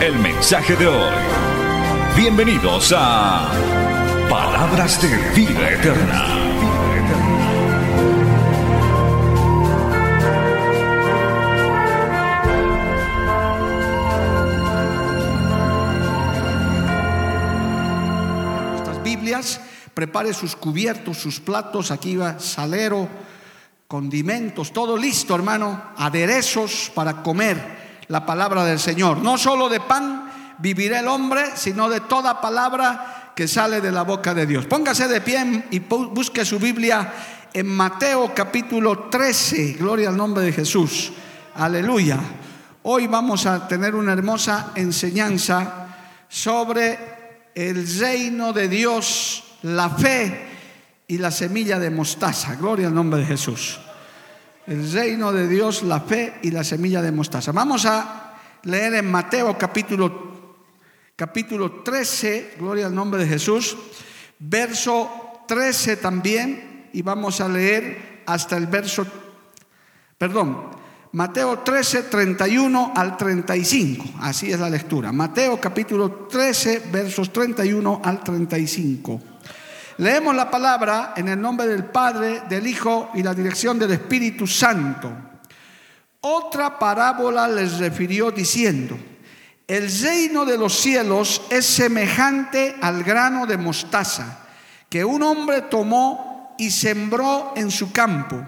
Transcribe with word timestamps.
el 0.00 0.16
mensaje 0.20 0.76
de 0.76 0.86
hoy. 0.86 1.14
Bienvenidos 2.16 2.94
a 2.96 3.50
Palabras 4.30 5.02
de 5.02 5.08
Vida 5.34 5.70
Eterna. 5.72 6.34
Nuestras 18.70 19.02
Biblias, 19.02 19.60
prepare 19.94 20.32
sus 20.32 20.54
cubiertos, 20.54 21.16
sus 21.16 21.40
platos, 21.40 21.90
aquí 21.90 22.14
va 22.14 22.38
salero, 22.38 23.08
condimentos, 23.88 24.72
todo 24.72 24.96
listo, 24.96 25.34
hermano, 25.34 25.82
aderezos 25.96 26.92
para 26.94 27.22
comer 27.22 27.77
la 28.08 28.26
palabra 28.26 28.64
del 28.64 28.78
Señor. 28.78 29.18
No 29.18 29.38
solo 29.38 29.68
de 29.68 29.80
pan 29.80 30.30
vivirá 30.58 31.00
el 31.00 31.08
hombre, 31.08 31.44
sino 31.54 31.88
de 31.88 32.00
toda 32.00 32.40
palabra 32.40 33.32
que 33.34 33.46
sale 33.46 33.80
de 33.80 33.92
la 33.92 34.02
boca 34.02 34.34
de 34.34 34.46
Dios. 34.46 34.66
Póngase 34.66 35.06
de 35.06 35.20
pie 35.20 35.64
y 35.70 35.78
busque 35.78 36.44
su 36.44 36.58
Biblia 36.58 37.12
en 37.52 37.68
Mateo 37.68 38.32
capítulo 38.34 39.08
13. 39.10 39.74
Gloria 39.74 40.08
al 40.08 40.16
nombre 40.16 40.42
de 40.44 40.52
Jesús. 40.52 41.12
Aleluya. 41.54 42.18
Hoy 42.82 43.06
vamos 43.06 43.46
a 43.46 43.68
tener 43.68 43.94
una 43.94 44.12
hermosa 44.12 44.72
enseñanza 44.74 45.86
sobre 46.28 46.98
el 47.54 47.98
reino 47.98 48.52
de 48.52 48.68
Dios, 48.68 49.44
la 49.62 49.90
fe 49.90 50.46
y 51.06 51.18
la 51.18 51.30
semilla 51.30 51.78
de 51.78 51.90
mostaza. 51.90 52.54
Gloria 52.56 52.88
al 52.88 52.94
nombre 52.94 53.20
de 53.20 53.26
Jesús. 53.26 53.80
El 54.68 54.92
reino 54.92 55.32
de 55.32 55.48
Dios, 55.48 55.82
la 55.82 56.00
fe 56.00 56.34
y 56.42 56.50
la 56.50 56.62
semilla 56.62 57.00
de 57.00 57.10
mostaza. 57.10 57.52
Vamos 57.52 57.86
a 57.86 58.34
leer 58.64 58.96
en 58.96 59.10
Mateo 59.10 59.56
capítulo, 59.56 60.56
capítulo 61.16 61.80
13, 61.82 62.56
gloria 62.58 62.84
al 62.84 62.94
nombre 62.94 63.22
de 63.22 63.28
Jesús, 63.28 63.78
verso 64.38 65.40
13 65.48 65.96
también, 65.96 66.90
y 66.92 67.00
vamos 67.00 67.40
a 67.40 67.48
leer 67.48 68.24
hasta 68.26 68.58
el 68.58 68.66
verso, 68.66 69.06
perdón, 70.18 70.68
Mateo 71.12 71.60
13, 71.60 72.02
31 72.02 72.92
al 72.94 73.16
35, 73.16 74.04
así 74.20 74.52
es 74.52 74.60
la 74.60 74.68
lectura. 74.68 75.12
Mateo 75.12 75.58
capítulo 75.58 76.26
13, 76.30 76.90
versos 76.92 77.32
31 77.32 78.02
al 78.04 78.22
35. 78.22 79.37
Leemos 79.98 80.34
la 80.36 80.48
palabra 80.48 81.12
en 81.16 81.26
el 81.26 81.40
nombre 81.40 81.66
del 81.66 81.84
Padre, 81.84 82.42
del 82.48 82.68
Hijo 82.68 83.10
y 83.14 83.22
la 83.24 83.34
dirección 83.34 83.80
del 83.80 83.90
Espíritu 83.90 84.46
Santo. 84.46 85.10
Otra 86.20 86.78
parábola 86.78 87.48
les 87.48 87.78
refirió 87.78 88.30
diciendo, 88.30 88.96
el 89.66 89.90
reino 90.00 90.44
de 90.44 90.56
los 90.56 90.72
cielos 90.74 91.42
es 91.50 91.66
semejante 91.66 92.76
al 92.80 93.02
grano 93.02 93.44
de 93.44 93.56
mostaza 93.56 94.46
que 94.88 95.04
un 95.04 95.20
hombre 95.22 95.62
tomó 95.62 96.54
y 96.58 96.70
sembró 96.70 97.52
en 97.56 97.72
su 97.72 97.90
campo, 97.90 98.40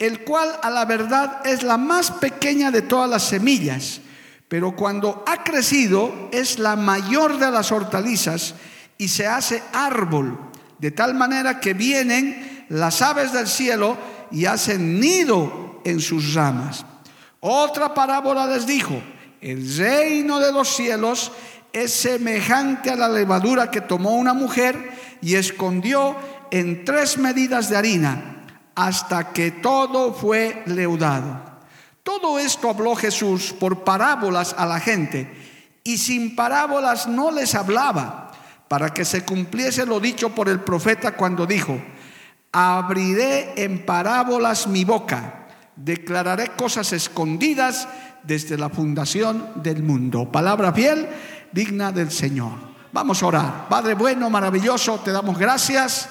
el 0.00 0.24
cual 0.24 0.50
a 0.62 0.68
la 0.68 0.84
verdad 0.84 1.46
es 1.46 1.62
la 1.62 1.76
más 1.76 2.10
pequeña 2.10 2.72
de 2.72 2.82
todas 2.82 3.08
las 3.08 3.22
semillas, 3.22 4.00
pero 4.48 4.74
cuando 4.74 5.24
ha 5.28 5.44
crecido 5.44 6.28
es 6.32 6.58
la 6.58 6.74
mayor 6.74 7.38
de 7.38 7.52
las 7.52 7.70
hortalizas 7.70 8.56
y 8.98 9.08
se 9.08 9.26
hace 9.26 9.62
árbol, 9.72 10.51
de 10.82 10.90
tal 10.90 11.14
manera 11.14 11.60
que 11.60 11.74
vienen 11.74 12.66
las 12.68 13.02
aves 13.02 13.32
del 13.32 13.46
cielo 13.46 13.96
y 14.32 14.46
hacen 14.46 14.98
nido 14.98 15.80
en 15.84 16.00
sus 16.00 16.34
ramas. 16.34 16.84
Otra 17.38 17.94
parábola 17.94 18.48
les 18.48 18.66
dijo, 18.66 19.00
el 19.40 19.76
reino 19.78 20.40
de 20.40 20.50
los 20.50 20.74
cielos 20.74 21.30
es 21.72 21.92
semejante 21.92 22.90
a 22.90 22.96
la 22.96 23.08
levadura 23.08 23.70
que 23.70 23.80
tomó 23.80 24.16
una 24.16 24.34
mujer 24.34 24.90
y 25.20 25.36
escondió 25.36 26.16
en 26.50 26.84
tres 26.84 27.16
medidas 27.16 27.70
de 27.70 27.76
harina 27.76 28.46
hasta 28.74 29.32
que 29.32 29.52
todo 29.52 30.12
fue 30.12 30.64
leudado. 30.66 31.44
Todo 32.02 32.40
esto 32.40 32.68
habló 32.68 32.96
Jesús 32.96 33.52
por 33.52 33.84
parábolas 33.84 34.52
a 34.58 34.66
la 34.66 34.80
gente 34.80 35.32
y 35.84 35.98
sin 35.98 36.34
parábolas 36.34 37.06
no 37.06 37.30
les 37.30 37.54
hablaba 37.54 38.21
para 38.72 38.88
que 38.88 39.04
se 39.04 39.22
cumpliese 39.22 39.84
lo 39.84 40.00
dicho 40.00 40.30
por 40.30 40.48
el 40.48 40.60
profeta 40.60 41.14
cuando 41.14 41.44
dijo, 41.44 41.78
abriré 42.52 43.52
en 43.62 43.84
parábolas 43.84 44.66
mi 44.66 44.82
boca, 44.82 45.46
declararé 45.76 46.52
cosas 46.56 46.90
escondidas 46.94 47.86
desde 48.22 48.56
la 48.56 48.70
fundación 48.70 49.46
del 49.56 49.82
mundo. 49.82 50.32
Palabra 50.32 50.72
fiel, 50.72 51.06
digna 51.52 51.92
del 51.92 52.10
Señor. 52.10 52.52
Vamos 52.94 53.22
a 53.22 53.26
orar. 53.26 53.68
Padre 53.68 53.92
bueno, 53.92 54.30
maravilloso, 54.30 55.00
te 55.04 55.12
damos 55.12 55.38
gracias 55.38 56.08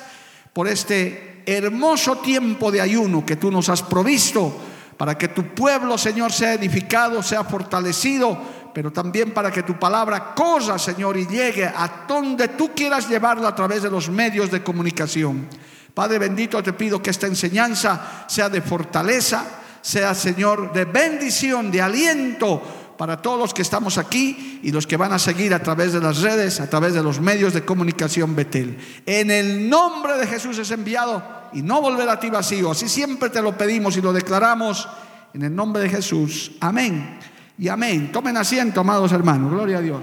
por 0.54 0.68
este 0.68 1.42
hermoso 1.48 2.18
tiempo 2.18 2.72
de 2.72 2.82
ayuno 2.82 3.26
que 3.26 3.38
tú 3.38 3.50
nos 3.50 3.70
has 3.70 3.82
provisto 3.82 4.56
para 4.98 5.18
que 5.18 5.30
tu 5.30 5.56
pueblo, 5.56 5.98
Señor, 5.98 6.32
sea 6.32 6.54
edificado, 6.54 7.24
sea 7.24 7.44
fortalecido, 7.44 8.38
pero 8.74 8.92
también 8.92 9.32
para 9.32 9.52
que 9.52 9.64
tu 9.64 9.78
palabra 9.78 10.34
corra, 10.34 10.80
Señor, 10.80 11.18
y 11.18 11.28
llegue 11.28 11.66
a 11.66 12.06
donde 12.08 12.50
tú 12.50 12.72
quieras 12.76 13.09
llevarla 13.09 13.50
a 13.50 13.56
través 13.56 13.84
de 13.84 13.90
los 13.90 14.09
medios 14.09 14.52
de 14.52 14.64
comunicación. 14.64 15.48
Padre 15.94 16.20
bendito, 16.20 16.62
te 16.64 16.74
pido 16.74 17.02
que 17.02 17.10
esta 17.10 17.28
enseñanza 17.28 18.26
sea 18.28 18.50
de 18.50 18.62
fortaleza, 18.62 19.46
sea, 19.81 20.14
Señor, 20.14 20.72
de 20.72 20.86
bendición, 20.86 21.70
de 21.72 21.81
aliento 21.81 22.62
para 22.98 23.22
todos 23.22 23.40
los 23.40 23.54
que 23.54 23.64
estamos 23.64 23.98
aquí 23.98 24.60
y 24.64 24.72
los 24.72 24.86
que 24.86 24.96
van 24.96 25.12
a 25.12 25.20
seguir 25.20 25.54
a 25.54 25.64
través 25.64 25.92
de 25.92 26.00
las 26.00 26.22
redes, 26.22 26.60
a 26.60 26.70
través 26.70 26.94
de 26.94 27.04
los 27.04 27.20
medios 27.20 27.54
de 27.54 27.66
comunicación 27.66 28.36
Betel. 28.36 28.78
En 29.06 29.31
el 29.31 29.70
nombre 29.70 30.18
de 30.18 30.28
Jesús 30.28 30.60
es 30.60 30.72
enviado 30.72 31.24
y 31.52 31.62
no 31.62 31.81
volverá 31.81 32.14
a 32.14 32.20
ti 32.20 32.30
vacío. 32.30 32.72
Así 32.72 32.88
siempre 32.88 33.30
te 33.30 33.42
lo 33.42 33.58
pedimos 33.58 33.98
y 33.98 34.02
lo 34.02 34.14
declaramos 34.14 34.88
en 35.34 35.42
el 35.42 35.56
nombre 35.56 35.81
de 35.81 35.90
Jesús. 35.90 36.52
Amén 36.62 37.20
y 37.62 37.70
amén. 37.70 38.12
Tomen 38.12 38.36
asiento, 38.38 38.82
amados 38.82 39.12
hermanos. 39.12 39.52
Gloria 39.52 39.78
a 39.78 39.82
Dios. 39.82 40.02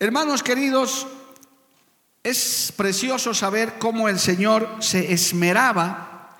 Hermanos 0.00 0.42
queridos, 0.42 1.06
es 2.22 2.72
precioso 2.74 3.34
saber 3.34 3.74
cómo 3.78 4.08
el 4.08 4.18
Señor 4.18 4.76
se 4.78 5.12
esmeraba 5.12 6.38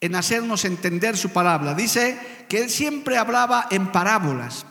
en 0.00 0.14
hacernos 0.14 0.64
entender 0.64 1.16
su 1.16 1.30
palabra. 1.30 1.74
Dice 1.74 2.46
que 2.48 2.62
Él 2.62 2.70
siempre 2.70 3.18
hablaba 3.18 3.66
en 3.72 3.90
parábolas. 3.90 4.64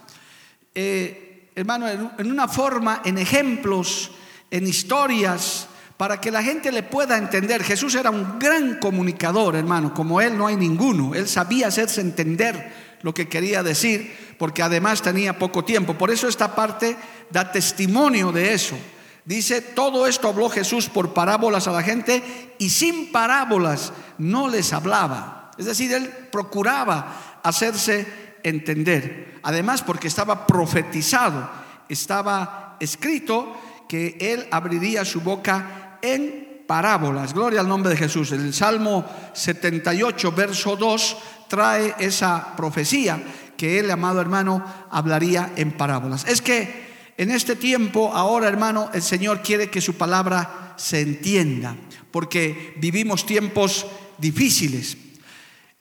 Eh, 0.74 1.52
hermano, 1.56 1.90
en, 1.90 2.10
en 2.20 2.32
una 2.32 2.48
forma, 2.48 3.02
en 3.04 3.18
ejemplos, 3.18 4.12
en 4.50 4.66
historias, 4.66 5.68
para 6.00 6.22
que 6.22 6.32
la 6.32 6.42
gente 6.42 6.72
le 6.72 6.82
pueda 6.82 7.18
entender. 7.18 7.62
Jesús 7.62 7.94
era 7.94 8.10
un 8.10 8.40
gran 8.40 8.80
comunicador, 8.80 9.58
hermano, 9.58 9.94
como 9.94 10.22
Él 10.22 10.38
no 10.38 10.48
hay 10.48 10.56
ninguno. 10.56 11.14
Él 11.14 11.28
sabía 11.28 11.68
hacerse 11.68 12.00
entender 12.00 12.72
lo 13.02 13.14
que 13.14 13.28
quería 13.28 13.64
decir, 13.64 14.36
porque 14.38 14.64
además 14.64 15.02
tenía 15.02 15.38
poco 15.38 15.66
tiempo. 15.66 15.96
Por 15.96 16.10
eso 16.10 16.30
esta 16.30 16.56
parte 16.56 16.96
da 17.30 17.52
testimonio 17.52 18.32
de 18.32 18.54
eso. 18.54 18.78
Dice, 19.26 19.60
todo 19.60 20.08
esto 20.08 20.30
habló 20.30 20.50
Jesús 20.50 20.88
por 20.88 21.14
parábolas 21.14 21.68
a 21.68 21.74
la 21.74 21.84
gente 21.84 22.24
y 22.58 22.70
sin 22.70 23.12
parábolas 23.12 23.92
no 24.18 24.48
les 24.48 24.72
hablaba. 24.72 25.52
Es 25.58 25.66
decir, 25.66 25.92
él 25.92 26.10
procuraba 26.32 27.42
hacerse 27.44 28.08
entender. 28.44 29.38
Además, 29.44 29.82
porque 29.82 30.08
estaba 30.08 30.48
profetizado, 30.48 31.50
estaba 31.90 32.78
escrito 32.80 33.54
que 33.90 34.16
él 34.22 34.48
abriría 34.52 35.04
su 35.04 35.20
boca 35.20 35.79
en 36.02 36.64
parábolas. 36.68 37.34
Gloria 37.34 37.62
al 37.62 37.68
nombre 37.68 37.90
de 37.92 37.98
Jesús. 37.98 38.32
El 38.32 38.54
Salmo 38.54 39.06
78, 39.34 40.32
verso 40.32 40.76
2, 40.76 41.18
trae 41.48 41.96
esa 42.00 42.56
profecía 42.56 43.22
que 43.58 43.80
él, 43.80 43.92
amado 43.92 44.22
hermano, 44.22 44.64
hablaría 44.90 45.52
en 45.56 45.72
parábolas. 45.72 46.26
Es 46.28 46.42
que 46.42 46.88
en 47.18 47.32
este 47.32 47.56
tiempo, 47.56 48.14
ahora 48.14 48.48
hermano, 48.48 48.90
el 48.94 49.02
Señor 49.02 49.42
quiere 49.42 49.70
que 49.70 49.82
su 49.82 49.96
palabra 49.96 50.76
se 50.78 51.02
entienda, 51.02 51.76
porque 52.12 52.76
vivimos 52.78 53.26
tiempos 53.26 53.86
difíciles 54.18 54.96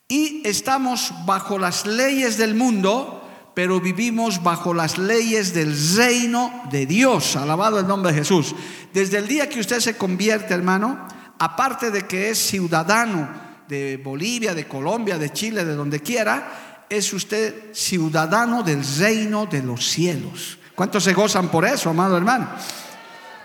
y 0.09 0.41
estamos 0.45 1.13
bajo 1.27 1.59
las 1.59 1.87
leyes 1.87 2.39
del 2.39 2.55
mundo, 2.55 3.18
pero 3.59 3.81
vivimos 3.81 4.41
bajo 4.41 4.73
las 4.73 4.99
leyes 4.99 5.53
del 5.53 5.77
reino 5.97 6.63
de 6.71 6.87
Dios. 6.87 7.35
Alabado 7.35 7.81
el 7.81 7.89
nombre 7.89 8.13
de 8.13 8.19
Jesús. 8.19 8.55
Desde 8.95 9.19
el 9.19 9.27
día 9.27 9.49
que 9.49 9.59
usted 9.59 9.81
se 9.81 9.97
convierte, 9.97 10.55
hermano, 10.55 11.09
aparte 11.41 11.91
de 11.91 12.07
que 12.07 12.31
es 12.31 12.39
ciudadano 12.39 13.29
de 13.67 13.97
Bolivia, 13.97 14.55
de 14.55 14.69
Colombia, 14.69 15.19
de 15.19 15.33
Chile, 15.33 15.65
de 15.65 15.75
donde 15.75 15.99
quiera, 15.99 16.85
es 16.89 17.13
usted 17.13 17.75
ciudadano 17.75 18.63
del 18.63 18.85
reino 18.97 19.47
de 19.47 19.61
los 19.65 19.91
cielos. 19.91 20.61
¿Cuántos 20.77 21.03
se 21.03 21.13
gozan 21.13 21.49
por 21.49 21.65
eso, 21.65 21.91
amado 21.91 22.17
hermano? 22.17 22.49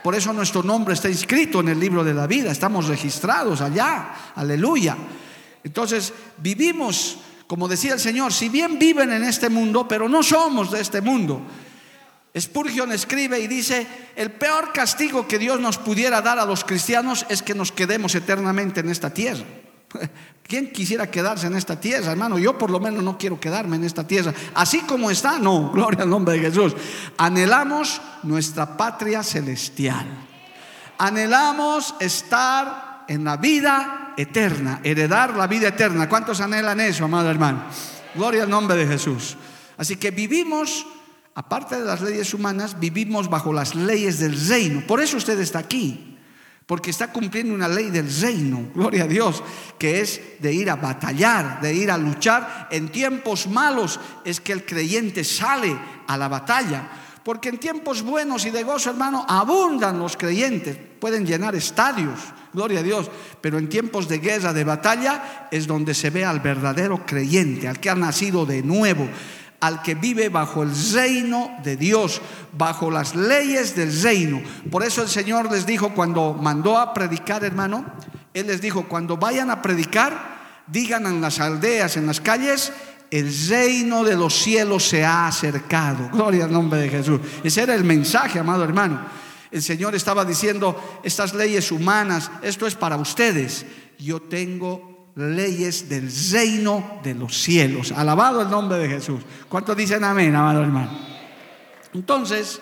Por 0.04 0.14
eso 0.14 0.32
nuestro 0.32 0.62
nombre 0.62 0.94
está 0.94 1.10
inscrito 1.10 1.62
en 1.62 1.70
el 1.70 1.80
libro 1.80 2.04
de 2.04 2.14
la 2.14 2.28
vida, 2.28 2.52
estamos 2.52 2.88
registrados 2.88 3.62
allá, 3.62 4.14
aleluya. 4.36 4.96
Entonces, 5.64 6.14
vivimos, 6.38 7.18
como 7.54 7.68
decía 7.68 7.94
el 7.94 8.00
Señor, 8.00 8.34
si 8.34 8.50
bien 8.50 8.80
viven 8.80 9.12
en 9.12 9.24
este 9.24 9.48
mundo, 9.48 9.88
pero 9.88 10.10
no 10.10 10.24
somos 10.24 10.72
de 10.72 10.82
este 10.82 11.02
mundo. 11.02 11.40
Spurgeon 12.36 12.92
escribe 12.92 13.40
y 13.40 13.46
dice, 13.46 13.86
el 14.16 14.32
peor 14.32 14.74
castigo 14.74 15.28
que 15.28 15.38
Dios 15.38 15.60
nos 15.60 15.78
pudiera 15.78 16.20
dar 16.24 16.40
a 16.40 16.46
los 16.46 16.64
cristianos 16.64 17.28
es 17.30 17.44
que 17.44 17.54
nos 17.54 17.72
quedemos 17.72 18.16
eternamente 18.16 18.80
en 18.80 18.90
esta 18.90 19.12
tierra. 19.12 19.46
¿Quién 20.42 20.72
quisiera 20.72 21.12
quedarse 21.12 21.46
en 21.46 21.56
esta 21.56 21.80
tierra, 21.80 22.14
hermano? 22.14 22.40
Yo 22.40 22.58
por 22.58 22.72
lo 22.72 22.80
menos 22.80 23.04
no 23.04 23.20
quiero 23.20 23.40
quedarme 23.40 23.76
en 23.76 23.84
esta 23.84 24.08
tierra. 24.08 24.34
Así 24.56 24.80
como 24.80 25.12
está, 25.12 25.38
no, 25.38 25.72
gloria 25.76 26.02
al 26.06 26.10
nombre 26.10 26.34
de 26.34 26.50
Jesús. 26.50 26.74
Anhelamos 27.18 28.02
nuestra 28.24 28.76
patria 28.76 29.22
celestial. 29.22 30.08
Anhelamos 30.98 31.94
estar 32.00 33.06
en 33.08 33.24
la 33.24 33.38
vida 33.38 34.03
eterna, 34.18 34.82
heredar 34.84 35.36
la 35.36 35.48
vida 35.48 35.70
eterna. 35.70 36.10
¿Cuántos 36.10 36.42
anhelan 36.42 36.80
eso, 36.80 37.06
amado 37.06 37.30
hermano? 37.30 37.66
Gloria 38.16 38.44
al 38.44 38.50
nombre 38.50 38.76
de 38.78 38.88
Jesús. 38.88 39.38
Así 39.78 39.96
que 39.96 40.12
vivimos, 40.12 40.86
aparte 41.36 41.80
de 41.80 41.86
las 41.86 42.02
leyes 42.02 42.34
humanas, 42.34 42.80
vivimos 42.80 43.30
bajo 43.30 43.54
las 43.54 43.76
leyes 43.76 44.20
del 44.20 44.48
reino. 44.48 44.82
Por 44.88 45.02
eso 45.02 45.18
usted 45.18 45.40
está 45.40 45.60
aquí 45.60 46.14
porque 46.66 46.92
está 46.92 47.12
cumpliendo 47.12 47.54
una 47.54 47.68
ley 47.68 47.90
del 47.90 48.10
reino, 48.22 48.70
gloria 48.74 49.04
a 49.04 49.08
Dios, 49.08 49.44
que 49.78 50.00
es 50.00 50.22
de 50.40 50.54
ir 50.54 50.70
a 50.70 50.76
batallar, 50.76 51.60
de 51.62 51.74
ir 51.74 51.92
a 51.92 51.98
luchar. 51.98 52.68
En 52.72 52.90
tiempos 52.90 53.48
malos 53.48 54.00
es 54.24 54.40
que 54.40 54.54
el 54.54 54.66
creyente 54.66 55.24
sale 55.24 55.78
a 56.08 56.18
la 56.18 56.30
batalla, 56.30 56.88
porque 57.24 57.50
en 57.50 57.58
tiempos 57.58 58.02
buenos 58.02 58.46
y 58.46 58.50
de 58.50 58.64
gozo, 58.64 58.90
hermano, 58.90 59.26
abundan 59.28 60.00
los 60.00 60.16
creyentes, 60.16 60.78
pueden 61.00 61.26
llenar 61.26 61.54
estadios, 61.56 62.20
gloria 62.54 62.80
a 62.80 62.84
Dios, 62.84 63.10
pero 63.42 63.58
en 63.58 63.70
tiempos 63.70 64.08
de 64.08 64.20
guerra, 64.20 64.54
de 64.54 64.64
batalla, 64.64 65.48
es 65.52 65.68
donde 65.68 65.94
se 65.94 66.10
ve 66.10 66.24
al 66.24 66.40
verdadero 66.40 67.06
creyente, 67.06 67.68
al 67.68 67.80
que 67.80 67.90
ha 67.90 67.96
nacido 67.96 68.46
de 68.46 68.62
nuevo 68.62 69.08
al 69.64 69.82
que 69.82 69.96
vive 69.96 70.28
bajo 70.28 70.62
el 70.62 70.72
reino 70.92 71.50
de 71.64 71.78
Dios, 71.78 72.22
bajo 72.52 72.92
las 72.92 73.16
leyes 73.16 73.74
del 73.78 73.98
reino. 74.04 74.42
Por 74.70 74.84
eso 74.84 75.02
el 75.02 75.08
Señor 75.08 75.50
les 75.50 75.66
dijo 75.66 75.94
cuando 75.94 76.34
mandó 76.34 76.78
a 76.78 76.94
predicar, 76.94 77.46
hermano, 77.46 77.86
Él 78.34 78.48
les 78.48 78.60
dijo, 78.60 78.90
cuando 78.90 79.16
vayan 79.16 79.50
a 79.50 79.62
predicar, 79.62 80.64
digan 80.68 81.06
en 81.06 81.22
las 81.22 81.40
aldeas, 81.40 81.96
en 81.96 82.08
las 82.08 82.20
calles, 82.20 82.74
el 83.10 83.34
reino 83.48 84.04
de 84.04 84.18
los 84.18 84.34
cielos 84.34 84.84
se 84.84 85.06
ha 85.06 85.28
acercado. 85.28 86.10
Gloria 86.12 86.44
al 86.44 86.52
nombre 86.52 86.82
de 86.82 86.90
Jesús. 86.90 87.22
Ese 87.42 87.62
era 87.62 87.74
el 87.74 87.86
mensaje, 87.86 88.40
amado 88.40 88.66
hermano. 88.66 89.00
El 89.54 89.62
Señor 89.62 89.94
estaba 89.94 90.26
diciendo, 90.26 91.00
estas 91.04 91.36
leyes 91.36 91.72
humanas, 91.72 92.32
esto 92.42 92.66
es 92.66 92.74
para 92.74 92.98
ustedes. 92.98 93.68
Yo 94.00 94.20
tengo 94.20 95.14
leyes 95.16 95.88
del 95.88 96.12
reino 96.32 97.00
de 97.04 97.14
los 97.14 97.38
cielos. 97.40 97.92
Alabado 97.92 98.42
el 98.42 98.50
nombre 98.50 98.80
de 98.80 98.90
Jesús. 98.90 99.22
¿Cuántos 99.48 99.78
dicen 99.78 100.04
amén, 100.04 100.36
amado 100.36 100.64
hermano? 100.64 100.90
Entonces, 101.94 102.62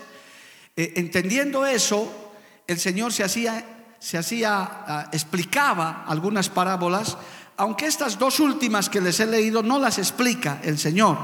eh, 0.76 0.92
entendiendo 0.98 1.66
eso, 1.66 2.34
el 2.68 2.78
Señor 2.78 3.14
se 3.14 3.24
hacía, 3.24 3.94
se 3.98 4.18
hacía, 4.18 4.50
ah, 4.60 5.10
explicaba 5.14 6.04
algunas 6.06 6.50
parábolas, 6.50 7.18
aunque 7.56 7.86
estas 7.86 8.20
dos 8.20 8.42
últimas 8.42 8.90
que 8.90 9.00
les 9.00 9.18
he 9.22 9.28
leído 9.28 9.64
no 9.64 9.80
las 9.80 9.98
explica 9.98 10.60
el 10.62 10.78
Señor. 10.78 11.18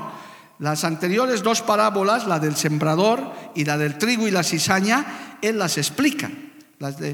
Las 0.60 0.84
anteriores 0.84 1.44
dos 1.44 1.62
parábolas, 1.62 2.26
la 2.26 2.40
del 2.40 2.56
sembrador 2.56 3.32
y 3.54 3.66
la 3.66 3.78
del 3.78 3.98
trigo 3.98 4.28
y 4.28 4.32
la 4.32 4.44
cizaña, 4.44 5.38
Él 5.42 5.60
las 5.60 5.78
explica. 5.78 6.32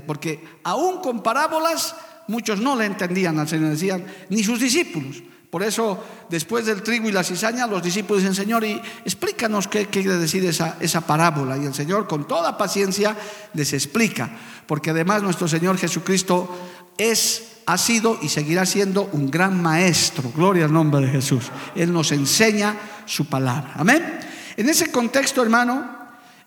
porque 0.05 0.43
aún 0.63 1.01
con 1.01 1.23
parábolas 1.23 1.95
muchos 2.27 2.59
no 2.59 2.75
le 2.75 2.85
entendían 2.85 3.39
al 3.39 3.47
Señor, 3.47 3.71
decían, 3.71 4.05
ni 4.29 4.43
sus 4.43 4.59
discípulos. 4.59 5.23
Por 5.49 5.61
eso, 5.61 6.03
después 6.29 6.65
del 6.65 6.81
trigo 6.81 7.07
y 7.07 7.11
la 7.11 7.23
cizaña, 7.23 7.67
los 7.67 7.83
discípulos 7.83 8.23
dicen, 8.23 8.33
Señor, 8.33 8.63
y 8.63 8.81
explícanos 9.05 9.67
qué 9.67 9.85
quiere 9.85 10.17
decir 10.17 10.43
esa, 10.45 10.77
esa 10.79 11.01
parábola. 11.01 11.57
Y 11.57 11.65
el 11.65 11.75
Señor, 11.75 12.07
con 12.07 12.27
toda 12.27 12.57
paciencia, 12.57 13.15
les 13.53 13.71
explica. 13.73 14.31
Porque 14.65 14.89
además 14.89 15.21
nuestro 15.21 15.47
Señor 15.47 15.77
Jesucristo 15.77 16.49
es 16.97 17.52
ha 17.65 17.77
sido 17.77 18.17
y 18.21 18.29
seguirá 18.29 18.65
siendo 18.65 19.09
un 19.13 19.29
gran 19.29 19.61
maestro. 19.61 20.31
Gloria 20.35 20.65
al 20.65 20.73
nombre 20.73 21.01
de 21.05 21.11
Jesús. 21.11 21.45
Él 21.75 21.91
nos 21.91 22.11
enseña 22.11 22.75
su 23.05 23.25
palabra. 23.25 23.73
Amén. 23.75 24.19
En 24.57 24.69
ese 24.69 24.91
contexto, 24.91 25.41
hermano, 25.41 25.97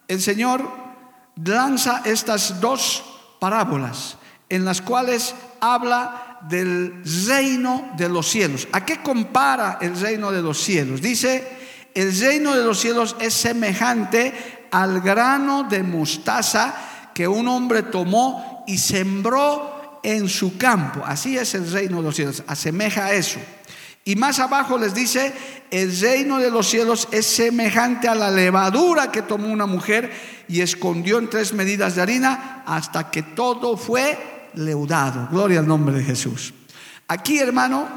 el 0.09 0.21
Señor 0.21 0.69
lanza 1.45 2.03
estas 2.05 2.61
dos 2.61 3.05
parábolas 3.41 4.17
en 4.49 4.65
las 4.65 4.81
cuales 4.81 5.35
habla 5.61 6.39
del 6.49 7.03
reino 7.27 7.93
de 7.97 8.09
los 8.09 8.29
cielos. 8.29 8.69
¿A 8.73 8.85
qué 8.85 9.03
compara 9.03 9.79
el 9.81 9.99
reino 9.99 10.31
de 10.31 10.43
los 10.43 10.59
cielos? 10.59 11.01
Dice, 11.01 11.57
el 11.95 12.19
reino 12.19 12.55
de 12.55 12.65
los 12.65 12.79
cielos 12.79 13.17
es 13.19 13.35
semejante 13.35 14.69
al 14.71 15.01
grano 15.01 15.65
de 15.65 15.83
mostaza 15.83 16.75
que 17.15 17.27
un 17.27 17.49
hombre 17.49 17.83
tomó 17.83 18.65
y 18.67 18.79
sembró 18.79 19.76
en 20.07 20.29
su 20.29 20.57
campo. 20.57 21.03
Así 21.05 21.37
es 21.37 21.57
el 21.57 21.69
reino 21.69 21.97
de 21.97 22.05
los 22.05 22.15
cielos, 22.15 22.45
asemeja 22.47 23.07
a 23.07 23.13
eso. 23.13 23.41
Y 24.05 24.15
más 24.15 24.39
abajo 24.39 24.79
les 24.79 24.95
dice, 24.95 25.35
el 25.69 25.99
reino 26.01 26.39
de 26.39 26.49
los 26.49 26.69
cielos 26.69 27.09
es 27.11 27.27
semejante 27.27 28.07
a 28.07 28.15
la 28.15 28.31
levadura 28.31 29.11
que 29.11 29.23
tomó 29.23 29.49
una 29.49 29.67
mujer 29.67 30.13
y 30.47 30.61
escondió 30.61 31.19
en 31.19 31.29
tres 31.29 31.53
medidas 31.53 31.97
de 31.97 32.03
harina 32.03 32.63
hasta 32.67 33.11
que 33.11 33.25
todo 33.25 33.77
fue 33.77 34.49
leudado. 34.55 35.27
Gloria 35.33 35.59
al 35.59 35.67
nombre 35.67 35.97
de 35.97 36.05
Jesús. 36.05 36.55
Aquí, 37.09 37.41
hermano, 37.41 37.89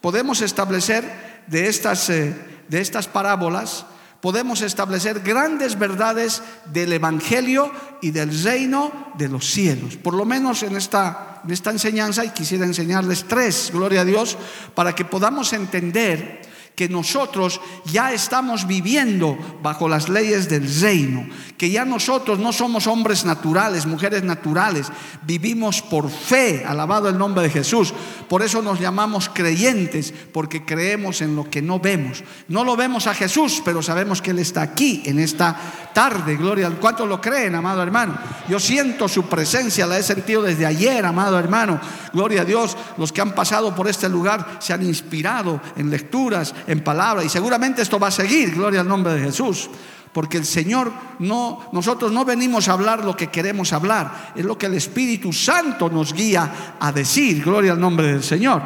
podemos 0.00 0.40
establecer 0.40 1.42
de 1.46 1.68
estas, 1.68 2.08
eh, 2.08 2.34
de 2.68 2.80
estas 2.80 3.06
parábolas, 3.06 3.84
podemos 4.20 4.62
establecer 4.62 5.20
grandes 5.20 5.78
verdades 5.78 6.42
del 6.66 6.92
Evangelio 6.92 7.72
y 8.00 8.10
del 8.10 8.42
reino 8.42 9.12
de 9.16 9.28
los 9.28 9.46
cielos. 9.46 9.96
Por 9.96 10.14
lo 10.14 10.24
menos 10.24 10.62
en 10.62 10.76
esta, 10.76 11.40
en 11.44 11.52
esta 11.52 11.70
enseñanza, 11.70 12.24
y 12.24 12.30
quisiera 12.30 12.66
enseñarles 12.66 13.24
tres, 13.26 13.70
gloria 13.72 14.02
a 14.02 14.04
Dios, 14.04 14.36
para 14.74 14.94
que 14.94 15.04
podamos 15.04 15.52
entender 15.52 16.49
que 16.80 16.88
nosotros 16.88 17.60
ya 17.84 18.10
estamos 18.14 18.66
viviendo 18.66 19.36
bajo 19.62 19.86
las 19.86 20.08
leyes 20.08 20.48
del 20.48 20.66
reino, 20.80 21.28
que 21.58 21.68
ya 21.68 21.84
nosotros 21.84 22.38
no 22.38 22.54
somos 22.54 22.86
hombres 22.86 23.26
naturales, 23.26 23.84
mujeres 23.84 24.24
naturales, 24.24 24.86
vivimos 25.20 25.82
por 25.82 26.08
fe, 26.08 26.64
alabado 26.66 27.10
el 27.10 27.18
nombre 27.18 27.42
de 27.42 27.50
Jesús. 27.50 27.92
Por 28.30 28.40
eso 28.40 28.62
nos 28.62 28.80
llamamos 28.80 29.28
creyentes, 29.28 30.14
porque 30.32 30.64
creemos 30.64 31.20
en 31.20 31.36
lo 31.36 31.50
que 31.50 31.60
no 31.60 31.80
vemos. 31.80 32.24
No 32.48 32.64
lo 32.64 32.76
vemos 32.76 33.06
a 33.06 33.12
Jesús, 33.12 33.60
pero 33.62 33.82
sabemos 33.82 34.22
que 34.22 34.30
Él 34.30 34.38
está 34.38 34.62
aquí 34.62 35.02
en 35.04 35.18
esta 35.18 35.54
tarde, 35.92 36.36
gloria 36.36 36.66
al 36.66 36.78
cuánto 36.78 37.04
lo 37.04 37.20
creen, 37.20 37.56
amado 37.56 37.82
hermano. 37.82 38.16
Yo 38.48 38.58
siento 38.58 39.06
su 39.06 39.24
presencia, 39.24 39.86
la 39.86 39.98
he 39.98 40.02
sentido 40.02 40.40
desde 40.40 40.64
ayer, 40.64 41.04
amado 41.04 41.38
hermano. 41.38 41.78
Gloria 42.14 42.42
a 42.42 42.44
Dios, 42.46 42.74
los 42.96 43.12
que 43.12 43.20
han 43.20 43.34
pasado 43.34 43.74
por 43.74 43.86
este 43.86 44.08
lugar 44.08 44.56
se 44.60 44.72
han 44.72 44.82
inspirado 44.82 45.60
en 45.76 45.90
lecturas, 45.90 46.54
en 46.70 46.84
palabra. 46.84 47.24
Y 47.24 47.28
seguramente 47.28 47.82
esto 47.82 47.98
va 47.98 48.08
a 48.08 48.12
seguir, 48.12 48.54
gloria 48.54 48.80
al 48.80 48.88
nombre 48.88 49.14
de 49.14 49.22
Jesús. 49.22 49.68
Porque 50.12 50.36
el 50.36 50.46
Señor 50.46 50.92
no, 51.18 51.68
nosotros 51.72 52.12
no 52.12 52.24
venimos 52.24 52.68
a 52.68 52.72
hablar 52.72 53.04
lo 53.04 53.16
que 53.16 53.28
queremos 53.28 53.72
hablar, 53.72 54.32
es 54.36 54.44
lo 54.44 54.56
que 54.56 54.66
el 54.66 54.74
Espíritu 54.74 55.32
Santo 55.32 55.88
nos 55.88 56.12
guía 56.12 56.76
a 56.78 56.92
decir, 56.92 57.42
gloria 57.42 57.72
al 57.72 57.80
nombre 57.80 58.06
del 58.06 58.22
Señor. 58.22 58.62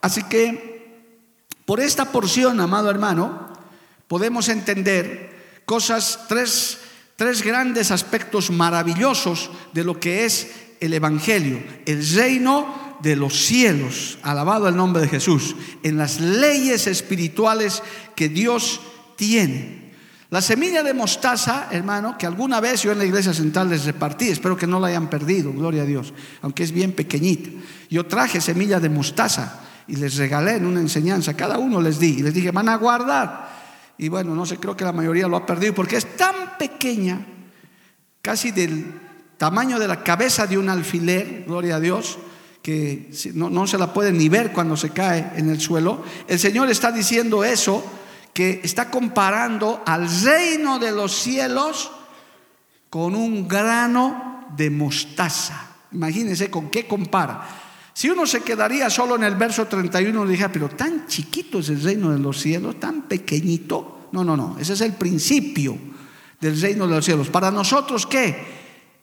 Así 0.00 0.22
que, 0.24 1.06
por 1.66 1.80
esta 1.80 2.06
porción, 2.06 2.58
amado 2.58 2.90
hermano, 2.90 3.50
podemos 4.08 4.48
entender 4.48 5.62
cosas, 5.66 6.20
tres, 6.26 6.78
tres 7.16 7.42
grandes 7.42 7.90
aspectos 7.90 8.50
maravillosos 8.50 9.50
de 9.72 9.84
lo 9.84 10.00
que 10.00 10.24
es 10.24 10.50
el 10.80 10.94
Evangelio, 10.94 11.62
el 11.84 12.06
reino 12.14 12.89
de 13.02 13.16
los 13.16 13.34
cielos, 13.34 14.18
alabado 14.22 14.68
el 14.68 14.76
nombre 14.76 15.02
de 15.02 15.08
Jesús, 15.08 15.56
en 15.82 15.96
las 15.96 16.20
leyes 16.20 16.86
espirituales 16.86 17.82
que 18.14 18.28
Dios 18.28 18.80
tiene. 19.16 19.80
La 20.30 20.40
semilla 20.40 20.84
de 20.84 20.94
mostaza, 20.94 21.68
hermano, 21.72 22.16
que 22.16 22.24
alguna 22.24 22.60
vez 22.60 22.82
yo 22.82 22.92
en 22.92 22.98
la 22.98 23.04
iglesia 23.04 23.34
central 23.34 23.68
les 23.68 23.84
repartí, 23.84 24.28
espero 24.28 24.56
que 24.56 24.66
no 24.66 24.78
la 24.78 24.86
hayan 24.86 25.10
perdido, 25.10 25.52
gloria 25.52 25.82
a 25.82 25.86
Dios, 25.86 26.14
aunque 26.42 26.62
es 26.62 26.70
bien 26.70 26.92
pequeñita. 26.92 27.50
Yo 27.90 28.06
traje 28.06 28.40
semilla 28.40 28.78
de 28.78 28.88
mostaza 28.88 29.60
y 29.88 29.96
les 29.96 30.16
regalé 30.16 30.56
en 30.56 30.66
una 30.66 30.80
enseñanza, 30.80 31.34
cada 31.34 31.58
uno 31.58 31.80
les 31.80 31.98
di 31.98 32.18
y 32.18 32.22
les 32.22 32.32
dije, 32.32 32.52
van 32.52 32.68
a 32.68 32.76
guardar. 32.76 33.58
y 33.98 34.08
bueno, 34.08 34.34
no 34.34 34.46
sé, 34.46 34.58
creo 34.58 34.76
que 34.76 34.84
la 34.84 34.92
mayoría 34.92 35.26
lo 35.26 35.36
ha 35.36 35.44
perdido 35.44 35.74
porque 35.74 35.96
es 35.96 36.16
tan 36.16 36.56
pequeña, 36.58 37.26
casi 38.22 38.52
del 38.52 38.86
tamaño 39.36 39.80
de 39.80 39.88
la 39.88 40.04
cabeza 40.04 40.46
de 40.46 40.58
un 40.58 40.68
alfiler, 40.68 41.44
gloria 41.46 41.76
a 41.76 41.80
Dios, 41.80 42.18
que 42.62 43.10
no, 43.34 43.48
no 43.50 43.66
se 43.66 43.78
la 43.78 43.92
puede 43.92 44.12
ni 44.12 44.28
ver 44.28 44.52
cuando 44.52 44.76
se 44.76 44.90
cae 44.90 45.32
en 45.36 45.48
el 45.48 45.60
suelo. 45.60 46.02
El 46.28 46.38
Señor 46.38 46.70
está 46.70 46.92
diciendo 46.92 47.42
eso, 47.44 47.84
que 48.32 48.60
está 48.62 48.90
comparando 48.90 49.82
al 49.86 50.08
reino 50.22 50.78
de 50.78 50.92
los 50.92 51.12
cielos 51.12 51.90
con 52.88 53.14
un 53.14 53.48
grano 53.48 54.46
de 54.56 54.70
mostaza. 54.70 55.68
Imagínense 55.92 56.50
con 56.50 56.70
qué 56.70 56.86
compara. 56.86 57.46
Si 57.92 58.08
uno 58.08 58.26
se 58.26 58.42
quedaría 58.42 58.88
solo 58.88 59.16
en 59.16 59.24
el 59.24 59.34
verso 59.34 59.66
31, 59.66 60.24
le 60.24 60.30
dijera, 60.30 60.52
pero 60.52 60.68
tan 60.68 61.06
chiquito 61.06 61.58
es 61.58 61.68
el 61.68 61.82
reino 61.82 62.10
de 62.10 62.18
los 62.18 62.40
cielos, 62.40 62.78
tan 62.78 63.02
pequeñito. 63.02 64.08
No, 64.12 64.24
no, 64.24 64.36
no, 64.36 64.56
ese 64.58 64.74
es 64.74 64.80
el 64.80 64.94
principio 64.94 65.76
del 66.40 66.60
reino 66.60 66.86
de 66.86 66.94
los 66.94 67.04
cielos. 67.04 67.28
Para 67.28 67.50
nosotros, 67.50 68.06
¿qué? 68.06 68.59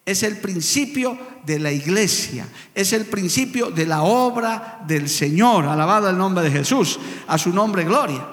Es 0.07 0.23
el 0.23 0.37
principio 0.37 1.19
de 1.45 1.59
la 1.59 1.69
iglesia, 1.69 2.47
es 2.73 2.93
el 2.93 3.07
principio 3.07 3.71
de 3.71 3.85
la 3.85 4.03
obra 4.03 4.79
del 4.87 5.09
Señor, 5.09 5.65
alabado 5.65 6.09
el 6.09 6.17
nombre 6.17 6.45
de 6.45 6.51
Jesús, 6.51 6.97
a 7.27 7.37
su 7.37 7.51
nombre 7.51 7.83
gloria. 7.83 8.25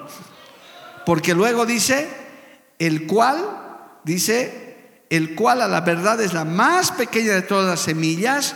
Porque 1.05 1.35
luego 1.35 1.65
dice, 1.65 2.07
el 2.79 3.05
cual, 3.05 3.99
dice, 4.05 5.01
el 5.09 5.35
cual 5.35 5.63
a 5.63 5.67
la 5.67 5.81
verdad 5.81 6.21
es 6.21 6.31
la 6.31 6.45
más 6.45 6.91
pequeña 6.91 7.33
de 7.33 7.41
todas 7.41 7.67
las 7.67 7.81
semillas, 7.81 8.55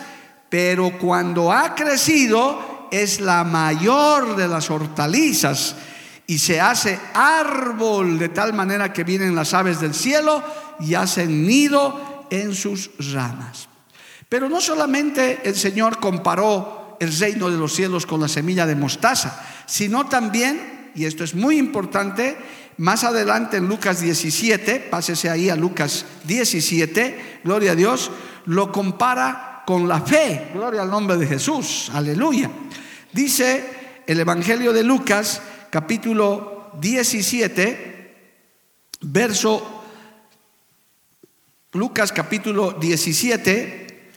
pero 0.49 0.97
cuando 0.97 1.51
ha 1.51 1.75
crecido 1.75 2.87
es 2.89 3.19
la 3.19 3.43
mayor 3.43 4.37
de 4.37 4.47
las 4.47 4.71
hortalizas 4.71 5.75
y 6.25 6.39
se 6.39 6.61
hace 6.61 6.97
árbol 7.13 8.17
de 8.17 8.29
tal 8.29 8.53
manera 8.53 8.93
que 8.93 9.03
vienen 9.03 9.35
las 9.35 9.53
aves 9.53 9.81
del 9.81 9.93
cielo 9.93 10.41
y 10.79 10.93
hacen 10.93 11.45
nido 11.45 12.18
en 12.29 12.53
sus 12.53 12.91
ramas. 13.13 13.69
Pero 14.27 14.47
no 14.47 14.61
solamente 14.61 15.41
el 15.43 15.55
Señor 15.55 15.99
comparó 15.99 16.97
el 16.99 17.17
reino 17.17 17.49
de 17.49 17.57
los 17.57 17.73
cielos 17.73 18.05
con 18.05 18.21
la 18.21 18.27
semilla 18.27 18.65
de 18.65 18.75
mostaza, 18.75 19.41
sino 19.65 20.07
también, 20.07 20.91
y 20.95 21.05
esto 21.05 21.23
es 21.23 21.33
muy 21.33 21.57
importante, 21.57 22.37
más 22.77 23.03
adelante 23.03 23.57
en 23.57 23.67
Lucas 23.67 24.01
17, 24.01 24.87
pásese 24.91 25.29
ahí 25.29 25.49
a 25.49 25.55
Lucas 25.55 26.05
17, 26.25 27.41
gloria 27.43 27.71
a 27.71 27.75
Dios, 27.75 28.11
lo 28.45 28.71
compara 28.71 29.63
con 29.65 29.87
la 29.87 30.01
fe. 30.01 30.49
Gloria 30.53 30.81
al 30.81 30.89
nombre 30.89 31.17
de 31.17 31.27
Jesús. 31.27 31.91
Aleluya. 31.93 32.49
Dice 33.11 34.01
el 34.07 34.19
Evangelio 34.19 34.73
de 34.73 34.83
Lucas, 34.83 35.41
capítulo 35.69 36.71
17, 36.79 38.15
verso 39.01 39.78
Lucas 41.73 42.11
capítulo 42.11 42.71
17, 42.71 44.11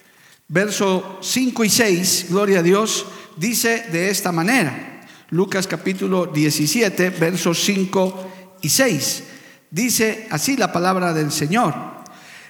verso 0.49 1.19
5 1.21 1.65
y 1.65 1.69
6, 1.69 2.27
gloria 2.31 2.61
a 2.61 2.63
Dios, 2.63 3.05
dice 3.37 3.89
de 3.93 4.09
esta 4.09 4.33
manera. 4.33 5.03
Lucas 5.29 5.67
capítulo 5.67 6.25
17, 6.25 7.11
versos 7.11 7.63
5 7.63 8.31
y 8.63 8.71
6. 8.71 9.25
Dice 9.71 10.29
así 10.31 10.57
la 10.57 10.73
palabra 10.73 11.13
del 11.13 11.31
Señor. 11.31 11.75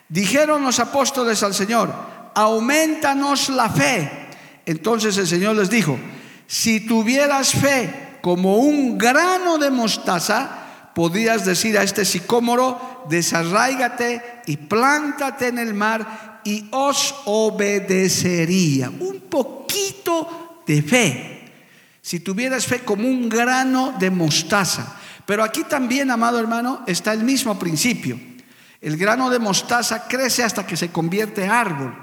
Dijeron 0.08 0.62
los 0.62 0.78
apóstoles 0.78 1.42
al 1.42 1.54
Señor, 1.54 1.92
aumentanos 2.36 3.48
la 3.48 3.70
fe. 3.70 4.28
Entonces 4.66 5.18
el 5.18 5.26
Señor 5.26 5.56
les 5.56 5.68
dijo, 5.68 5.98
si 6.46 6.86
tuvieras 6.86 7.54
fe 7.54 8.18
como 8.22 8.58
un 8.58 8.98
grano 8.98 9.58
de 9.58 9.72
mostaza, 9.72 10.61
podrías 10.94 11.44
decir 11.44 11.78
a 11.78 11.82
este 11.82 12.04
sicómoro, 12.04 13.04
desarráigate 13.08 14.42
y 14.46 14.56
plántate 14.56 15.48
en 15.48 15.58
el 15.58 15.74
mar 15.74 16.40
y 16.44 16.66
os 16.70 17.14
obedecería. 17.24 18.90
Un 18.90 19.22
poquito 19.28 20.62
de 20.66 20.82
fe. 20.82 21.52
Si 22.00 22.20
tuvieras 22.20 22.66
fe 22.66 22.80
como 22.80 23.06
un 23.06 23.28
grano 23.28 23.94
de 23.98 24.10
mostaza. 24.10 24.96
Pero 25.24 25.44
aquí 25.44 25.64
también, 25.64 26.10
amado 26.10 26.38
hermano, 26.38 26.82
está 26.86 27.12
el 27.12 27.22
mismo 27.22 27.58
principio. 27.58 28.18
El 28.80 28.96
grano 28.96 29.30
de 29.30 29.38
mostaza 29.38 30.08
crece 30.08 30.42
hasta 30.42 30.66
que 30.66 30.76
se 30.76 30.90
convierte 30.90 31.44
en 31.44 31.50
árbol. 31.50 31.94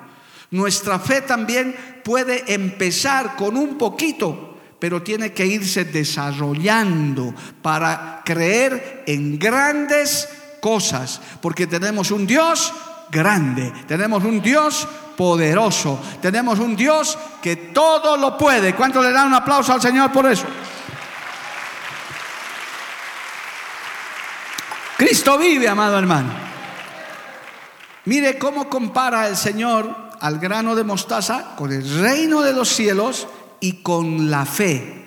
Nuestra 0.51 0.97
fe 0.99 1.21
también 1.21 1.75
puede 2.03 2.53
empezar 2.53 3.35
con 3.35 3.57
un 3.57 3.77
poquito, 3.77 4.48
pero 4.79 5.03
tiene 5.03 5.33
que 5.33 5.45
irse 5.45 5.85
desarrollando 5.85 7.33
para 7.61 8.21
creer 8.23 9.03
en 9.05 9.37
grandes 9.37 10.29
cosas, 10.61 11.21
porque 11.41 11.67
tenemos 11.67 12.11
un 12.11 12.25
Dios 12.25 12.73
grande, 13.11 13.73
tenemos 13.87 14.23
un 14.23 14.41
Dios 14.41 14.87
poderoso, 15.17 15.99
tenemos 16.21 16.59
un 16.59 16.75
Dios 16.75 17.17
que 17.41 17.55
todo 17.55 18.15
lo 18.15 18.37
puede. 18.37 18.73
¿Cuánto 18.73 19.01
le 19.01 19.11
dan 19.11 19.27
un 19.27 19.33
aplauso 19.33 19.73
al 19.73 19.81
Señor 19.81 20.11
por 20.11 20.25
eso? 20.25 20.45
Cristo 24.97 25.37
vive, 25.37 25.67
amado 25.67 25.97
hermano. 25.97 26.29
Mire 28.05 28.37
cómo 28.37 28.69
compara 28.69 29.27
el 29.27 29.37
Señor 29.37 30.09
al 30.19 30.39
grano 30.39 30.75
de 30.75 30.83
mostaza 30.83 31.55
con 31.55 31.71
el 31.71 32.01
reino 32.01 32.41
de 32.41 32.53
los 32.53 32.69
cielos 32.69 33.27
y 33.59 33.81
con 33.83 34.29
la 34.29 34.45
fe. 34.45 35.05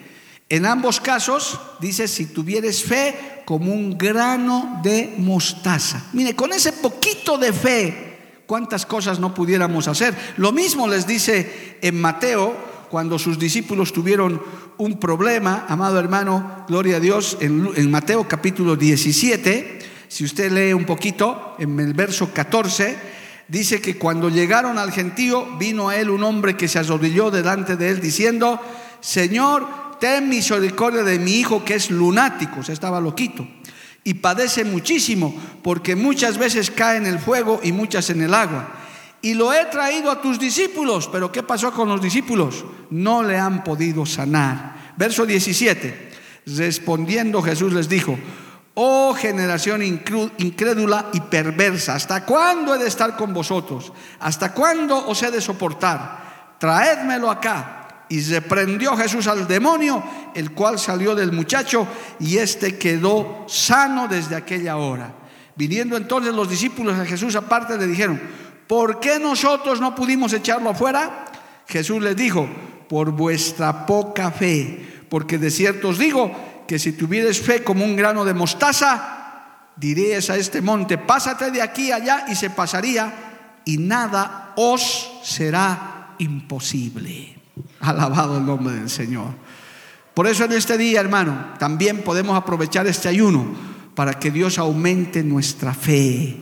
En 0.48 0.66
ambos 0.66 1.00
casos 1.00 1.58
dice, 1.80 2.06
si 2.06 2.26
tuvieres 2.26 2.84
fe 2.84 3.42
como 3.44 3.72
un 3.72 3.96
grano 3.96 4.80
de 4.82 5.14
mostaza. 5.16 6.10
Mire, 6.12 6.36
con 6.36 6.52
ese 6.52 6.72
poquito 6.72 7.38
de 7.38 7.52
fe, 7.52 8.42
¿cuántas 8.46 8.84
cosas 8.84 9.18
no 9.18 9.34
pudiéramos 9.34 9.88
hacer? 9.88 10.14
Lo 10.36 10.52
mismo 10.52 10.86
les 10.88 11.06
dice 11.06 11.78
en 11.80 12.00
Mateo, 12.00 12.54
cuando 12.90 13.18
sus 13.18 13.38
discípulos 13.38 13.94
tuvieron 13.94 14.42
un 14.76 15.00
problema, 15.00 15.64
amado 15.68 15.98
hermano, 15.98 16.66
gloria 16.68 16.96
a 16.96 17.00
Dios, 17.00 17.38
en, 17.40 17.70
en 17.74 17.90
Mateo 17.90 18.28
capítulo 18.28 18.76
17, 18.76 19.78
si 20.08 20.24
usted 20.24 20.52
lee 20.52 20.74
un 20.74 20.84
poquito, 20.84 21.56
en 21.58 21.80
el 21.80 21.94
verso 21.94 22.30
14, 22.34 23.21
dice 23.52 23.82
que 23.82 23.98
cuando 23.98 24.30
llegaron 24.30 24.78
al 24.78 24.92
gentío, 24.92 25.58
vino 25.58 25.90
a 25.90 25.96
él 25.96 26.08
un 26.08 26.24
hombre 26.24 26.56
que 26.56 26.68
se 26.68 26.78
arrodilló 26.78 27.30
delante 27.30 27.76
de 27.76 27.90
él 27.90 28.00
diciendo, 28.00 28.58
Señor, 29.02 29.98
ten 30.00 30.30
misericordia 30.30 31.02
de 31.02 31.18
mi 31.18 31.32
hijo 31.34 31.62
que 31.62 31.74
es 31.74 31.90
lunático, 31.90 32.60
o 32.60 32.62
sea, 32.62 32.72
estaba 32.72 32.98
loquito, 32.98 33.46
y 34.04 34.14
padece 34.14 34.64
muchísimo, 34.64 35.36
porque 35.62 35.94
muchas 35.94 36.38
veces 36.38 36.70
cae 36.70 36.96
en 36.96 37.04
el 37.04 37.18
fuego 37.18 37.60
y 37.62 37.72
muchas 37.72 38.08
en 38.08 38.22
el 38.22 38.32
agua. 38.32 38.72
Y 39.20 39.34
lo 39.34 39.52
he 39.52 39.66
traído 39.66 40.10
a 40.10 40.22
tus 40.22 40.38
discípulos, 40.38 41.10
pero 41.12 41.30
¿qué 41.30 41.42
pasó 41.42 41.72
con 41.72 41.90
los 41.90 42.00
discípulos? 42.00 42.64
No 42.88 43.22
le 43.22 43.36
han 43.36 43.62
podido 43.64 44.06
sanar. 44.06 44.94
Verso 44.96 45.26
17, 45.26 46.10
respondiendo 46.46 47.42
Jesús 47.42 47.74
les 47.74 47.86
dijo, 47.86 48.18
Oh 48.74 49.14
generación 49.14 49.82
incrédula 49.82 51.10
y 51.12 51.20
perversa, 51.20 51.94
¿hasta 51.94 52.24
cuándo 52.24 52.74
he 52.74 52.78
de 52.78 52.88
estar 52.88 53.16
con 53.16 53.34
vosotros? 53.34 53.92
¿Hasta 54.20 54.54
cuándo 54.54 55.08
os 55.08 55.22
he 55.22 55.30
de 55.30 55.42
soportar? 55.42 56.56
Traédmelo 56.58 57.30
acá. 57.30 58.06
Y 58.08 58.20
reprendió 58.22 58.96
Jesús 58.96 59.26
al 59.26 59.46
demonio, 59.46 60.02
el 60.34 60.52
cual 60.52 60.78
salió 60.78 61.14
del 61.14 61.32
muchacho 61.32 61.86
y 62.20 62.38
éste 62.38 62.78
quedó 62.78 63.44
sano 63.46 64.06
desde 64.06 64.36
aquella 64.36 64.76
hora. 64.76 65.14
Viniendo 65.54 65.96
entonces 65.96 66.34
los 66.34 66.48
discípulos 66.48 66.98
a 66.98 67.04
Jesús 67.04 67.36
aparte 67.36 67.76
le 67.76 67.86
dijeron, 67.86 68.20
¿por 68.66 69.00
qué 69.00 69.18
nosotros 69.18 69.80
no 69.80 69.94
pudimos 69.94 70.32
echarlo 70.32 70.70
afuera? 70.70 71.26
Jesús 71.66 72.02
les 72.02 72.16
dijo, 72.16 72.48
por 72.88 73.10
vuestra 73.12 73.86
poca 73.86 74.30
fe, 74.30 75.04
porque 75.08 75.38
de 75.38 75.50
cierto 75.50 75.88
os 75.88 75.98
digo, 75.98 76.30
que 76.66 76.78
si 76.78 76.92
tuvieres 76.92 77.40
fe 77.40 77.62
como 77.62 77.84
un 77.84 77.96
grano 77.96 78.24
de 78.24 78.34
mostaza, 78.34 79.68
dirías 79.76 80.30
a 80.30 80.36
este 80.36 80.60
monte, 80.60 80.98
pásate 80.98 81.50
de 81.50 81.62
aquí 81.62 81.92
allá 81.92 82.26
y 82.28 82.34
se 82.34 82.50
pasaría 82.50 83.60
y 83.64 83.78
nada 83.78 84.52
os 84.56 85.20
será 85.22 86.14
imposible. 86.18 87.36
Alabado 87.80 88.38
el 88.38 88.46
nombre 88.46 88.74
del 88.74 88.90
Señor. 88.90 89.34
Por 90.14 90.26
eso 90.26 90.44
en 90.44 90.52
este 90.52 90.76
día, 90.76 91.00
hermano, 91.00 91.54
también 91.58 92.02
podemos 92.02 92.36
aprovechar 92.36 92.86
este 92.86 93.08
ayuno 93.08 93.46
para 93.94 94.18
que 94.18 94.30
Dios 94.30 94.58
aumente 94.58 95.22
nuestra 95.22 95.74
fe 95.74 96.36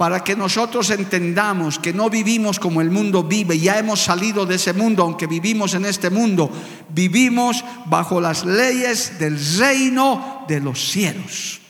para 0.00 0.24
que 0.24 0.34
nosotros 0.34 0.88
entendamos 0.88 1.78
que 1.78 1.92
no 1.92 2.08
vivimos 2.08 2.58
como 2.58 2.80
el 2.80 2.90
mundo 2.90 3.22
vive, 3.22 3.58
ya 3.58 3.78
hemos 3.78 4.00
salido 4.00 4.46
de 4.46 4.54
ese 4.54 4.72
mundo, 4.72 5.02
aunque 5.02 5.26
vivimos 5.26 5.74
en 5.74 5.84
este 5.84 6.08
mundo, 6.08 6.50
vivimos 6.88 7.62
bajo 7.84 8.18
las 8.18 8.46
leyes 8.46 9.18
del 9.18 9.38
reino 9.58 10.46
de 10.48 10.58
los 10.60 10.80
cielos. 10.90 11.60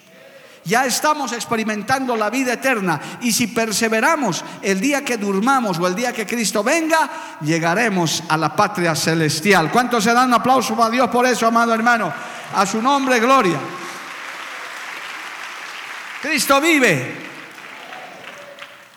Ya 0.64 0.86
estamos 0.86 1.32
experimentando 1.32 2.14
la 2.14 2.30
vida 2.30 2.52
eterna 2.52 3.00
y 3.20 3.32
si 3.32 3.48
perseveramos 3.48 4.44
el 4.62 4.80
día 4.80 5.04
que 5.04 5.16
durmamos 5.16 5.80
o 5.80 5.88
el 5.88 5.96
día 5.96 6.12
que 6.12 6.24
Cristo 6.24 6.62
venga, 6.62 7.38
llegaremos 7.40 8.22
a 8.28 8.36
la 8.36 8.54
patria 8.54 8.94
celestial. 8.94 9.72
¿Cuántos 9.72 10.04
se 10.04 10.14
dan 10.14 10.28
un 10.28 10.34
aplauso 10.34 10.80
a 10.80 10.88
Dios 10.88 11.10
por 11.10 11.26
eso, 11.26 11.48
amado 11.48 11.74
hermano? 11.74 12.12
A 12.54 12.64
su 12.64 12.80
nombre, 12.80 13.18
gloria. 13.18 13.58
Cristo 16.22 16.60
vive. 16.60 17.29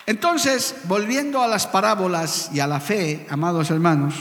Entonces, 0.06 0.76
volviendo 0.86 1.42
a 1.42 1.48
las 1.48 1.68
parábolas 1.68 2.50
y 2.54 2.60
a 2.60 2.68
la 2.68 2.80
fe, 2.80 3.26
amados 3.30 3.70
hermanos, 3.70 4.16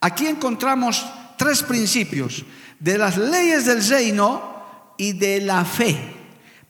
aquí 0.00 0.26
encontramos 0.26 1.06
tres 1.36 1.62
principios 1.62 2.44
de 2.78 2.98
las 2.98 3.16
leyes 3.16 3.66
del 3.66 3.86
reino 3.86 4.92
y 4.96 5.12
de 5.12 5.40
la 5.40 5.64
fe. 5.64 5.96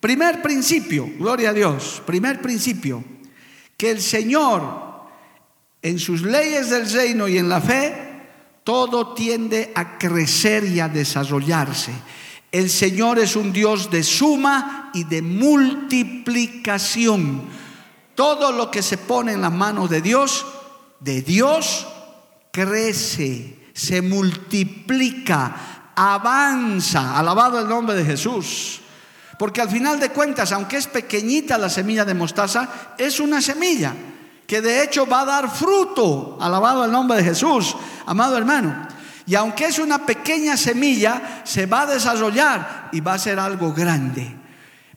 Primer 0.00 0.40
principio, 0.40 1.09
gloria 1.18 1.50
a 1.50 1.54
Dios, 1.54 2.02
primer 2.07 2.40
principio, 2.40 3.02
que 3.76 3.90
el 3.90 4.00
Señor 4.00 4.88
en 5.83 5.99
sus 5.99 6.23
leyes 6.23 6.71
del 6.71 6.90
reino 6.90 7.28
y 7.28 7.37
en 7.38 7.49
la 7.49 7.61
fe, 7.61 8.07
todo 8.64 9.14
tiende 9.14 9.71
a 9.75 9.99
crecer 9.99 10.64
y 10.64 10.80
a 10.80 10.88
desarrollarse. 10.88 11.92
El 12.50 12.71
Señor 12.71 13.18
es 13.18 13.37
un 13.37 13.52
Dios 13.52 13.90
de 13.90 14.02
suma 14.02 14.90
y 14.95 15.04
de 15.04 15.21
multiplicación. 15.23 17.42
Todo 18.19 18.51
lo 18.51 18.69
que 18.69 18.83
se 18.83 18.99
pone 18.99 19.35
en 19.35 19.43
las 19.43 19.53
manos 19.53 19.89
de 19.89 20.03
Dios, 20.03 20.45
de 20.99 21.23
Dios, 21.23 21.87
crece, 22.51 23.71
se 23.73 24.03
multiplica, 24.03 25.93
avanza. 25.95 27.17
Alabado 27.17 27.61
el 27.61 27.69
nombre 27.69 27.95
de 27.95 28.05
Jesús. 28.05 28.81
Porque 29.39 29.61
al 29.61 29.69
final 29.69 30.01
de 30.01 30.11
cuentas, 30.11 30.51
aunque 30.51 30.79
es 30.79 30.89
pequeñita 30.89 31.57
la 31.59 31.71
semilla 31.71 32.05
de 32.05 32.15
mostaza, 32.15 32.69
es 32.99 33.21
una 33.21 33.41
semilla 33.41 33.95
que 34.49 34.61
de 34.61 34.83
hecho 34.83 35.07
va 35.07 35.21
a 35.21 35.27
dar 35.27 35.49
fruto. 35.49 36.39
Alabado 36.41 36.85
el 36.85 36.91
nombre 36.91 37.19
de 37.19 37.23
Jesús, 37.23 37.77
amado 38.05 38.37
hermano. 38.37 38.89
Y 39.29 39.37
aunque 39.37 39.67
es 39.67 39.79
una 39.79 40.05
pequeña 40.05 40.57
semilla, 40.57 41.43
se 41.45 41.67
va 41.67 41.83
a 41.83 41.87
desarrollar 41.87 42.89
y 42.91 42.99
va 42.99 43.15
a 43.15 43.19
ser 43.21 43.39
algo 43.39 43.73
grande. 43.73 44.35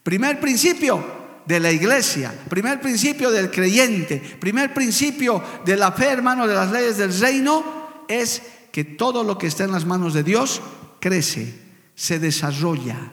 Primer 0.02 0.40
principio 0.40 1.21
de 1.46 1.60
la 1.60 1.72
iglesia, 1.72 2.34
primer 2.50 2.80
principio 2.80 3.32
del 3.32 3.50
creyente, 3.50 4.18
primer 4.40 4.74
principio 4.74 5.44
de 5.66 5.76
la 5.76 5.92
fe, 5.92 6.10
hermano, 6.10 6.48
de 6.48 6.54
las 6.54 6.72
leyes 6.72 6.98
del 6.98 7.18
reino, 7.20 8.04
es 8.08 8.42
que 8.72 8.84
todo 8.84 9.24
lo 9.24 9.38
que 9.38 9.48
está 9.48 9.64
en 9.64 9.72
las 9.72 9.86
manos 9.86 10.14
de 10.14 10.24
Dios 10.24 10.62
crece, 11.00 11.54
se 11.96 12.20
desarrolla. 12.20 13.12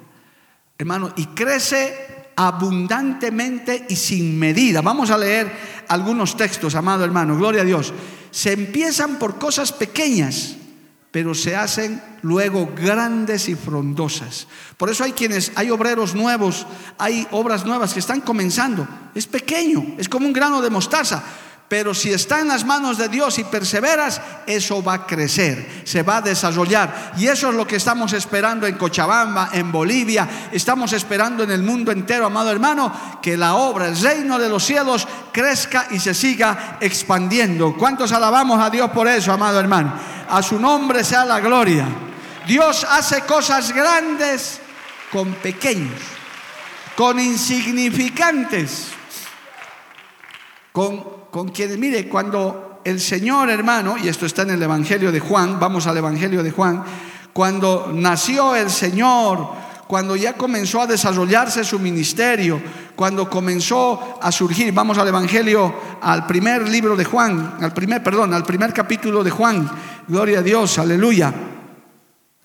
Hermano, 0.78 1.12
y 1.16 1.26
crece 1.26 2.30
abundantemente 2.36 3.86
y 3.88 3.96
sin 3.96 4.38
medida. 4.38 4.80
Vamos 4.80 5.10
a 5.10 5.18
leer 5.18 5.50
algunos 5.88 6.36
textos, 6.36 6.76
amado 6.76 7.04
hermano, 7.04 7.36
gloria 7.36 7.62
a 7.62 7.64
Dios. 7.64 7.92
Se 8.30 8.52
empiezan 8.52 9.18
por 9.18 9.38
cosas 9.38 9.72
pequeñas, 9.72 10.56
pero 11.10 11.34
se 11.34 11.56
hacen 11.56 12.02
luego 12.22 12.70
grandes 12.76 13.48
y 13.48 13.54
frondosas. 13.54 14.46
Por 14.76 14.90
eso 14.90 15.04
hay 15.04 15.12
quienes, 15.12 15.52
hay 15.54 15.70
obreros 15.70 16.14
nuevos, 16.14 16.66
hay 16.98 17.26
obras 17.30 17.64
nuevas 17.64 17.94
que 17.94 18.00
están 18.00 18.20
comenzando. 18.20 18.86
Es 19.14 19.26
pequeño, 19.26 19.94
es 19.98 20.08
como 20.08 20.26
un 20.26 20.32
grano 20.32 20.60
de 20.60 20.70
mostaza, 20.70 21.22
pero 21.68 21.92
si 21.92 22.10
está 22.10 22.40
en 22.40 22.48
las 22.48 22.64
manos 22.64 22.96
de 22.96 23.10
Dios 23.10 23.38
y 23.38 23.44
perseveras, 23.44 24.22
eso 24.46 24.82
va 24.82 24.94
a 24.94 25.06
crecer, 25.06 25.82
se 25.84 26.02
va 26.02 26.16
a 26.16 26.22
desarrollar. 26.22 27.12
Y 27.18 27.26
eso 27.26 27.50
es 27.50 27.54
lo 27.54 27.66
que 27.66 27.76
estamos 27.76 28.14
esperando 28.14 28.66
en 28.66 28.78
Cochabamba, 28.78 29.50
en 29.52 29.70
Bolivia. 29.70 30.48
Estamos 30.50 30.94
esperando 30.94 31.44
en 31.44 31.50
el 31.50 31.62
mundo 31.62 31.92
entero, 31.92 32.24
amado 32.24 32.50
hermano, 32.50 33.20
que 33.20 33.36
la 33.36 33.56
obra, 33.56 33.88
el 33.88 34.00
reino 34.00 34.38
de 34.38 34.48
los 34.48 34.64
cielos, 34.64 35.06
crezca 35.30 35.88
y 35.90 36.00
se 36.00 36.14
siga 36.14 36.78
expandiendo. 36.80 37.74
¿Cuántos 37.76 38.12
alabamos 38.12 38.58
a 38.58 38.70
Dios 38.70 38.90
por 38.90 39.06
eso, 39.06 39.30
amado 39.30 39.60
hermano? 39.60 39.92
A 40.30 40.42
su 40.42 40.58
nombre 40.58 41.04
sea 41.04 41.26
la 41.26 41.38
gloria. 41.38 41.86
Dios 42.46 42.86
hace 42.88 43.20
cosas 43.22 43.74
grandes 43.74 44.58
con 45.12 45.34
pequeños, 45.34 46.00
con 46.96 47.20
insignificantes, 47.20 48.88
con 51.30 51.48
quienes, 51.48 51.78
mire, 51.78 52.08
cuando 52.08 52.80
el 52.84 53.00
Señor 53.00 53.50
hermano, 53.50 53.96
y 53.98 54.08
esto 54.08 54.26
está 54.26 54.42
en 54.42 54.50
el 54.50 54.62
Evangelio 54.62 55.10
de 55.10 55.20
Juan, 55.20 55.58
vamos 55.58 55.86
al 55.86 55.96
Evangelio 55.96 56.42
de 56.42 56.50
Juan, 56.50 56.84
cuando 57.32 57.90
nació 57.92 58.54
el 58.54 58.70
Señor, 58.70 59.48
cuando 59.88 60.16
ya 60.16 60.34
comenzó 60.34 60.82
a 60.82 60.86
desarrollarse 60.86 61.64
su 61.64 61.78
ministerio, 61.78 62.60
cuando 62.94 63.28
comenzó 63.28 64.18
a 64.20 64.30
surgir, 64.30 64.72
vamos 64.72 64.98
al 64.98 65.08
Evangelio, 65.08 65.74
al 66.00 66.26
primer 66.26 66.68
libro 66.68 66.94
de 66.94 67.04
Juan, 67.04 67.56
al 67.60 67.72
primer, 67.72 68.02
perdón, 68.02 68.34
al 68.34 68.44
primer 68.44 68.72
capítulo 68.72 69.24
de 69.24 69.30
Juan, 69.30 69.68
gloria 70.06 70.40
a 70.40 70.42
Dios, 70.42 70.78
aleluya. 70.78 71.32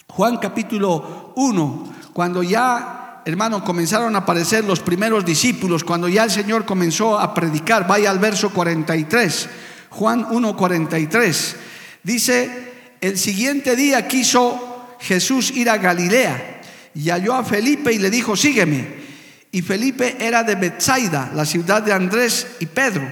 Juan 0.07 0.37
capítulo 0.37 1.33
1, 1.35 1.93
cuando 2.13 2.43
ya 2.43 3.02
hermano, 3.25 3.63
comenzaron 3.63 4.15
a 4.15 4.19
aparecer 4.19 4.63
los 4.63 4.79
primeros 4.79 5.25
discípulos, 5.25 5.83
cuando 5.83 6.09
ya 6.09 6.23
el 6.23 6.31
Señor 6.31 6.65
comenzó 6.65 7.19
a 7.19 7.33
predicar, 7.33 7.87
vaya 7.87 8.11
al 8.11 8.19
verso 8.19 8.49
43, 8.49 9.49
Juan 9.89 10.25
1:43, 10.25 11.55
dice, 12.03 12.73
el 12.99 13.17
siguiente 13.17 13.75
día 13.75 14.07
quiso 14.07 14.95
Jesús 14.99 15.51
ir 15.51 15.69
a 15.69 15.77
Galilea 15.77 16.61
y 16.95 17.09
halló 17.09 17.33
a 17.33 17.43
Felipe 17.43 17.91
y 17.91 17.99
le 17.99 18.09
dijo, 18.09 18.35
sígueme. 18.35 19.03
Y 19.51 19.61
Felipe 19.61 20.17
era 20.19 20.43
de 20.43 20.55
Bethsaida, 20.55 21.31
la 21.35 21.45
ciudad 21.45 21.83
de 21.83 21.93
Andrés 21.93 22.47
y 22.59 22.65
Pedro. 22.65 23.07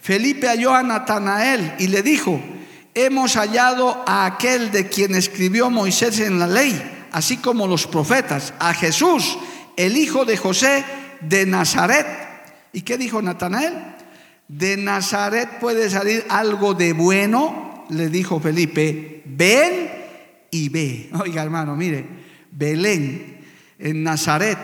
Felipe 0.00 0.48
halló 0.48 0.74
a 0.74 0.82
Natanael 0.82 1.74
y 1.78 1.86
le 1.86 2.02
dijo, 2.02 2.40
hemos 2.94 3.36
hallado 3.36 4.02
a 4.06 4.26
aquel 4.26 4.72
de 4.72 4.88
quien 4.88 5.14
escribió 5.14 5.70
Moisés 5.70 6.18
en 6.20 6.38
la 6.38 6.46
ley 6.46 6.95
así 7.16 7.38
como 7.38 7.66
los 7.66 7.86
profetas, 7.86 8.52
a 8.58 8.74
Jesús, 8.74 9.38
el 9.74 9.96
hijo 9.96 10.26
de 10.26 10.36
José 10.36 10.84
de 11.22 11.46
Nazaret. 11.46 12.06
¿Y 12.74 12.82
qué 12.82 12.98
dijo 12.98 13.22
Natanael? 13.22 13.72
De 14.48 14.76
Nazaret 14.76 15.58
puede 15.58 15.88
salir 15.88 16.26
algo 16.28 16.74
de 16.74 16.92
bueno, 16.92 17.86
le 17.88 18.10
dijo 18.10 18.38
Felipe, 18.38 19.22
ven 19.24 19.90
y 20.50 20.68
ve. 20.68 21.08
Oiga 21.18 21.42
hermano, 21.42 21.74
mire, 21.74 22.06
Belén, 22.50 23.40
en 23.78 24.02
Nazaret, 24.02 24.58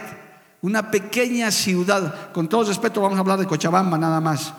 una 0.60 0.90
pequeña 0.90 1.50
ciudad, 1.50 2.32
con 2.32 2.50
todo 2.50 2.64
respeto 2.64 3.00
vamos 3.00 3.16
a 3.16 3.20
hablar 3.20 3.38
de 3.38 3.46
Cochabamba 3.46 3.96
nada 3.96 4.20
más. 4.20 4.52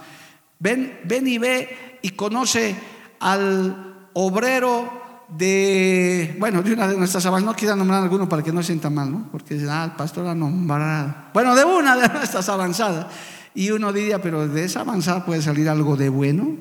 Ven, 0.57 0.99
ven 1.03 1.27
y 1.27 1.37
ve 1.37 1.99
y 2.01 2.09
conoce 2.09 2.75
al 3.19 4.09
obrero 4.13 5.02
de, 5.37 6.35
bueno, 6.37 6.61
de 6.61 6.73
una 6.73 6.87
de 6.87 6.97
nuestras 6.97 7.25
avanzadas, 7.25 7.53
no 7.53 7.57
quiero 7.57 7.75
nombrar 7.75 8.03
alguno 8.03 8.29
para 8.29 8.43
que 8.43 8.51
no 8.51 8.61
sienta 8.61 8.89
mal, 8.89 9.11
¿no? 9.11 9.27
Porque 9.31 9.59
ah, 9.69 9.85
el 9.85 9.91
pastor 9.91 10.27
ha 10.27 10.35
nombrado. 10.35 11.15
Bueno, 11.33 11.55
de 11.55 11.63
una 11.63 11.95
de 11.95 12.07
nuestras 12.13 12.47
avanzadas. 12.49 13.07
Y 13.55 13.71
uno 13.71 13.91
diría, 13.93 14.21
pero 14.21 14.47
de 14.47 14.63
esa 14.63 14.81
avanzada 14.81 15.25
puede 15.25 15.41
salir 15.41 15.69
algo 15.69 15.95
de 15.95 16.09
bueno. 16.09 16.55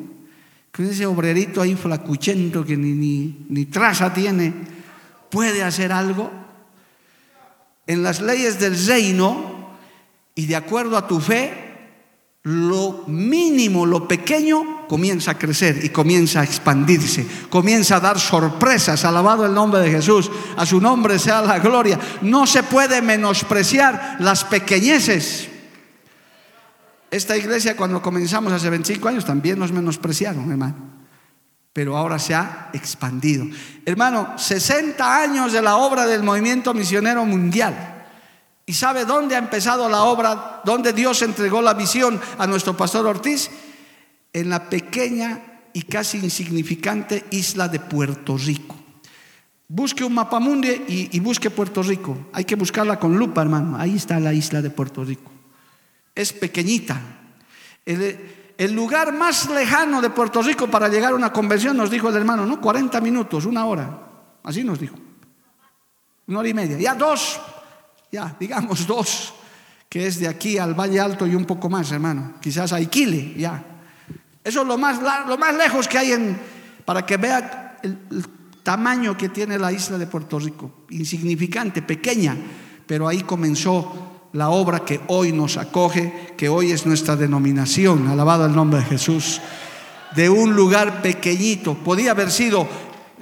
Con 0.75 0.87
ese 0.87 1.05
obrerito 1.05 1.61
ahí 1.61 1.75
flacuchento 1.75 2.65
que 2.65 2.77
ni, 2.77 2.93
ni, 2.93 3.47
ni 3.49 3.67
traza 3.67 4.13
tiene, 4.13 4.55
puede 5.31 5.63
hacer 5.63 5.93
algo. 5.93 6.31
En 7.87 8.03
las 8.03 8.21
leyes 8.21 8.59
del 8.59 8.87
reino 8.87 9.77
y 10.35 10.47
de 10.47 10.57
acuerdo 10.57 10.97
a 10.97 11.07
tu 11.07 11.21
fe, 11.21 11.72
lo 12.45 13.05
mínimo, 13.07 13.87
lo 13.87 14.09
pequeño, 14.09 14.89
comienza 14.89 15.31
a 15.31 15.39
crecer 15.39 15.85
y 15.85 15.91
comienza 15.91 16.41
a 16.41 16.45
expandirse, 16.45 17.25
comienza 17.49 17.97
a 17.97 18.01
dar 18.01 18.19
sorpresas. 18.19 19.05
Alabado 19.05 19.47
el 19.47 19.55
nombre 19.55 19.81
de 19.81 19.91
Jesús, 19.91 20.31
a 20.57 20.67
su 20.67 20.81
nombre 20.81 21.19
sea 21.19 21.41
la 21.43 21.61
gloria. 21.61 21.99
No 22.23 22.47
se 22.47 22.65
puede 22.65 23.01
menospreciar 23.01 24.17
las 24.19 24.45
pequeñeces. 24.45 25.49
Esta 27.13 27.37
iglesia 27.37 27.77
cuando 27.77 28.03
comenzamos 28.03 28.53
hace 28.53 28.71
25 28.71 29.07
años 29.07 29.25
también 29.25 29.59
nos 29.59 29.71
menospreciaron, 29.71 30.51
hermano. 30.51 30.93
Pero 31.73 31.97
ahora 31.97 32.19
se 32.19 32.35
ha 32.35 32.71
expandido. 32.73 33.47
Hermano, 33.87 34.35
60 34.37 35.19
años 35.23 35.53
de 35.53 35.63
la 35.63 35.77
obra 35.77 36.07
del 36.07 36.23
movimiento 36.23 36.75
misionero 36.75 37.25
mundial. 37.25 37.92
¿Y 38.65 38.75
sabe 38.75 39.05
dónde 39.05 39.35
ha 39.35 39.39
empezado 39.39 39.89
la 39.89 40.05
obra? 40.05 40.61
¿Dónde 40.65 40.93
Dios 40.93 41.23
entregó 41.23 41.61
la 41.61 41.75
visión 41.75 42.21
a 42.39 42.47
nuestro 42.47 42.77
pastor 42.77 43.07
Ortiz? 43.07 43.51
En 44.33 44.49
la 44.49 44.69
pequeña 44.69 45.41
y 45.73 45.83
casi 45.83 46.19
insignificante 46.19 47.25
isla 47.31 47.69
de 47.69 47.81
Puerto 47.81 48.37
Rico. 48.37 48.77
Busque 49.69 50.05
un 50.05 50.15
mapa 50.15 50.39
y, 50.87 51.17
y 51.17 51.21
busque 51.21 51.51
Puerto 51.51 51.83
Rico. 51.83 52.29
Hay 52.33 52.45
que 52.45 52.57
buscarla 52.57 52.99
con 52.99 53.17
lupa, 53.17 53.43
hermano. 53.43 53.77
Ahí 53.79 53.97
está 53.97 54.21
la 54.21 54.33
isla 54.33 54.61
de 54.61 54.71
Puerto 54.71 55.03
Rico. 55.03 55.31
Es 56.15 56.33
pequeñita. 56.33 57.01
El, 57.85 58.55
el 58.59 58.73
lugar 58.73 59.13
más 59.13 59.49
lejano 59.49 60.01
de 60.01 60.11
Puerto 60.11 60.43
Rico 60.43 60.69
para 60.69 60.89
llegar 60.89 61.13
a 61.13 61.17
una 61.17 61.33
convención, 61.33 61.77
nos 61.77 61.91
dijo 61.91 62.11
el 62.11 62.17
hermano, 62.17 62.47
¿no? 62.47 62.61
40 62.61 63.01
minutos, 63.01 63.47
una 63.47 63.65
hora. 63.65 63.99
Así 64.45 64.63
nos 64.63 64.79
dijo. 64.79 64.97
Una 66.27 66.41
hora 66.41 66.49
y 66.49 66.55
media. 66.55 66.79
Ya 66.79 66.95
dos 66.95 67.41
ya, 68.13 68.37
digamos 68.39 68.87
dos, 68.87 69.33
que 69.89 70.07
es 70.07 70.21
de 70.21 70.29
aquí 70.29 70.59
al 70.59 70.75
Valle 70.75 71.01
Alto 71.01 71.27
y 71.27 71.35
un 71.35 71.47
poco 71.47 71.71
más, 71.71 71.91
hermano. 71.93 72.35
Quizás 72.43 72.73
a 72.75 72.81
Iquile, 72.81 73.35
ya. 73.39 73.65
Eso 74.45 74.61
es 74.61 74.67
lo 74.67 74.77
más, 74.77 75.01
lo 75.27 75.39
más 75.39 75.57
lejos 75.57 75.89
que 75.89 75.97
hay 75.97 76.13
en, 76.13 76.39
para 76.85 77.07
que 77.07 77.17
vea 77.17 77.79
el, 77.83 77.99
el 78.11 78.25
tamaño 78.63 79.17
que 79.17 79.31
tiene 79.31 79.59
la 79.59 79.73
isla 79.73 79.97
de 79.97 80.07
Puerto 80.07 80.39
Rico. 80.39 80.85
Insignificante, 80.91 81.81
pequeña, 81.81 82.37
pero 82.87 83.09
ahí 83.09 83.23
comenzó 83.23 84.29
la 84.35 84.51
obra 84.51 84.81
que 84.81 85.01
hoy 85.09 85.33
nos 85.33 85.57
acoge, 85.57 86.35
que 86.37 86.51
hoy 86.51 86.71
es 86.71 86.85
nuestra 86.85 87.17
denominación, 87.17 88.09
alabado 88.09 88.45
el 88.45 88.55
nombre 88.55 88.81
de 88.81 88.87
Jesús, 88.87 89.41
de 90.15 90.29
un 90.29 90.55
lugar 90.55 91.01
pequeñito. 91.01 91.75
Podía 91.75 92.11
haber 92.11 92.31
sido 92.31 92.69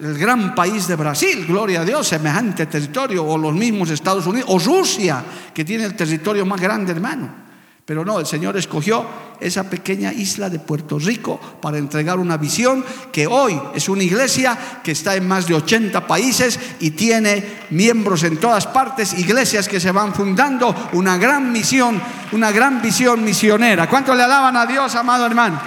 el 0.02 0.18
gran 0.18 0.54
país 0.54 0.86
de 0.86 0.96
Brasil, 0.96 1.44
gloria 1.46 1.82
a 1.82 1.84
Dios, 1.84 2.08
semejante 2.08 2.66
territorio, 2.66 3.24
o 3.24 3.36
los 3.36 3.54
mismos 3.54 3.90
Estados 3.90 4.26
Unidos, 4.26 4.48
o 4.50 4.58
Rusia, 4.58 5.24
que 5.54 5.64
tiene 5.64 5.84
el 5.84 5.94
territorio 5.94 6.46
más 6.46 6.60
grande, 6.60 6.92
hermano. 6.92 7.50
Pero 7.84 8.04
no, 8.04 8.20
el 8.20 8.26
Señor 8.26 8.56
escogió 8.56 9.04
esa 9.40 9.68
pequeña 9.68 10.12
isla 10.12 10.48
de 10.48 10.60
Puerto 10.60 10.96
Rico 10.98 11.40
para 11.60 11.76
entregar 11.76 12.20
una 12.20 12.36
visión 12.36 12.84
que 13.10 13.26
hoy 13.26 13.60
es 13.74 13.88
una 13.88 14.04
iglesia 14.04 14.56
que 14.82 14.92
está 14.92 15.16
en 15.16 15.26
más 15.26 15.48
de 15.48 15.54
80 15.54 16.06
países 16.06 16.58
y 16.78 16.92
tiene 16.92 17.66
miembros 17.70 18.22
en 18.22 18.36
todas 18.36 18.68
partes, 18.68 19.18
iglesias 19.18 19.66
que 19.66 19.80
se 19.80 19.90
van 19.90 20.14
fundando, 20.14 20.72
una 20.92 21.16
gran 21.16 21.50
misión, 21.50 22.00
una 22.30 22.52
gran 22.52 22.80
visión 22.80 23.24
misionera. 23.24 23.88
¿Cuánto 23.88 24.14
le 24.14 24.22
alaban 24.22 24.56
a 24.56 24.66
Dios, 24.66 24.94
amado 24.94 25.26
hermano? 25.26 25.60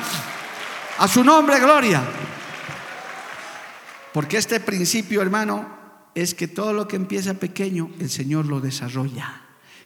A 1.00 1.08
su 1.08 1.24
nombre, 1.26 1.60
gloria. 1.60 2.02
Porque 4.14 4.38
este 4.38 4.60
principio, 4.60 5.22
hermano, 5.22 5.68
es 6.16 6.34
que 6.36 6.48
todo 6.48 6.74
lo 6.74 6.88
que 6.88 6.96
empieza 6.96 7.34
pequeño, 7.34 7.90
el 8.00 8.10
Señor 8.10 8.46
lo 8.46 8.62
desarrolla 8.62 9.44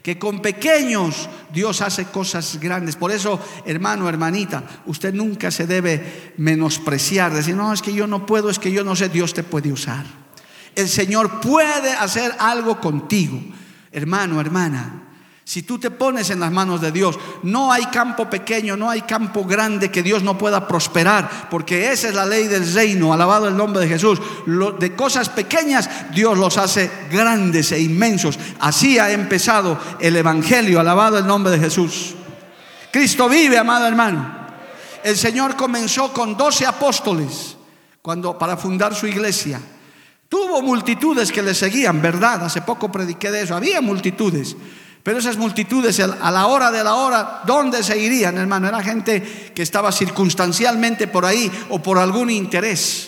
que 0.08 0.18
con 0.18 0.42
pequeños 0.42 1.28
Dios 1.54 1.82
hace 1.82 2.06
cosas 2.06 2.62
grandes. 2.62 2.96
Por 2.96 3.12
eso, 3.12 3.42
hermano, 3.66 4.08
hermanita, 4.08 4.64
usted 4.86 5.14
nunca 5.14 5.52
se 5.52 5.68
debe 5.68 6.34
menospreciar, 6.38 7.34
decir, 7.34 7.58
no, 7.58 7.74
es 7.74 7.82
que 7.82 7.94
yo 7.94 8.08
no 8.08 8.26
puedo, 8.26 8.50
es 8.50 8.58
que 8.58 8.72
yo 8.72 8.86
no 8.86 8.96
sé, 8.96 9.10
Dios 9.10 9.34
te 9.34 9.44
puede 9.44 9.70
usar. 9.70 10.06
El 10.76 10.88
Señor 10.88 11.42
puede 11.42 11.92
hacer 11.92 12.34
algo 12.40 12.80
contigo, 12.80 13.38
hermano, 13.92 14.40
hermana. 14.40 15.07
Si 15.48 15.64
tú 15.64 15.80
te 15.80 15.92
pones 15.92 16.30
en 16.30 16.42
las 16.42 16.52
manos 16.52 16.82
de 16.82 16.92
Dios, 16.92 17.18
no 17.44 17.72
hay 17.72 17.86
campo 17.86 18.30
pequeño, 18.30 18.76
no 18.76 18.90
hay 18.90 19.04
campo 19.04 19.46
grande 19.46 19.90
que 19.90 20.04
Dios 20.04 20.22
no 20.22 20.38
pueda 20.38 20.68
prosperar, 20.68 21.48
porque 21.50 21.90
esa 21.90 22.10
es 22.10 22.16
la 22.16 22.26
ley 22.26 22.48
del 22.48 22.74
reino, 22.74 23.14
alabado 23.14 23.48
el 23.48 23.56
nombre 23.56 23.82
de 23.82 23.88
Jesús. 23.88 24.20
de 24.78 24.94
cosas 24.94 25.30
pequeñas 25.30 25.90
Dios 26.14 26.38
los 26.38 26.58
hace 26.58 26.92
grandes 27.10 27.72
e 27.72 27.80
inmensos. 27.80 28.38
Así 28.60 29.00
ha 29.00 29.10
empezado 29.10 29.80
el 30.02 30.18
Evangelio, 30.18 30.82
alabado 30.82 31.18
el 31.18 31.26
nombre 31.26 31.54
de 31.54 31.60
Jesús. 31.60 32.16
Cristo 32.92 33.30
vive, 33.30 33.58
amado 33.58 33.88
hermano. 33.88 34.30
El 35.02 35.16
Señor 35.16 35.56
comenzó 35.56 36.12
con 36.12 36.36
doce 36.36 36.66
apóstoles 36.66 37.56
cuando, 38.02 38.38
para 38.38 38.58
fundar 38.58 38.94
su 38.94 39.08
iglesia. 39.08 39.62
Tuvo 40.28 40.62
multitudes 40.62 41.32
que 41.32 41.42
le 41.42 41.54
seguían, 41.54 42.02
¿verdad? 42.02 42.44
Hace 42.44 42.64
poco 42.64 42.92
prediqué 42.92 43.32
de 43.32 43.44
eso. 43.44 43.56
Había 43.56 43.80
multitudes. 43.80 44.58
Pero 45.08 45.20
esas 45.20 45.38
multitudes 45.38 46.02
a 46.02 46.32
la 46.32 46.48
hora 46.48 46.70
de 46.70 46.84
la 46.84 46.96
hora, 46.96 47.42
¿dónde 47.46 47.82
se 47.82 47.98
irían, 47.98 48.38
hermano? 48.38 48.68
Era 48.68 48.84
gente 48.84 49.54
que 49.56 49.62
estaba 49.62 49.90
circunstancialmente 49.90 51.08
por 51.08 51.26
ahí 51.26 51.50
o 51.70 51.82
por 51.82 51.98
algún 51.98 52.30
interés. 52.30 53.08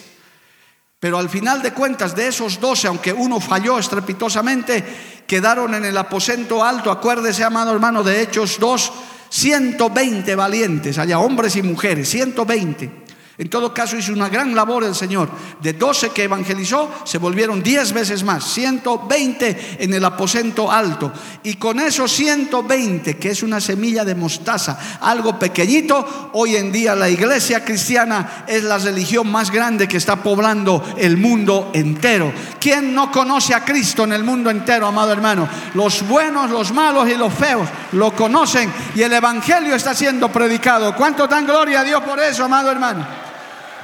Pero 0.98 1.18
al 1.18 1.28
final 1.28 1.62
de 1.62 1.74
cuentas, 1.74 2.16
de 2.16 2.30
esos 2.30 2.62
doce, 2.62 2.88
aunque 2.88 3.12
uno 3.12 3.42
falló 3.42 3.78
estrepitosamente, 3.78 5.26
quedaron 5.28 5.76
en 5.76 5.84
el 5.84 5.98
aposento 5.98 6.64
alto. 6.64 6.90
Acuérdese, 6.90 7.44
amado 7.44 7.74
hermano, 7.74 8.02
de 8.02 8.22
Hechos 8.22 8.60
2, 8.62 8.92
120 9.28 10.36
valientes, 10.36 10.98
allá 10.98 11.20
hombres 11.20 11.58
y 11.58 11.64
mujeres, 11.64 12.08
120. 12.08 13.09
En 13.40 13.50
todo 13.50 13.74
caso 13.74 13.96
hizo 13.96 14.12
una 14.12 14.28
gran 14.28 14.54
labor 14.54 14.84
el 14.84 14.94
Señor. 14.94 15.30
De 15.62 15.72
12 15.72 16.10
que 16.10 16.26
evangelizó, 16.26 16.92
se 17.06 17.20
volvieron 17.20 17.64
10 17.64 17.94
veces 17.94 18.22
más, 18.22 18.44
120 18.44 19.78
en 19.80 19.94
el 19.94 20.04
aposento 20.04 20.70
alto. 20.70 21.10
Y 21.44 21.54
con 21.56 21.80
esos 21.80 22.12
120, 22.12 23.16
que 23.16 23.30
es 23.30 23.42
una 23.42 23.62
semilla 23.62 24.04
de 24.04 24.14
mostaza, 24.14 24.78
algo 25.00 25.40
pequeñito, 25.40 26.32
hoy 26.34 26.58
en 26.58 26.70
día 26.70 26.96
la 26.96 27.08
iglesia 27.08 27.64
cristiana 27.64 28.44
es 28.46 28.66
la 28.66 28.78
religión 28.78 29.32
más 29.32 29.52
grande 29.52 29.88
que 29.88 29.96
está 29.96 30.22
poblando 30.22 30.84
el 30.98 31.16
mundo 31.16 31.72
entero. 31.74 32.34
¿Quién 32.60 32.94
no 32.94 33.10
conoce 33.10 33.56
a 33.56 33.64
Cristo 33.64 34.04
en 34.04 34.12
el 34.12 34.26
mundo 34.26 34.50
entero, 34.50 34.86
amado 34.86 35.14
hermano? 35.14 35.48
Los 35.76 36.06
buenos, 36.06 36.52
los 36.52 36.74
malos 36.74 37.08
y 37.08 37.16
los 37.16 37.34
feos 37.34 37.70
lo 37.94 38.14
conocen 38.14 38.70
y 38.96 39.02
el 39.02 39.14
Evangelio 39.14 39.76
está 39.76 39.96
siendo 39.96 40.30
predicado. 40.30 40.94
¿Cuánto 40.94 41.26
dan 41.26 41.46
gloria 41.46 41.80
a 41.80 41.84
Dios 41.86 42.04
por 42.04 42.20
eso, 42.20 42.44
amado 42.44 42.70
hermano? 42.70 43.29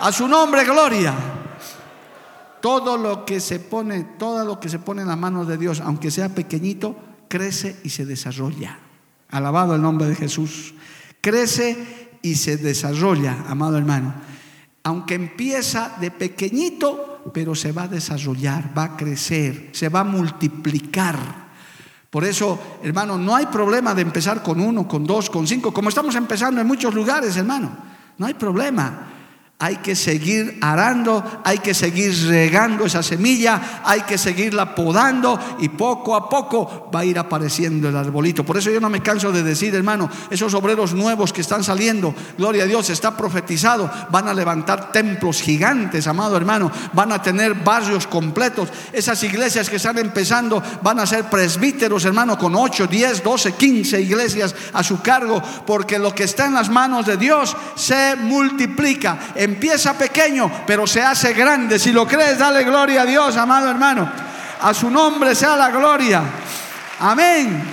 A 0.06 0.12
su 0.12 0.28
nombre, 0.28 0.64
gloria. 0.64 1.16
Todo 2.62 2.96
lo 2.96 3.26
que 3.26 3.40
se 3.40 3.60
pone, 3.60 4.04
todo 4.20 4.46
lo 4.46 4.60
que 4.60 4.70
se 4.70 4.78
pone 4.78 5.02
en 5.02 5.08
las 5.08 5.18
manos 5.18 5.48
de 5.48 5.58
Dios, 5.58 5.82
aunque 5.82 6.12
sea 6.12 6.30
pequeñito, 6.30 6.96
crece 7.28 7.78
y 7.84 7.90
se 7.90 8.06
desarrolla. 8.06 8.78
Alabado 9.32 9.74
el 9.74 9.82
nombre 9.82 10.08
de 10.08 10.14
Jesús. 10.14 10.76
Crece 11.22 12.20
y 12.22 12.36
se 12.36 12.58
desarrolla, 12.58 13.46
amado 13.48 13.80
hermano. 13.80 14.14
Aunque 14.84 15.16
empieza 15.16 15.96
de 16.00 16.12
pequeñito, 16.12 17.24
pero 17.34 17.56
se 17.56 17.72
va 17.72 17.84
a 17.84 17.88
desarrollar, 17.88 18.78
va 18.78 18.84
a 18.84 18.98
crecer, 18.98 19.70
se 19.72 19.90
va 19.90 20.02
a 20.02 20.04
multiplicar. 20.04 21.18
Por 22.12 22.26
eso, 22.26 22.78
hermano, 22.84 23.18
no 23.18 23.36
hay 23.36 23.48
problema 23.48 23.96
de 23.96 24.04
empezar 24.04 24.44
con 24.44 24.60
uno, 24.60 24.88
con 24.88 25.04
dos, 25.04 25.32
con 25.32 25.48
cinco, 25.48 25.74
como 25.74 25.90
estamos 25.90 26.14
empezando 26.14 26.62
en 26.62 26.68
muchos 26.68 26.94
lugares, 26.94 27.36
hermano. 27.38 27.76
No 28.20 28.28
hay 28.28 28.36
problema. 28.36 29.05
Hay 29.66 29.78
que 29.78 29.96
seguir 29.96 30.60
arando, 30.62 31.42
hay 31.44 31.58
que 31.58 31.74
seguir 31.74 32.16
regando 32.28 32.86
esa 32.86 33.02
semilla, 33.02 33.82
hay 33.84 34.02
que 34.02 34.16
seguirla 34.16 34.76
podando 34.76 35.40
y 35.58 35.70
poco 35.70 36.16
a 36.16 36.30
poco 36.30 36.92
va 36.94 37.00
a 37.00 37.06
ir 37.06 37.18
apareciendo 37.18 37.90
el 37.90 37.96
arbolito. 37.98 38.44
Por 38.44 38.58
eso 38.58 38.70
yo 38.70 38.80
no 38.80 38.92
me 38.92 39.02
canso 39.02 39.32
de 39.32 39.42
decir, 39.42 39.74
hermano, 39.74 40.08
esos 40.30 40.54
obreros 40.54 40.94
nuevos 40.94 41.34
que 41.34 41.42
están 41.42 41.64
saliendo, 41.64 42.14
gloria 42.38 42.66
a 42.66 42.68
Dios, 42.68 42.92
está 42.92 43.18
profetizado, 43.18 43.90
van 44.12 44.28
a 44.28 44.36
levantar 44.36 44.92
templos 44.92 45.42
gigantes, 45.42 46.06
amado 46.06 46.38
hermano, 46.38 46.72
van 46.94 47.12
a 47.12 47.24
tener 47.24 47.56
barrios 47.56 48.06
completos. 48.06 48.70
Esas 48.94 49.24
iglesias 49.24 49.68
que 49.68 49.78
están 49.78 49.98
empezando 49.98 50.62
van 50.84 51.00
a 51.00 51.08
ser 51.08 51.24
presbíteros, 51.24 52.06
hermano, 52.06 52.38
con 52.38 52.54
8, 52.56 52.86
10, 52.86 53.24
12, 53.24 53.54
15 53.54 54.00
iglesias 54.00 54.54
a 54.74 54.84
su 54.84 55.02
cargo, 55.02 55.42
porque 55.66 55.98
lo 55.98 56.14
que 56.14 56.26
está 56.26 56.46
en 56.46 56.54
las 56.54 56.70
manos 56.70 57.08
de 57.08 57.18
Dios 57.18 57.58
se 57.74 58.16
multiplica 58.16 59.34
Empieza 59.56 59.98
pequeño, 59.98 60.52
pero 60.68 60.86
se 60.86 61.02
hace 61.02 61.34
grande. 61.34 61.80
Si 61.80 61.94
lo 61.94 62.06
crees, 62.06 62.38
dale 62.38 62.66
gloria 62.66 63.04
a 63.04 63.06
Dios, 63.06 63.38
amado 63.38 63.70
hermano. 63.70 64.12
A 64.62 64.74
su 64.74 64.90
nombre 64.90 65.34
sea 65.34 65.56
la 65.56 65.72
gloria. 65.72 66.22
Amén. 67.00 67.64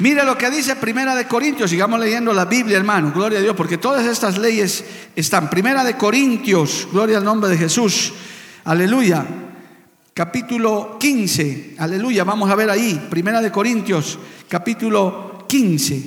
Mire 0.00 0.24
lo 0.24 0.36
que 0.36 0.50
dice 0.50 0.76
Primera 0.76 1.14
de 1.14 1.26
Corintios, 1.26 1.70
sigamos 1.70 1.98
leyendo 1.98 2.34
la 2.34 2.44
Biblia, 2.44 2.76
hermano, 2.76 3.12
gloria 3.12 3.38
a 3.38 3.42
Dios, 3.42 3.56
porque 3.56 3.78
todas 3.78 4.06
estas 4.06 4.36
leyes 4.36 4.84
están. 5.16 5.48
Primera 5.48 5.82
de 5.82 5.96
Corintios, 5.96 6.86
gloria 6.92 7.16
al 7.16 7.24
nombre 7.24 7.48
de 7.48 7.56
Jesús, 7.56 8.12
aleluya. 8.64 9.24
Capítulo 10.12 10.98
15, 11.00 11.76
aleluya, 11.78 12.24
vamos 12.24 12.50
a 12.50 12.54
ver 12.54 12.68
ahí, 12.68 13.06
Primera 13.08 13.40
de 13.40 13.50
Corintios, 13.50 14.18
capítulo 14.48 15.46
15, 15.48 16.02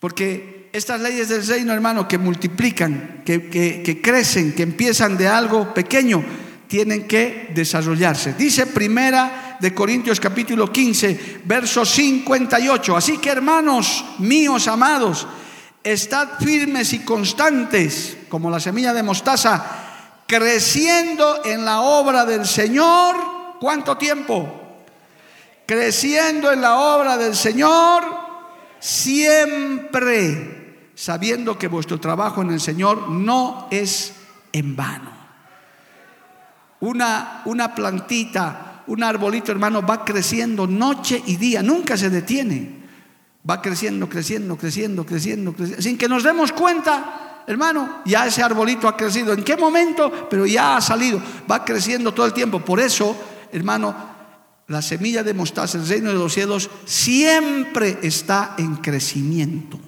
porque 0.00 0.59
estas 0.72 1.00
leyes 1.00 1.28
del 1.28 1.46
reino, 1.46 1.72
hermano, 1.72 2.06
que 2.06 2.18
multiplican, 2.18 3.22
que, 3.24 4.00
crecen, 4.02 4.54
que 4.54 4.62
empiezan 4.62 5.16
de 5.16 5.26
algo 5.26 5.74
pequeño, 5.74 6.24
tienen 6.68 7.08
que 7.08 7.50
desarrollarse. 7.52 8.34
Dice 8.34 8.66
primera 8.66 9.56
de 9.60 9.74
Corintios 9.74 10.20
capítulo 10.20 10.70
15, 10.70 11.40
verso 11.44 11.84
58. 11.84 12.96
Así 12.96 13.18
que 13.18 13.30
hermanos 13.30 14.04
míos 14.18 14.68
amados, 14.68 15.26
estad 15.82 16.38
firmes 16.38 16.92
y 16.92 17.00
constantes 17.00 18.16
como 18.28 18.48
la 18.48 18.60
semilla 18.60 18.94
de 18.94 19.02
mostaza, 19.02 20.22
creciendo 20.26 21.44
en 21.44 21.64
la 21.64 21.80
obra 21.80 22.24
del 22.24 22.46
Señor. 22.46 23.16
¿Cuánto 23.60 23.96
tiempo? 23.96 24.84
Creciendo 25.66 26.52
en 26.52 26.60
la 26.60 26.76
obra 26.78 27.16
del 27.16 27.34
Señor 27.34 28.30
siempre 28.80 30.59
sabiendo 31.00 31.58
que 31.58 31.66
vuestro 31.66 31.98
trabajo 31.98 32.42
en 32.42 32.50
el 32.50 32.60
Señor 32.60 33.08
no 33.08 33.68
es 33.70 34.12
en 34.52 34.76
vano. 34.76 35.10
Una, 36.80 37.40
una 37.46 37.74
plantita, 37.74 38.82
un 38.86 39.02
arbolito, 39.02 39.50
hermano, 39.50 39.80
va 39.80 40.04
creciendo 40.04 40.66
noche 40.66 41.22
y 41.24 41.36
día, 41.36 41.62
nunca 41.62 41.96
se 41.96 42.10
detiene. 42.10 42.80
Va 43.48 43.62
creciendo, 43.62 44.10
creciendo, 44.10 44.58
creciendo, 44.58 45.06
creciendo, 45.06 45.54
creciendo, 45.54 45.82
sin 45.82 45.96
que 45.96 46.06
nos 46.06 46.22
demos 46.22 46.52
cuenta, 46.52 47.44
hermano, 47.46 48.02
ya 48.04 48.26
ese 48.26 48.42
arbolito 48.42 48.86
ha 48.86 48.94
crecido. 48.94 49.32
¿En 49.32 49.42
qué 49.42 49.56
momento? 49.56 50.28
Pero 50.28 50.44
ya 50.44 50.76
ha 50.76 50.80
salido, 50.82 51.18
va 51.50 51.64
creciendo 51.64 52.12
todo 52.12 52.26
el 52.26 52.34
tiempo. 52.34 52.60
Por 52.60 52.78
eso, 52.78 53.16
hermano, 53.50 53.96
la 54.66 54.82
semilla 54.82 55.22
de 55.22 55.32
mostaza, 55.32 55.78
el 55.78 55.88
reino 55.88 56.10
de 56.10 56.16
los 56.16 56.34
cielos, 56.34 56.68
siempre 56.84 58.00
está 58.02 58.54
en 58.58 58.76
crecimiento. 58.76 59.80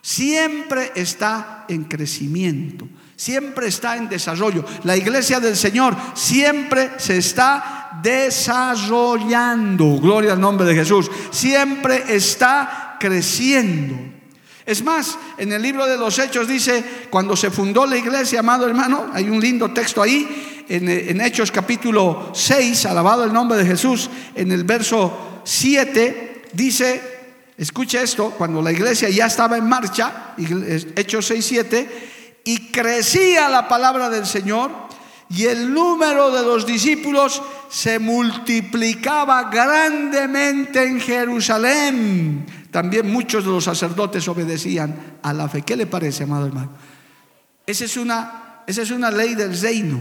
Siempre 0.00 0.92
está 0.94 1.64
en 1.68 1.84
crecimiento, 1.84 2.88
siempre 3.16 3.68
está 3.68 3.96
en 3.96 4.08
desarrollo. 4.08 4.64
La 4.84 4.96
iglesia 4.96 5.40
del 5.40 5.56
Señor 5.56 5.96
siempre 6.14 6.92
se 6.98 7.18
está 7.18 8.00
desarrollando. 8.02 9.98
Gloria 9.98 10.32
al 10.32 10.40
nombre 10.40 10.66
de 10.66 10.74
Jesús. 10.74 11.10
Siempre 11.30 12.04
está 12.08 12.96
creciendo. 13.00 13.96
Es 14.68 14.82
más, 14.84 15.18
en 15.38 15.50
el 15.50 15.62
libro 15.62 15.86
de 15.86 15.96
los 15.96 16.18
Hechos 16.18 16.46
dice, 16.46 16.84
cuando 17.08 17.34
se 17.34 17.50
fundó 17.50 17.86
la 17.86 17.96
iglesia, 17.96 18.40
amado 18.40 18.66
hermano, 18.66 19.06
hay 19.14 19.30
un 19.30 19.40
lindo 19.40 19.70
texto 19.70 20.02
ahí, 20.02 20.66
en, 20.68 21.20
Hechos 21.22 21.50
capítulo 21.50 22.32
6, 22.34 22.84
alabado 22.84 23.24
el 23.24 23.32
nombre 23.32 23.56
de 23.56 23.64
Jesús, 23.64 24.10
en 24.34 24.52
el 24.52 24.64
verso 24.64 25.40
7, 25.42 26.42
dice, 26.52 27.17
Escucha 27.58 28.00
esto, 28.00 28.30
cuando 28.30 28.62
la 28.62 28.70
iglesia 28.70 29.10
ya 29.10 29.26
estaba 29.26 29.58
en 29.58 29.68
marcha, 29.68 30.34
Hechos 30.94 31.26
6, 31.26 31.44
7, 31.44 32.08
y 32.44 32.70
crecía 32.70 33.48
la 33.48 33.66
palabra 33.66 34.08
del 34.08 34.26
Señor 34.26 34.70
y 35.28 35.44
el 35.44 35.74
número 35.74 36.30
de 36.30 36.42
los 36.42 36.64
discípulos 36.64 37.42
se 37.68 37.98
multiplicaba 37.98 39.50
grandemente 39.50 40.84
en 40.84 41.00
Jerusalén. 41.00 42.46
También 42.70 43.10
muchos 43.10 43.44
de 43.44 43.50
los 43.50 43.64
sacerdotes 43.64 44.28
obedecían 44.28 45.18
a 45.20 45.32
la 45.32 45.48
fe. 45.48 45.62
¿Qué 45.62 45.74
le 45.74 45.86
parece, 45.86 46.22
amado 46.22 46.46
hermano? 46.46 46.70
Esa 47.66 47.84
es 47.84 47.96
una, 47.96 48.62
esa 48.68 48.82
es 48.82 48.92
una 48.92 49.10
ley 49.10 49.34
del 49.34 49.60
reino, 49.60 50.00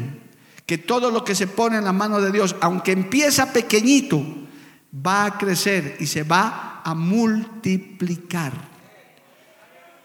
que 0.65 0.77
todo 0.77 1.09
lo 1.09 1.23
que 1.23 1.33
se 1.33 1.47
pone 1.47 1.77
en 1.77 1.85
la 1.85 1.91
mano 1.91 2.21
de 2.21 2.31
Dios, 2.31 2.55
aunque 2.61 2.91
empieza 2.91 3.51
pequeñito, 3.51 4.23
va 4.93 5.25
a 5.25 5.37
crecer 5.37 5.97
y 5.99 6.05
se 6.05 6.23
va 6.23 6.75
a 6.75 6.76
multiplicar. 6.93 8.53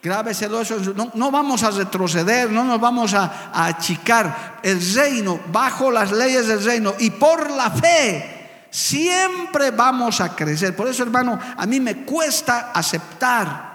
Grábeselo 0.02 0.60
eso. 0.60 0.78
No, 0.94 1.12
no, 1.14 1.30
vamos 1.30 1.62
a 1.62 1.70
retroceder, 1.70 2.50
no 2.50 2.64
nos 2.64 2.80
vamos 2.80 3.14
a, 3.14 3.50
a 3.52 3.66
achicar. 3.66 4.60
El 4.62 4.80
reino, 4.94 5.40
bajo 5.52 5.90
las 5.90 6.10
leyes 6.10 6.48
del 6.48 6.64
reino 6.64 6.94
y 6.98 7.10
por 7.10 7.50
la 7.50 7.70
fe, 7.70 8.66
siempre 8.70 9.70
vamos 9.70 10.20
a 10.20 10.34
crecer. 10.34 10.74
Por 10.74 10.88
eso, 10.88 11.04
hermano, 11.04 11.38
a 11.56 11.66
mí 11.66 11.78
me 11.78 12.04
cuesta 12.04 12.72
aceptar 12.74 13.71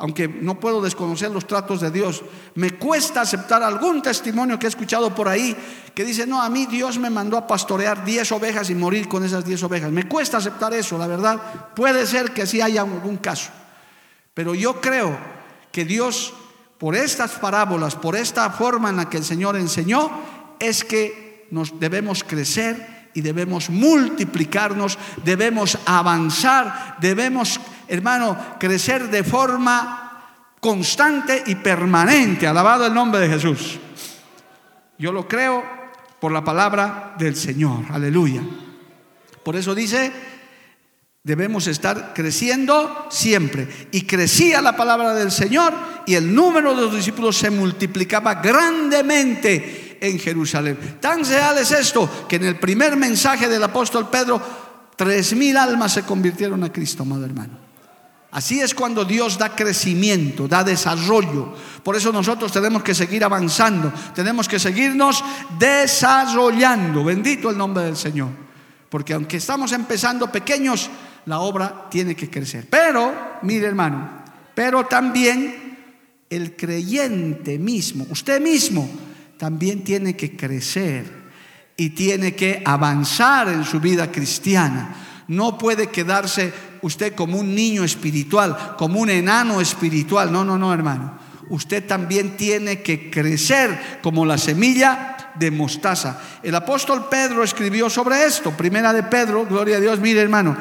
aunque 0.00 0.26
no 0.26 0.58
puedo 0.58 0.80
desconocer 0.80 1.30
los 1.30 1.46
tratos 1.46 1.82
de 1.82 1.90
Dios, 1.90 2.22
me 2.54 2.70
cuesta 2.70 3.20
aceptar 3.20 3.62
algún 3.62 4.00
testimonio 4.00 4.58
que 4.58 4.64
he 4.64 4.68
escuchado 4.68 5.14
por 5.14 5.28
ahí 5.28 5.54
que 5.94 6.06
dice, 6.06 6.26
no, 6.26 6.40
a 6.40 6.48
mí 6.48 6.64
Dios 6.64 6.98
me 6.98 7.10
mandó 7.10 7.36
a 7.36 7.46
pastorear 7.46 8.02
10 8.02 8.32
ovejas 8.32 8.70
y 8.70 8.74
morir 8.74 9.08
con 9.08 9.24
esas 9.24 9.44
10 9.44 9.62
ovejas. 9.64 9.92
Me 9.92 10.08
cuesta 10.08 10.38
aceptar 10.38 10.72
eso, 10.72 10.96
la 10.96 11.06
verdad. 11.06 11.38
Puede 11.76 12.06
ser 12.06 12.32
que 12.32 12.46
sí 12.46 12.62
haya 12.62 12.80
algún 12.80 13.18
caso. 13.18 13.50
Pero 14.32 14.54
yo 14.54 14.80
creo 14.80 15.18
que 15.70 15.84
Dios, 15.84 16.32
por 16.78 16.96
estas 16.96 17.32
parábolas, 17.32 17.94
por 17.94 18.16
esta 18.16 18.48
forma 18.48 18.88
en 18.88 18.96
la 18.96 19.10
que 19.10 19.18
el 19.18 19.24
Señor 19.24 19.56
enseñó, 19.56 20.10
es 20.58 20.82
que 20.82 21.46
nos 21.50 21.78
debemos 21.78 22.24
crecer 22.24 23.10
y 23.12 23.20
debemos 23.20 23.68
multiplicarnos, 23.68 24.98
debemos 25.24 25.76
avanzar, 25.84 26.96
debemos 27.00 27.60
hermano, 27.90 28.56
crecer 28.58 29.10
de 29.10 29.24
forma 29.24 30.10
constante 30.60 31.42
y 31.46 31.56
permanente. 31.56 32.46
Alabado 32.46 32.86
el 32.86 32.94
nombre 32.94 33.20
de 33.20 33.28
Jesús. 33.28 33.78
Yo 34.98 35.12
lo 35.12 35.26
creo 35.26 35.64
por 36.20 36.32
la 36.32 36.44
palabra 36.44 37.14
del 37.18 37.34
Señor. 37.34 37.84
Aleluya. 37.90 38.42
Por 39.42 39.56
eso 39.56 39.74
dice, 39.74 40.12
debemos 41.22 41.66
estar 41.66 42.12
creciendo 42.14 43.08
siempre. 43.10 43.88
Y 43.90 44.02
crecía 44.02 44.62
la 44.62 44.76
palabra 44.76 45.14
del 45.14 45.30
Señor 45.30 45.72
y 46.06 46.14
el 46.14 46.34
número 46.34 46.74
de 46.74 46.82
los 46.82 46.94
discípulos 46.94 47.36
se 47.36 47.50
multiplicaba 47.50 48.34
grandemente 48.36 49.98
en 50.00 50.18
Jerusalén. 50.18 50.98
Tan 51.00 51.24
real 51.24 51.58
es 51.58 51.72
esto 51.72 52.26
que 52.28 52.36
en 52.36 52.44
el 52.44 52.58
primer 52.58 52.96
mensaje 52.96 53.48
del 53.48 53.62
apóstol 53.62 54.08
Pedro, 54.08 54.40
tres 54.96 55.34
mil 55.34 55.56
almas 55.56 55.92
se 55.92 56.02
convirtieron 56.02 56.62
a 56.64 56.72
Cristo, 56.72 57.02
amado 57.02 57.24
hermano. 57.24 57.69
Así 58.32 58.60
es 58.60 58.74
cuando 58.74 59.04
Dios 59.04 59.38
da 59.38 59.56
crecimiento, 59.56 60.46
da 60.46 60.62
desarrollo. 60.62 61.52
Por 61.82 61.96
eso 61.96 62.12
nosotros 62.12 62.52
tenemos 62.52 62.82
que 62.82 62.94
seguir 62.94 63.24
avanzando, 63.24 63.92
tenemos 64.14 64.46
que 64.48 64.60
seguirnos 64.60 65.24
desarrollando. 65.58 67.02
Bendito 67.02 67.50
el 67.50 67.58
nombre 67.58 67.84
del 67.84 67.96
Señor. 67.96 68.28
Porque 68.88 69.14
aunque 69.14 69.38
estamos 69.38 69.72
empezando 69.72 70.30
pequeños, 70.30 70.90
la 71.26 71.40
obra 71.40 71.88
tiene 71.90 72.14
que 72.14 72.30
crecer. 72.30 72.68
Pero, 72.70 73.38
mire 73.42 73.66
hermano, 73.66 74.22
pero 74.54 74.86
también 74.86 75.78
el 76.28 76.54
creyente 76.54 77.58
mismo, 77.58 78.06
usted 78.10 78.40
mismo, 78.40 78.88
también 79.38 79.82
tiene 79.82 80.14
que 80.16 80.36
crecer 80.36 81.20
y 81.76 81.90
tiene 81.90 82.36
que 82.36 82.62
avanzar 82.64 83.48
en 83.48 83.64
su 83.64 83.80
vida 83.80 84.12
cristiana. 84.12 84.94
No 85.26 85.58
puede 85.58 85.88
quedarse 85.88 86.52
usted 86.82 87.14
como 87.14 87.38
un 87.38 87.54
niño 87.54 87.84
espiritual, 87.84 88.74
como 88.76 89.00
un 89.00 89.10
enano 89.10 89.60
espiritual. 89.60 90.32
No, 90.32 90.44
no, 90.44 90.58
no, 90.58 90.72
hermano. 90.72 91.18
Usted 91.48 91.86
también 91.86 92.36
tiene 92.36 92.80
que 92.80 93.10
crecer 93.10 93.98
como 94.02 94.24
la 94.24 94.38
semilla 94.38 95.32
de 95.34 95.50
mostaza. 95.50 96.20
El 96.42 96.54
apóstol 96.54 97.08
Pedro 97.10 97.42
escribió 97.42 97.90
sobre 97.90 98.24
esto. 98.24 98.52
Primera 98.52 98.92
de 98.92 99.02
Pedro, 99.02 99.46
gloria 99.46 99.78
a 99.78 99.80
Dios. 99.80 99.98
Mire, 100.00 100.20
hermano, 100.20 100.56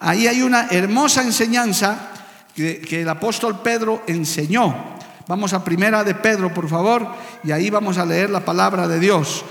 ahí 0.00 0.26
hay 0.26 0.42
una 0.42 0.66
hermosa 0.70 1.22
enseñanza 1.22 2.10
que, 2.54 2.80
que 2.80 3.02
el 3.02 3.08
apóstol 3.08 3.60
Pedro 3.60 4.02
enseñó. 4.06 4.92
Vamos 5.28 5.52
a 5.52 5.62
Primera 5.62 6.02
de 6.02 6.16
Pedro, 6.16 6.52
por 6.52 6.68
favor, 6.68 7.06
y 7.44 7.52
ahí 7.52 7.70
vamos 7.70 7.96
a 7.96 8.04
leer 8.04 8.28
la 8.28 8.44
palabra 8.44 8.88
de 8.88 8.98
Dios. 8.98 9.44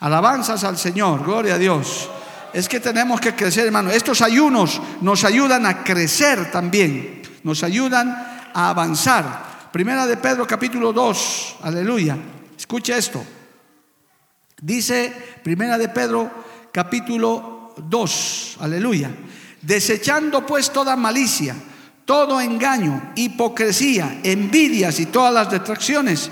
Alabanzas 0.00 0.64
al 0.64 0.76
Señor, 0.76 1.24
gloria 1.24 1.54
a 1.54 1.58
Dios 1.58 2.10
es 2.52 2.68
que 2.68 2.80
tenemos 2.80 3.20
que 3.20 3.34
crecer, 3.34 3.66
hermano. 3.66 3.90
Estos 3.90 4.20
ayunos 4.20 4.80
nos 5.00 5.24
ayudan 5.24 5.66
a 5.66 5.82
crecer 5.82 6.50
también, 6.50 7.22
nos 7.42 7.62
ayudan 7.62 8.10
a 8.52 8.68
avanzar. 8.68 9.70
Primera 9.72 10.06
de 10.06 10.16
Pedro 10.18 10.46
capítulo 10.46 10.92
2, 10.92 11.56
aleluya. 11.62 12.16
Escucha 12.56 12.96
esto. 12.96 13.24
Dice 14.60 15.12
Primera 15.42 15.78
de 15.78 15.88
Pedro 15.88 16.30
capítulo 16.70 17.74
2, 17.76 18.58
aleluya. 18.60 19.10
Desechando 19.62 20.44
pues 20.44 20.70
toda 20.70 20.94
malicia, 20.94 21.56
todo 22.04 22.40
engaño, 22.40 23.12
hipocresía, 23.14 24.20
envidias 24.22 25.00
y 25.00 25.06
todas 25.06 25.32
las 25.32 25.50
detracciones, 25.50 26.30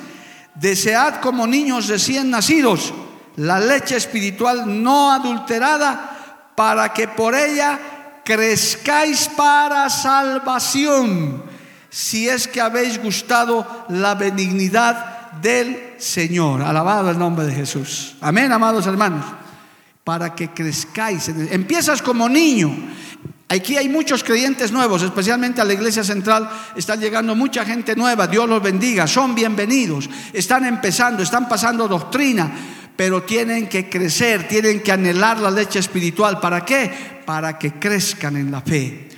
desead 0.54 1.20
como 1.20 1.46
niños 1.46 1.88
recién 1.88 2.30
nacidos 2.30 2.92
la 3.40 3.58
leche 3.58 3.96
espiritual 3.96 4.64
no 4.66 5.10
adulterada, 5.10 6.52
para 6.54 6.92
que 6.92 7.08
por 7.08 7.34
ella 7.34 8.20
crezcáis 8.22 9.28
para 9.28 9.88
salvación, 9.88 11.42
si 11.88 12.28
es 12.28 12.46
que 12.46 12.60
habéis 12.60 13.02
gustado 13.02 13.86
la 13.88 14.14
benignidad 14.14 15.32
del 15.40 15.94
Señor. 15.96 16.60
Alabado 16.60 17.10
el 17.10 17.18
nombre 17.18 17.46
de 17.46 17.54
Jesús. 17.54 18.14
Amén, 18.20 18.52
amados 18.52 18.86
hermanos. 18.86 19.24
Para 20.04 20.34
que 20.34 20.50
crezcáis. 20.50 21.28
Empiezas 21.28 22.02
como 22.02 22.28
niño. 22.28 22.70
Aquí 23.48 23.76
hay 23.76 23.88
muchos 23.88 24.22
creyentes 24.22 24.70
nuevos, 24.70 25.02
especialmente 25.02 25.62
a 25.62 25.64
la 25.64 25.72
iglesia 25.72 26.04
central. 26.04 26.48
Está 26.76 26.94
llegando 26.94 27.34
mucha 27.34 27.64
gente 27.64 27.96
nueva. 27.96 28.26
Dios 28.26 28.48
los 28.48 28.62
bendiga. 28.62 29.06
Son 29.06 29.34
bienvenidos. 29.34 30.10
Están 30.32 30.66
empezando, 30.66 31.22
están 31.22 31.48
pasando 31.48 31.88
doctrina 31.88 32.52
pero 33.00 33.22
tienen 33.22 33.66
que 33.66 33.88
crecer, 33.88 34.46
tienen 34.46 34.82
que 34.82 34.92
anhelar 34.92 35.38
la 35.38 35.50
leche 35.50 35.78
espiritual. 35.78 36.38
¿Para 36.38 36.66
qué? 36.66 37.22
Para 37.24 37.58
que 37.58 37.72
crezcan 37.72 38.36
en 38.36 38.50
la 38.50 38.60
fe. 38.60 39.08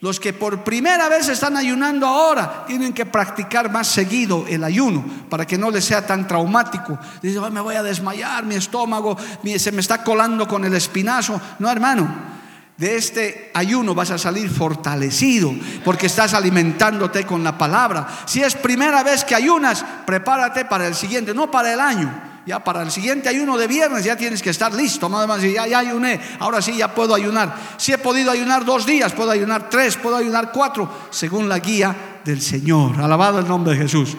Los 0.00 0.20
que 0.20 0.34
por 0.34 0.62
primera 0.62 1.08
vez 1.08 1.30
están 1.30 1.56
ayunando 1.56 2.06
ahora 2.06 2.66
tienen 2.66 2.92
que 2.92 3.06
practicar 3.06 3.72
más 3.72 3.88
seguido 3.88 4.44
el 4.46 4.62
ayuno 4.62 5.02
para 5.30 5.46
que 5.46 5.56
no 5.56 5.70
les 5.70 5.86
sea 5.86 6.06
tan 6.06 6.28
traumático. 6.28 6.98
Dice, 7.22 7.40
me 7.50 7.62
voy 7.62 7.76
a 7.76 7.82
desmayar, 7.82 8.44
mi 8.44 8.56
estómago 8.56 9.16
se 9.56 9.72
me 9.72 9.80
está 9.80 10.04
colando 10.04 10.46
con 10.46 10.66
el 10.66 10.74
espinazo. 10.74 11.40
No, 11.58 11.70
hermano. 11.70 12.36
De 12.76 12.96
este 12.96 13.50
ayuno 13.54 13.94
vas 13.94 14.10
a 14.10 14.18
salir 14.18 14.50
fortalecido 14.50 15.54
porque 15.86 16.08
estás 16.08 16.34
alimentándote 16.34 17.24
con 17.24 17.42
la 17.42 17.56
palabra. 17.56 18.06
Si 18.26 18.42
es 18.42 18.54
primera 18.56 19.02
vez 19.02 19.24
que 19.24 19.34
ayunas, 19.34 19.82
prepárate 20.04 20.66
para 20.66 20.86
el 20.86 20.94
siguiente, 20.94 21.32
no 21.32 21.50
para 21.50 21.72
el 21.72 21.80
año 21.80 22.35
ya 22.46 22.62
para 22.62 22.82
el 22.82 22.92
siguiente 22.92 23.28
ayuno 23.28 23.58
de 23.58 23.66
viernes 23.66 24.04
ya 24.04 24.16
tienes 24.16 24.40
que 24.40 24.50
estar 24.50 24.72
listo. 24.72 25.08
Más 25.08 25.42
ya, 25.42 25.66
ya 25.66 25.80
ayuné, 25.80 26.20
ahora 26.38 26.62
sí 26.62 26.76
ya 26.76 26.94
puedo 26.94 27.14
ayunar. 27.14 27.54
Si 27.76 27.92
he 27.92 27.98
podido 27.98 28.30
ayunar 28.30 28.64
dos 28.64 28.86
días, 28.86 29.12
puedo 29.12 29.32
ayunar 29.32 29.68
tres, 29.68 29.96
puedo 29.96 30.16
ayunar 30.16 30.52
cuatro, 30.52 30.88
según 31.10 31.48
la 31.48 31.58
guía 31.58 32.20
del 32.24 32.40
Señor. 32.40 33.00
Alabado 33.00 33.40
el 33.40 33.48
nombre 33.48 33.74
de 33.74 33.80
Jesús. 33.82 34.16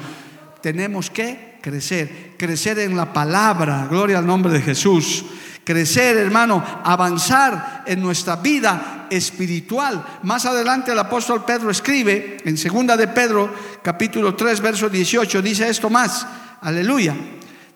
Tenemos 0.61 1.09
que 1.09 1.57
crecer, 1.61 2.35
crecer 2.37 2.79
en 2.79 2.97
la 2.97 3.13
palabra. 3.13 3.87
Gloria 3.89 4.17
al 4.17 4.27
nombre 4.27 4.51
de 4.51 4.61
Jesús. 4.61 5.23
Crecer, 5.63 6.17
hermano, 6.17 6.63
avanzar 6.83 7.83
en 7.85 8.01
nuestra 8.01 8.37
vida 8.37 9.07
espiritual. 9.09 10.03
Más 10.23 10.45
adelante 10.45 10.91
el 10.91 10.99
apóstol 10.99 11.45
Pedro 11.45 11.69
escribe 11.69 12.37
en 12.43 12.57
segunda 12.57 12.97
de 12.97 13.07
Pedro, 13.07 13.53
capítulo 13.81 14.35
3, 14.35 14.61
verso 14.61 14.89
18, 14.89 15.41
dice 15.41 15.69
esto 15.69 15.89
más. 15.89 16.25
Aleluya. 16.61 17.15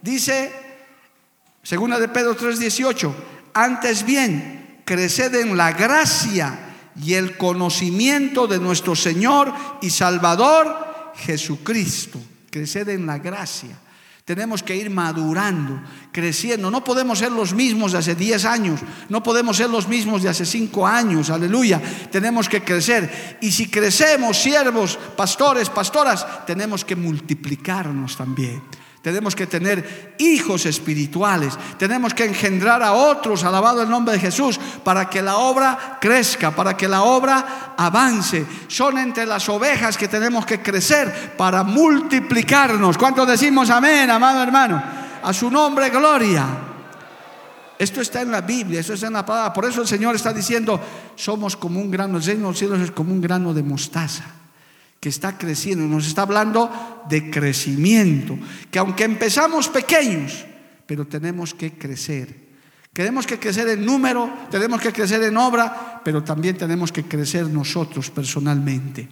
Dice, 0.02 0.52
segunda 1.62 2.00
de 2.00 2.08
Pedro 2.08 2.36
3:18, 2.36 3.14
Antes 3.54 4.06
bien, 4.06 4.82
creced 4.86 5.36
en 5.36 5.58
la 5.58 5.74
gracia 5.74 6.60
y 7.02 7.14
el 7.14 7.38
conocimiento 7.38 8.48
de 8.48 8.60
nuestro 8.60 8.96
Señor 8.96 9.54
y 9.82 9.90
Salvador 9.90 11.14
Jesucristo. 11.16 12.20
Creced 12.50 12.90
en 12.90 13.06
la 13.06 13.18
gracia. 13.20 13.78
Tenemos 14.24 14.62
que 14.64 14.76
ir 14.76 14.90
madurando, 14.90 15.82
creciendo. 16.12 16.70
No 16.72 16.84
podemos 16.84 17.20
ser 17.20 17.32
los 17.32 17.54
mismos 17.54 17.92
de 17.92 17.98
hace 17.98 18.16
10 18.16 18.46
años, 18.46 18.80
no 19.10 19.24
podemos 19.24 19.58
ser 19.58 19.70
los 19.70 19.88
mismos 19.88 20.24
de 20.24 20.30
hace 20.30 20.46
5 20.46 20.88
años, 20.88 21.30
aleluya. 21.30 21.82
Tenemos 22.12 22.48
que 22.48 22.64
crecer. 22.64 23.40
Y 23.42 23.52
si 23.52 23.70
crecemos, 23.70 24.38
siervos, 24.38 24.98
pastores, 25.18 25.70
pastoras, 25.70 26.46
tenemos 26.46 26.86
que 26.86 26.96
multiplicarnos 26.96 28.16
también. 28.16 28.62
Tenemos 29.02 29.36
que 29.36 29.48
tener 29.48 30.16
hijos 30.20 30.68
espirituales. 30.68 31.58
Tenemos 31.78 32.14
que 32.14 32.26
engendrar 32.26 32.84
a 32.84 32.94
otros, 32.94 33.44
alabado 33.44 33.82
el 33.82 33.90
nombre 33.90 34.14
de 34.14 34.20
Jesús, 34.20 34.60
para 34.84 35.10
que 35.10 35.24
la 35.24 35.38
obra 35.38 35.98
crezca, 36.00 36.52
para 36.52 36.78
que 36.78 36.88
la 36.88 37.02
obra 37.02 37.74
avance. 37.78 38.46
Son 38.68 39.00
entre 39.00 39.26
las 39.26 39.50
ovejas 39.50 39.98
que 39.98 40.08
tenemos 40.08 40.46
que 40.46 40.62
crecer 40.62 41.36
para 41.36 41.64
multiplicarnos. 41.64 42.98
¿Cuántos 42.98 43.28
decimos 43.28 43.72
amén, 43.72 44.10
amado 44.12 44.44
hermano? 44.44 44.82
A 45.24 45.34
su 45.34 45.50
nombre, 45.50 45.90
gloria. 45.90 46.46
Esto 47.80 48.02
está 48.02 48.22
en 48.22 48.30
la 48.30 48.42
Biblia, 48.42 48.82
esto 48.82 48.94
está 48.94 49.08
en 49.08 49.14
la 49.14 49.26
palabra. 49.26 49.52
Por 49.52 49.66
eso 49.66 49.82
el 49.82 49.88
Señor 49.88 50.16
está 50.16 50.32
diciendo, 50.32 50.80
somos 51.16 51.58
como 51.58 51.82
un 51.82 51.90
grano, 51.90 52.18
el 52.18 52.24
cielos 52.24 52.80
es 52.80 52.92
como 52.92 53.12
un 53.12 53.22
grano 53.22 53.52
de 53.56 53.64
mostaza 53.64 54.41
que 55.02 55.10
está 55.10 55.38
creciendo. 55.38 55.84
Nos 55.86 56.08
está 56.08 56.22
hablando 56.22 56.72
de 57.10 57.30
crecimiento, 57.30 58.38
que 58.70 58.80
aunque 58.80 59.04
empezamos 59.04 59.68
pequeños, 59.68 60.46
pero 60.86 61.06
tenemos 61.06 61.54
que 61.54 61.74
crecer. 61.74 62.52
Tenemos 62.94 63.26
que 63.26 63.40
crecer 63.40 63.68
en 63.70 63.86
número, 63.86 64.32
tenemos 64.52 64.80
que 64.80 64.94
crecer 64.94 65.24
en 65.24 65.38
obra, 65.38 66.02
pero 66.06 66.24
también 66.24 66.56
tenemos 66.56 66.92
que 66.92 67.04
crecer 67.04 67.48
nosotros 67.48 68.12
personalmente. 68.12 69.10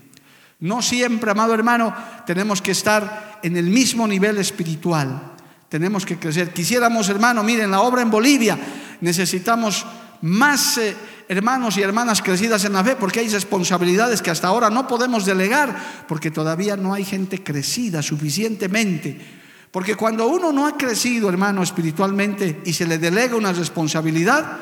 No 0.60 0.82
siempre, 0.82 1.32
amado 1.32 1.54
hermano, 1.54 1.95
tenemos 2.25 2.62
que 2.62 2.71
estar 2.71 3.39
en 3.41 3.58
el 3.58 3.65
mismo 3.65 4.08
nivel 4.08 4.38
espiritual. 4.38 5.34
Tenemos 5.69 6.06
que 6.06 6.19
crecer. 6.19 6.52
Quisiéramos, 6.54 7.10
hermano, 7.10 7.43
miren, 7.43 7.71
la 7.71 7.82
obra 7.82 8.02
en 8.02 8.12
Bolivia 8.12 8.60
necesitamos 9.02 9.86
más 10.21 10.77
eh, 10.77 10.95
hermanos 11.27 11.77
y 11.77 11.82
hermanas 11.82 12.21
crecidas 12.21 12.65
en 12.65 12.73
la 12.73 12.84
fe, 12.84 12.95
porque 12.95 13.19
hay 13.19 13.29
responsabilidades 13.29 14.21
que 14.21 14.32
hasta 14.32 14.47
ahora 14.47 14.69
no 14.69 14.88
podemos 14.88 15.25
delegar, 15.25 16.05
porque 16.08 16.32
todavía 16.32 16.75
no 16.75 16.93
hay 16.93 17.05
gente 17.05 17.43
crecida 17.43 18.01
suficientemente. 18.01 19.39
Porque 19.71 19.95
cuando 19.95 20.27
uno 20.27 20.51
no 20.51 20.65
ha 20.65 20.75
crecido, 20.75 21.29
hermano, 21.29 21.62
espiritualmente 21.62 22.62
y 22.65 22.73
se 22.73 22.88
le 22.88 22.97
delega 22.97 23.36
una 23.36 23.53
responsabilidad, 23.53 24.58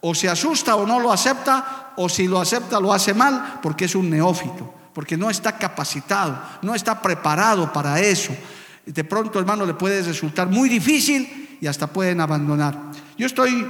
o 0.00 0.14
se 0.14 0.28
asusta 0.28 0.76
o 0.76 0.86
no 0.86 1.00
lo 1.00 1.12
acepta, 1.12 1.92
o 1.96 2.08
si 2.08 2.26
lo 2.26 2.40
acepta 2.40 2.80
lo 2.80 2.92
hace 2.92 3.14
mal, 3.14 3.60
porque 3.62 3.86
es 3.86 3.94
un 3.94 4.10
neófito, 4.10 4.74
porque 4.92 5.16
no 5.16 5.30
está 5.30 5.56
capacitado, 5.56 6.38
no 6.62 6.74
está 6.74 7.00
preparado 7.00 7.72
para 7.72 8.00
eso. 8.00 8.36
De 8.84 9.04
pronto, 9.04 9.38
hermano, 9.38 9.64
le 9.64 9.74
puede 9.74 10.02
resultar 10.02 10.48
muy 10.48 10.68
difícil 10.68 11.58
y 11.60 11.66
hasta 11.66 11.86
pueden 11.86 12.20
abandonar. 12.20 12.76
Yo 13.16 13.26
estoy 13.26 13.64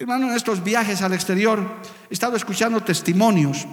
Hermano, 0.00 0.30
en 0.30 0.34
estos 0.34 0.64
viajes 0.64 1.02
al 1.02 1.12
exterior 1.12 1.60
he 2.08 2.14
estado 2.14 2.34
escuchando 2.34 2.80
testimonios 2.82 3.66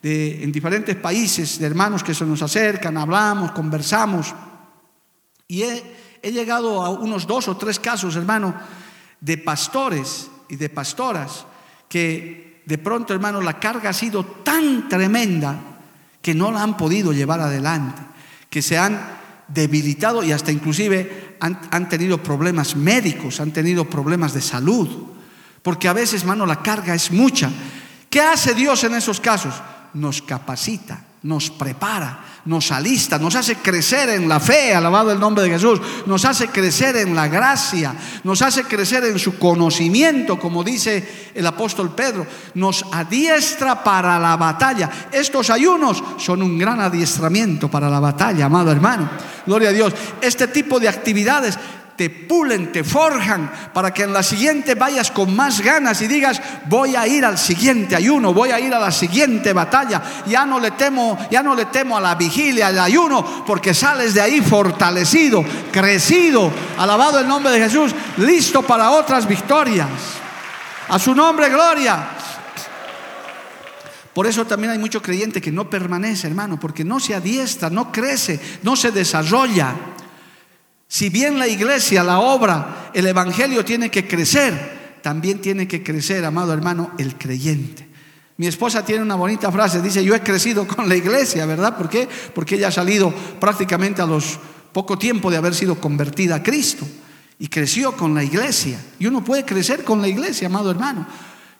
de, 0.00 0.44
en 0.44 0.52
diferentes 0.52 0.94
países 0.94 1.58
de 1.58 1.66
hermanos 1.66 2.04
que 2.04 2.14
se 2.14 2.24
nos 2.24 2.40
acercan, 2.40 2.96
hablamos, 2.96 3.50
conversamos. 3.50 4.32
Y 5.48 5.62
he, 5.62 6.30
llegado 6.30 6.84
a 6.84 6.90
unos 6.90 7.26
dos 7.26 7.48
o 7.48 7.56
tres 7.56 7.80
casos, 7.80 8.14
hermano, 8.14 8.54
de 9.20 9.38
pastores 9.38 10.30
y 10.48 10.54
de 10.54 10.68
pastoras 10.68 11.46
que 11.88 12.62
de 12.64 12.78
pronto, 12.78 13.12
hermano, 13.12 13.40
la 13.40 13.58
carga 13.58 13.90
ha 13.90 13.92
sido 13.92 14.24
tan 14.24 14.88
tremenda 14.88 15.58
que 16.22 16.32
no 16.32 16.52
la 16.52 16.62
han 16.62 16.76
podido 16.76 17.12
llevar 17.12 17.40
adelante, 17.40 18.02
que 18.48 18.62
se 18.62 18.78
han 18.78 19.00
debilitado 19.48 20.22
y 20.22 20.30
hasta 20.30 20.52
inclusive 20.52 21.38
han, 21.40 21.58
han 21.72 21.88
tenido 21.88 22.22
problemas 22.22 22.76
médicos, 22.76 23.40
han 23.40 23.50
tenido 23.50 23.90
problemas 23.90 24.32
de 24.32 24.42
salud. 24.42 25.08
Porque 25.62 25.88
a 25.88 25.92
veces, 25.92 26.22
hermano, 26.22 26.44
la 26.44 26.62
carga 26.62 26.94
es 26.94 27.10
mucha. 27.10 27.50
¿Qué 28.10 28.20
hace 28.20 28.54
Dios 28.54 28.82
en 28.84 28.94
esos 28.94 29.20
casos? 29.20 29.54
Nos 29.94 30.22
capacita, 30.22 31.04
nos 31.22 31.50
prepara, 31.50 32.24
nos 32.44 32.72
alista, 32.72 33.18
nos 33.18 33.36
hace 33.36 33.56
crecer 33.56 34.08
en 34.08 34.28
la 34.28 34.40
fe, 34.40 34.74
alabado 34.74 35.12
el 35.12 35.20
nombre 35.20 35.44
de 35.44 35.50
Jesús, 35.50 35.80
nos 36.06 36.24
hace 36.24 36.48
crecer 36.48 36.96
en 36.96 37.14
la 37.14 37.28
gracia, 37.28 37.94
nos 38.24 38.42
hace 38.42 38.64
crecer 38.64 39.04
en 39.04 39.18
su 39.18 39.38
conocimiento, 39.38 40.38
como 40.38 40.64
dice 40.64 41.30
el 41.34 41.46
apóstol 41.46 41.94
Pedro, 41.94 42.26
nos 42.54 42.84
adiestra 42.90 43.84
para 43.84 44.18
la 44.18 44.36
batalla. 44.36 44.90
Estos 45.12 45.50
ayunos 45.50 46.02
son 46.18 46.42
un 46.42 46.58
gran 46.58 46.80
adiestramiento 46.80 47.70
para 47.70 47.88
la 47.88 48.00
batalla, 48.00 48.46
amado 48.46 48.72
hermano. 48.72 49.08
Gloria 49.46 49.68
a 49.68 49.72
Dios. 49.72 49.94
Este 50.20 50.48
tipo 50.48 50.80
de 50.80 50.88
actividades 50.88 51.58
te 51.96 52.10
pulen, 52.10 52.72
te 52.72 52.84
forjan, 52.84 53.50
para 53.72 53.92
que 53.92 54.02
en 54.02 54.12
la 54.12 54.22
siguiente 54.22 54.74
vayas 54.74 55.10
con 55.10 55.34
más 55.34 55.60
ganas 55.60 56.00
y 56.02 56.08
digas, 56.08 56.40
voy 56.66 56.96
a 56.96 57.06
ir 57.06 57.24
al 57.24 57.38
siguiente 57.38 57.94
ayuno, 57.94 58.32
voy 58.32 58.50
a 58.50 58.60
ir 58.60 58.72
a 58.74 58.78
la 58.78 58.90
siguiente 58.90 59.52
batalla. 59.52 60.02
Ya 60.26 60.46
no 60.46 60.58
le 60.58 60.72
temo, 60.72 61.18
ya 61.30 61.42
no 61.42 61.54
le 61.54 61.66
temo 61.66 61.96
a 61.96 62.00
la 62.00 62.14
vigilia, 62.14 62.68
al 62.68 62.78
ayuno, 62.78 63.44
porque 63.46 63.74
sales 63.74 64.14
de 64.14 64.20
ahí 64.20 64.40
fortalecido, 64.40 65.44
crecido, 65.70 66.50
alabado 66.78 67.18
el 67.20 67.28
nombre 67.28 67.52
de 67.52 67.60
Jesús, 67.60 67.94
listo 68.16 68.62
para 68.62 68.90
otras 68.90 69.26
victorias. 69.26 69.88
A 70.88 70.98
su 70.98 71.14
nombre, 71.14 71.48
gloria. 71.48 72.06
Por 74.12 74.26
eso 74.26 74.44
también 74.44 74.72
hay 74.72 74.78
mucho 74.78 75.00
creyente 75.00 75.40
que 75.40 75.50
no 75.50 75.70
permanece, 75.70 76.26
hermano, 76.26 76.60
porque 76.60 76.84
no 76.84 77.00
se 77.00 77.14
adiestra, 77.14 77.70
no 77.70 77.90
crece, 77.90 78.38
no 78.62 78.76
se 78.76 78.90
desarrolla. 78.90 79.74
Si 80.92 81.08
bien 81.08 81.38
la 81.38 81.48
iglesia, 81.48 82.04
la 82.04 82.18
obra, 82.18 82.90
el 82.92 83.06
evangelio 83.06 83.64
tiene 83.64 83.90
que 83.90 84.06
crecer, 84.06 84.98
también 85.00 85.40
tiene 85.40 85.66
que 85.66 85.82
crecer, 85.82 86.22
amado 86.22 86.52
hermano, 86.52 86.90
el 86.98 87.16
creyente. 87.16 87.88
Mi 88.36 88.46
esposa 88.46 88.84
tiene 88.84 89.00
una 89.00 89.14
bonita 89.14 89.50
frase, 89.50 89.80
dice, 89.80 90.04
yo 90.04 90.14
he 90.14 90.20
crecido 90.20 90.66
con 90.66 90.90
la 90.90 90.94
iglesia, 90.94 91.46
¿verdad? 91.46 91.78
¿Por 91.78 91.88
qué? 91.88 92.06
Porque 92.34 92.56
ella 92.56 92.68
ha 92.68 92.72
salido 92.72 93.10
prácticamente 93.40 94.02
a 94.02 94.06
los 94.06 94.38
poco 94.74 94.98
tiempo 94.98 95.30
de 95.30 95.38
haber 95.38 95.54
sido 95.54 95.80
convertida 95.80 96.34
a 96.34 96.42
Cristo 96.42 96.86
y 97.38 97.48
creció 97.48 97.96
con 97.96 98.14
la 98.14 98.22
iglesia. 98.22 98.78
Y 98.98 99.06
uno 99.06 99.24
puede 99.24 99.46
crecer 99.46 99.84
con 99.84 100.02
la 100.02 100.08
iglesia, 100.08 100.48
amado 100.48 100.70
hermano. 100.70 101.06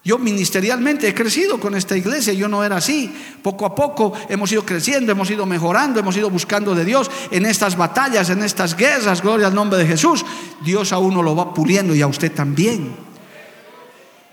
Yo 0.05 0.19
ministerialmente 0.19 1.07
he 1.07 1.15
crecido 1.15 1.61
con 1.61 1.77
esta 1.77 1.97
iglesia, 1.97 2.33
yo 2.33 2.49
no 2.49 2.65
era 2.65 2.77
así. 2.79 3.15
Poco 3.41 3.65
a 3.65 3.75
poco 3.75 4.13
hemos 4.29 4.51
ido 4.51 4.67
creciendo, 4.67 5.13
hemos 5.13 5.31
ido 5.31 5.47
mejorando, 5.47 6.01
hemos 6.01 6.17
ido 6.17 6.29
buscando 6.29 6.75
de 6.75 6.85
Dios 6.85 7.09
en 7.31 7.47
estas 7.47 7.77
batallas, 7.77 8.29
en 8.31 8.43
estas 8.43 8.77
guerras, 8.77 9.23
gloria 9.23 9.47
al 9.47 9.55
nombre 9.55 9.79
de 9.79 9.87
Jesús. 9.87 10.25
Dios 10.65 10.93
a 10.93 10.99
uno 10.99 11.23
lo 11.23 11.37
va 11.37 11.55
puliendo 11.55 11.95
y 11.95 12.03
a 12.03 12.09
usted 12.09 12.33
también. 12.33 12.97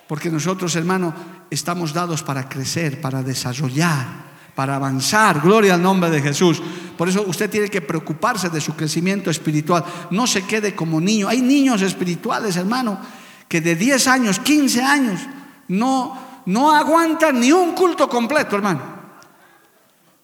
Porque 0.08 0.32
nosotros, 0.32 0.76
hermano, 0.76 1.14
estamos 1.52 1.94
dados 1.94 2.24
para 2.24 2.50
crecer, 2.50 3.00
para 3.00 3.22
desarrollar, 3.22 4.08
para 4.56 4.76
avanzar. 4.76 5.40
Gloria 5.40 5.76
al 5.76 5.84
nombre 5.84 6.10
de 6.10 6.20
Jesús. 6.20 6.64
Por 6.98 7.10
eso 7.10 7.24
usted 7.28 7.48
tiene 7.48 7.70
que 7.70 7.82
preocuparse 7.82 8.50
de 8.50 8.60
su 8.60 8.76
crecimiento 8.76 9.30
espiritual. 9.30 9.86
No 10.10 10.26
se 10.26 10.42
quede 10.48 10.74
como 10.74 11.00
niño. 11.00 11.28
Hay 11.28 11.44
niños 11.44 11.84
espirituales, 11.84 12.56
hermano, 12.58 13.00
que 13.48 13.62
de 13.62 13.76
10 13.76 14.08
años, 14.08 14.40
15 14.40 14.82
años, 14.82 15.22
no, 15.70 16.42
no 16.46 16.72
aguantan 16.72 17.40
ni 17.40 17.52
un 17.52 17.74
culto 17.74 18.10
completo, 18.10 18.56
hermano. 18.56 18.82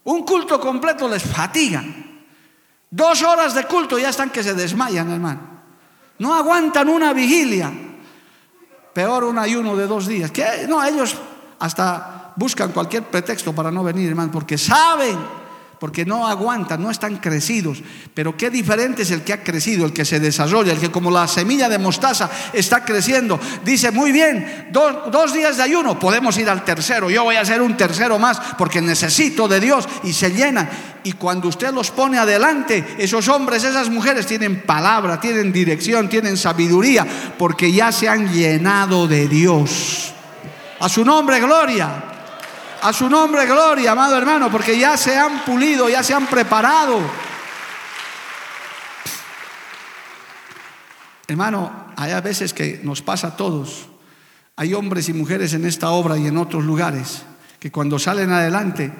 Un 0.03 0.23
culto 0.23 0.59
completo 0.59 1.07
les 1.07 1.23
fatiga. 1.23 1.83
Dos 2.89 3.21
horas 3.23 3.53
de 3.55 3.65
culto 3.65 3.97
ya 3.97 4.09
están 4.09 4.29
que 4.29 4.43
se 4.43 4.53
desmayan, 4.53 5.11
hermano. 5.11 5.41
No 6.19 6.33
aguantan 6.33 6.89
una 6.89 7.13
vigilia. 7.13 7.71
Peor 8.93 9.23
un 9.23 9.39
ayuno 9.39 9.75
de 9.75 9.87
dos 9.87 10.07
días. 10.07 10.31
Que 10.31 10.65
no, 10.67 10.83
ellos 10.83 11.17
hasta 11.59 12.33
buscan 12.35 12.71
cualquier 12.71 13.03
pretexto 13.03 13.53
para 13.53 13.71
no 13.71 13.83
venir, 13.83 14.09
hermano, 14.09 14.31
porque 14.31 14.57
saben 14.57 15.17
porque 15.79 16.05
no 16.05 16.27
aguantan, 16.27 16.81
no 16.81 16.91
están 16.91 17.17
crecidos. 17.17 17.81
Pero 18.13 18.37
qué 18.37 18.49
diferente 18.49 19.03
es 19.03 19.11
el 19.11 19.23
que 19.23 19.33
ha 19.33 19.43
crecido, 19.43 19.85
el 19.85 19.93
que 19.93 20.05
se 20.05 20.19
desarrolla, 20.19 20.73
el 20.73 20.79
que 20.79 20.91
como 20.91 21.11
la 21.11 21.27
semilla 21.27 21.69
de 21.69 21.77
mostaza 21.77 22.29
está 22.53 22.83
creciendo. 22.83 23.39
Dice, 23.63 23.91
muy 23.91 24.11
bien, 24.11 24.69
dos, 24.71 25.33
días 25.33 25.57
de 25.57 25.63
ayuno, 25.63 25.99
podemos 25.99 26.37
ir 26.37 26.49
al 26.49 26.63
tercero. 26.63 27.09
Yo 27.09 27.23
voy 27.23 27.35
a 27.35 27.41
hacer 27.41 27.61
un 27.61 27.75
tercero 27.75 28.19
más 28.19 28.39
porque 28.57 28.81
necesito 28.81 29.47
de 29.47 29.59
Dios 29.59 29.87
y 30.03 30.13
se 30.13 30.31
llena. 30.31 30.69
Y 31.03 31.13
cuando 31.13 31.49
usted 31.49 31.71
los 31.71 31.91
pone 31.91 32.17
adelante, 32.17 32.95
esos 32.97 33.27
hombres, 33.27 33.63
esas 33.63 33.89
mujeres 33.89 34.25
tienen 34.25 34.61
palabra, 34.63 35.19
tienen 35.19 35.51
dirección, 35.51 36.09
tienen 36.09 36.37
sabiduría, 36.37 37.05
porque 37.37 37.71
ya 37.71 37.91
se 37.91 38.09
han 38.09 38.33
llenado 38.33 39.07
de 39.07 39.27
Dios. 39.27 40.13
A 40.79 40.89
su 40.89 41.05
nombre, 41.05 41.39
gloria. 41.39 42.14
A 42.85 42.93
su 42.93 43.09
nombre, 43.09 43.47
gloria, 43.47 43.93
amado 43.93 44.15
hermano, 44.15 44.51
porque 44.51 44.77
ya 44.77 44.95
se 44.95 45.17
han 45.17 45.43
pulido, 45.43 45.89
ya 45.89 46.03
se 46.03 46.13
han 46.13 46.27
preparado. 46.27 46.99
Hermano, 51.27 51.87
hay 51.95 52.11
a 52.11 52.21
veces 52.21 52.53
que 52.53 52.81
nos 52.83 53.01
pasa 53.01 53.29
a 53.29 53.35
todos 53.35 53.87
Hay 54.55 54.75
hombres 54.75 55.09
y 55.09 55.13
mujeres 55.13 55.53
en 55.53 55.65
esta 55.65 55.89
obra 55.89 56.15
y 56.19 56.27
en 56.27 56.37
otros 56.37 56.63
lugares 56.63 57.23
que 57.57 57.71
cuando 57.71 57.97
salen 57.97 58.29
adelante 58.29 58.93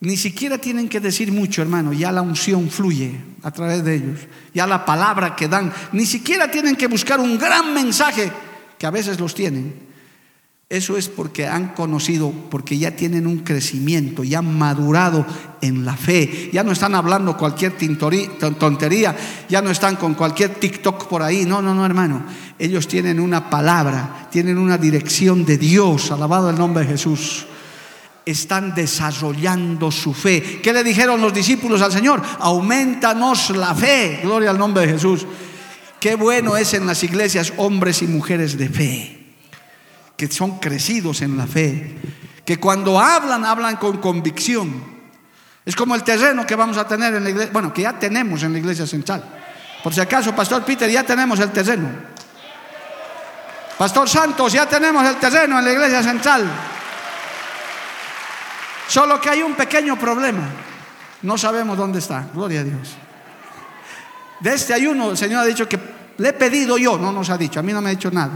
ni 0.00 0.18
siquiera 0.18 0.58
tienen 0.58 0.90
que 0.90 1.00
decir 1.00 1.32
mucho, 1.32 1.62
hermano, 1.62 1.94
ya 1.94 2.12
la 2.12 2.20
unción 2.20 2.68
fluye 2.68 3.18
a 3.42 3.50
través 3.50 3.82
de 3.82 3.94
ellos, 3.94 4.18
ya 4.52 4.66
la 4.66 4.84
palabra 4.84 5.34
que 5.34 5.48
dan, 5.48 5.72
ni 5.92 6.04
siquiera 6.04 6.50
tienen 6.50 6.76
que 6.76 6.86
buscar 6.86 7.18
un 7.18 7.38
gran 7.38 7.72
mensaje 7.72 8.30
que 8.78 8.84
a 8.86 8.90
veces 8.90 9.18
los 9.18 9.34
tienen. 9.34 9.91
Eso 10.72 10.96
es 10.96 11.10
porque 11.10 11.46
han 11.46 11.74
conocido, 11.74 12.32
porque 12.50 12.78
ya 12.78 12.96
tienen 12.96 13.26
un 13.26 13.40
crecimiento, 13.40 14.24
ya 14.24 14.38
han 14.38 14.56
madurado 14.56 15.26
en 15.60 15.84
la 15.84 15.98
fe, 15.98 16.48
ya 16.50 16.64
no 16.64 16.72
están 16.72 16.94
hablando 16.94 17.36
cualquier 17.36 17.74
tontería, 18.58 19.14
ya 19.50 19.60
no 19.60 19.70
están 19.70 19.96
con 19.96 20.14
cualquier 20.14 20.54
TikTok 20.54 21.08
por 21.08 21.22
ahí, 21.22 21.44
no, 21.44 21.60
no, 21.60 21.74
no, 21.74 21.84
hermano, 21.84 22.24
ellos 22.58 22.88
tienen 22.88 23.20
una 23.20 23.50
palabra, 23.50 24.28
tienen 24.32 24.56
una 24.56 24.78
dirección 24.78 25.44
de 25.44 25.58
Dios, 25.58 26.10
alabado 26.10 26.48
el 26.48 26.56
nombre 26.56 26.84
de 26.84 26.92
Jesús 26.92 27.44
están 28.24 28.74
desarrollando 28.74 29.90
su 29.90 30.14
fe. 30.14 30.60
¿Qué 30.62 30.72
le 30.72 30.82
dijeron 30.82 31.20
los 31.20 31.34
discípulos 31.34 31.82
al 31.82 31.92
Señor? 31.92 32.22
Aumentanos 32.38 33.50
la 33.50 33.74
fe. 33.74 34.20
Gloria 34.22 34.50
al 34.50 34.58
nombre 34.58 34.86
de 34.86 34.92
Jesús. 34.94 35.26
Qué 36.00 36.14
bueno 36.14 36.56
es 36.56 36.72
en 36.72 36.86
las 36.86 37.02
iglesias 37.02 37.52
hombres 37.58 38.00
y 38.00 38.06
mujeres 38.06 38.56
de 38.56 38.68
fe, 38.68 39.21
que 40.16 40.28
son 40.28 40.58
crecidos 40.58 41.22
en 41.22 41.36
la 41.36 41.46
fe, 41.46 41.96
que 42.44 42.58
cuando 42.58 42.98
hablan, 42.98 43.44
hablan 43.44 43.76
con 43.76 43.98
convicción. 43.98 44.92
Es 45.64 45.76
como 45.76 45.94
el 45.94 46.02
terreno 46.02 46.46
que 46.46 46.56
vamos 46.56 46.76
a 46.76 46.86
tener 46.86 47.14
en 47.14 47.24
la 47.24 47.30
iglesia, 47.30 47.52
bueno, 47.52 47.72
que 47.72 47.82
ya 47.82 47.98
tenemos 47.98 48.42
en 48.42 48.52
la 48.52 48.58
iglesia 48.58 48.86
central. 48.86 49.24
Por 49.82 49.94
si 49.94 50.00
acaso, 50.00 50.34
Pastor 50.34 50.64
Peter, 50.64 50.90
ya 50.90 51.04
tenemos 51.04 51.38
el 51.40 51.50
terreno. 51.50 51.88
Pastor 53.78 54.08
Santos, 54.08 54.52
ya 54.52 54.66
tenemos 54.66 55.04
el 55.04 55.16
terreno 55.16 55.58
en 55.58 55.64
la 55.64 55.72
iglesia 55.72 56.02
central. 56.02 56.48
Solo 58.88 59.20
que 59.20 59.30
hay 59.30 59.42
un 59.42 59.54
pequeño 59.54 59.98
problema. 59.98 60.48
No 61.22 61.38
sabemos 61.38 61.76
dónde 61.78 62.00
está. 62.00 62.26
Gloria 62.34 62.60
a 62.60 62.64
Dios. 62.64 62.96
De 64.40 64.54
este 64.54 64.74
ayuno 64.74 65.10
el 65.10 65.16
Señor 65.16 65.42
ha 65.42 65.46
dicho 65.46 65.68
que 65.68 65.78
le 66.18 66.28
he 66.28 66.32
pedido 66.32 66.76
yo, 66.76 66.98
no 66.98 67.12
nos 67.12 67.30
ha 67.30 67.38
dicho, 67.38 67.60
a 67.60 67.62
mí 67.62 67.72
no 67.72 67.80
me 67.80 67.90
ha 67.90 67.92
dicho 67.92 68.10
nada. 68.10 68.32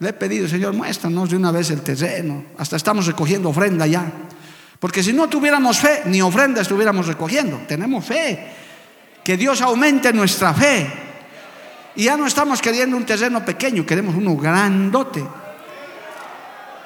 Le 0.00 0.08
he 0.08 0.12
pedido, 0.14 0.48
Señor, 0.48 0.72
muéstranos 0.72 1.28
de 1.28 1.36
una 1.36 1.52
vez 1.52 1.70
el 1.70 1.82
terreno. 1.82 2.44
Hasta 2.56 2.76
estamos 2.76 3.06
recogiendo 3.06 3.50
ofrenda 3.50 3.86
ya. 3.86 4.10
Porque 4.78 5.02
si 5.02 5.12
no 5.12 5.28
tuviéramos 5.28 5.78
fe, 5.78 6.02
ni 6.06 6.22
ofrenda 6.22 6.62
estuviéramos 6.62 7.06
recogiendo. 7.06 7.60
Tenemos 7.68 8.04
fe. 8.04 8.50
Que 9.22 9.36
Dios 9.36 9.60
aumente 9.60 10.10
nuestra 10.12 10.54
fe. 10.54 10.90
Y 11.96 12.04
ya 12.04 12.16
no 12.16 12.26
estamos 12.26 12.62
queriendo 12.62 12.96
un 12.96 13.04
terreno 13.04 13.44
pequeño, 13.44 13.84
queremos 13.84 14.14
uno 14.14 14.36
grandote. 14.36 15.22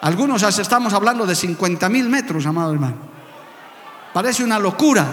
Algunos 0.01 0.43
estamos 0.43 0.93
hablando 0.93 1.25
de 1.25 1.37
50 1.37 1.89
mil 1.89 2.09
metros, 2.09 2.45
amado 2.47 2.73
hermano. 2.73 2.97
Parece 4.13 4.43
una 4.43 4.59
locura, 4.59 5.07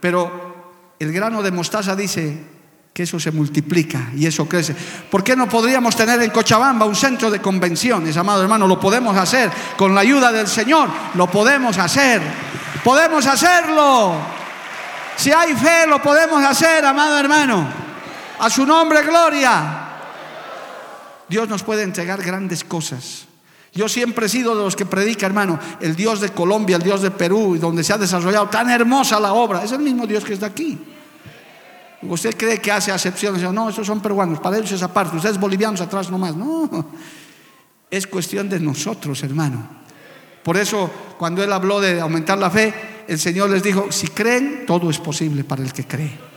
pero 0.00 0.92
el 0.98 1.12
grano 1.12 1.42
de 1.42 1.50
mostaza 1.50 1.96
dice 1.96 2.57
que 2.98 3.04
eso 3.04 3.20
se 3.20 3.30
multiplica 3.30 4.10
y 4.16 4.26
eso 4.26 4.48
crece. 4.48 4.74
¿Por 5.08 5.22
qué 5.22 5.36
no 5.36 5.48
podríamos 5.48 5.94
tener 5.94 6.20
en 6.20 6.30
Cochabamba 6.30 6.84
un 6.84 6.96
centro 6.96 7.30
de 7.30 7.40
convenciones, 7.40 8.16
amado 8.16 8.42
hermano? 8.42 8.66
Lo 8.66 8.80
podemos 8.80 9.16
hacer 9.16 9.52
con 9.76 9.94
la 9.94 10.00
ayuda 10.00 10.32
del 10.32 10.48
Señor, 10.48 10.90
lo 11.14 11.30
podemos 11.30 11.78
hacer. 11.78 12.20
Podemos 12.82 13.24
hacerlo. 13.24 14.16
Si 15.16 15.30
hay 15.30 15.54
fe, 15.54 15.86
lo 15.86 16.02
podemos 16.02 16.44
hacer, 16.44 16.84
amado 16.84 17.20
hermano. 17.20 17.68
A 18.40 18.50
su 18.50 18.66
nombre, 18.66 19.04
gloria. 19.04 19.90
Dios 21.28 21.48
nos 21.48 21.62
puede 21.62 21.84
entregar 21.84 22.20
grandes 22.20 22.64
cosas. 22.64 23.28
Yo 23.74 23.88
siempre 23.88 24.26
he 24.26 24.28
sido 24.28 24.56
de 24.56 24.64
los 24.64 24.74
que 24.74 24.86
predica, 24.86 25.24
hermano, 25.24 25.60
el 25.80 25.94
Dios 25.94 26.18
de 26.18 26.30
Colombia, 26.30 26.74
el 26.74 26.82
Dios 26.82 27.02
de 27.02 27.12
Perú, 27.12 27.58
donde 27.60 27.84
se 27.84 27.92
ha 27.92 27.98
desarrollado 27.98 28.48
tan 28.48 28.68
hermosa 28.68 29.20
la 29.20 29.34
obra. 29.34 29.62
Es 29.62 29.70
el 29.70 29.78
mismo 29.78 30.04
Dios 30.04 30.24
que 30.24 30.32
está 30.32 30.46
aquí. 30.46 30.96
Usted 32.02 32.36
cree 32.36 32.60
que 32.60 32.70
hace 32.70 32.92
acepciones. 32.92 33.42
No, 33.52 33.68
esos 33.68 33.86
son 33.86 34.00
peruanos, 34.00 34.40
para 34.40 34.56
ellos 34.58 34.72
es 34.72 34.82
aparte. 34.82 35.16
Ustedes 35.16 35.38
bolivianos 35.38 35.80
atrás 35.80 36.10
nomás. 36.10 36.36
No, 36.36 36.68
es 37.90 38.06
cuestión 38.06 38.48
de 38.48 38.60
nosotros, 38.60 39.22
hermano. 39.22 39.78
Por 40.42 40.56
eso, 40.56 40.90
cuando 41.18 41.42
Él 41.42 41.52
habló 41.52 41.80
de 41.80 42.00
aumentar 42.00 42.38
la 42.38 42.50
fe, 42.50 42.72
el 43.08 43.18
Señor 43.18 43.50
les 43.50 43.62
dijo, 43.62 43.90
si 43.90 44.08
creen, 44.08 44.64
todo 44.66 44.90
es 44.90 44.98
posible 44.98 45.44
para 45.44 45.62
el 45.62 45.72
que 45.72 45.86
cree. 45.86 46.28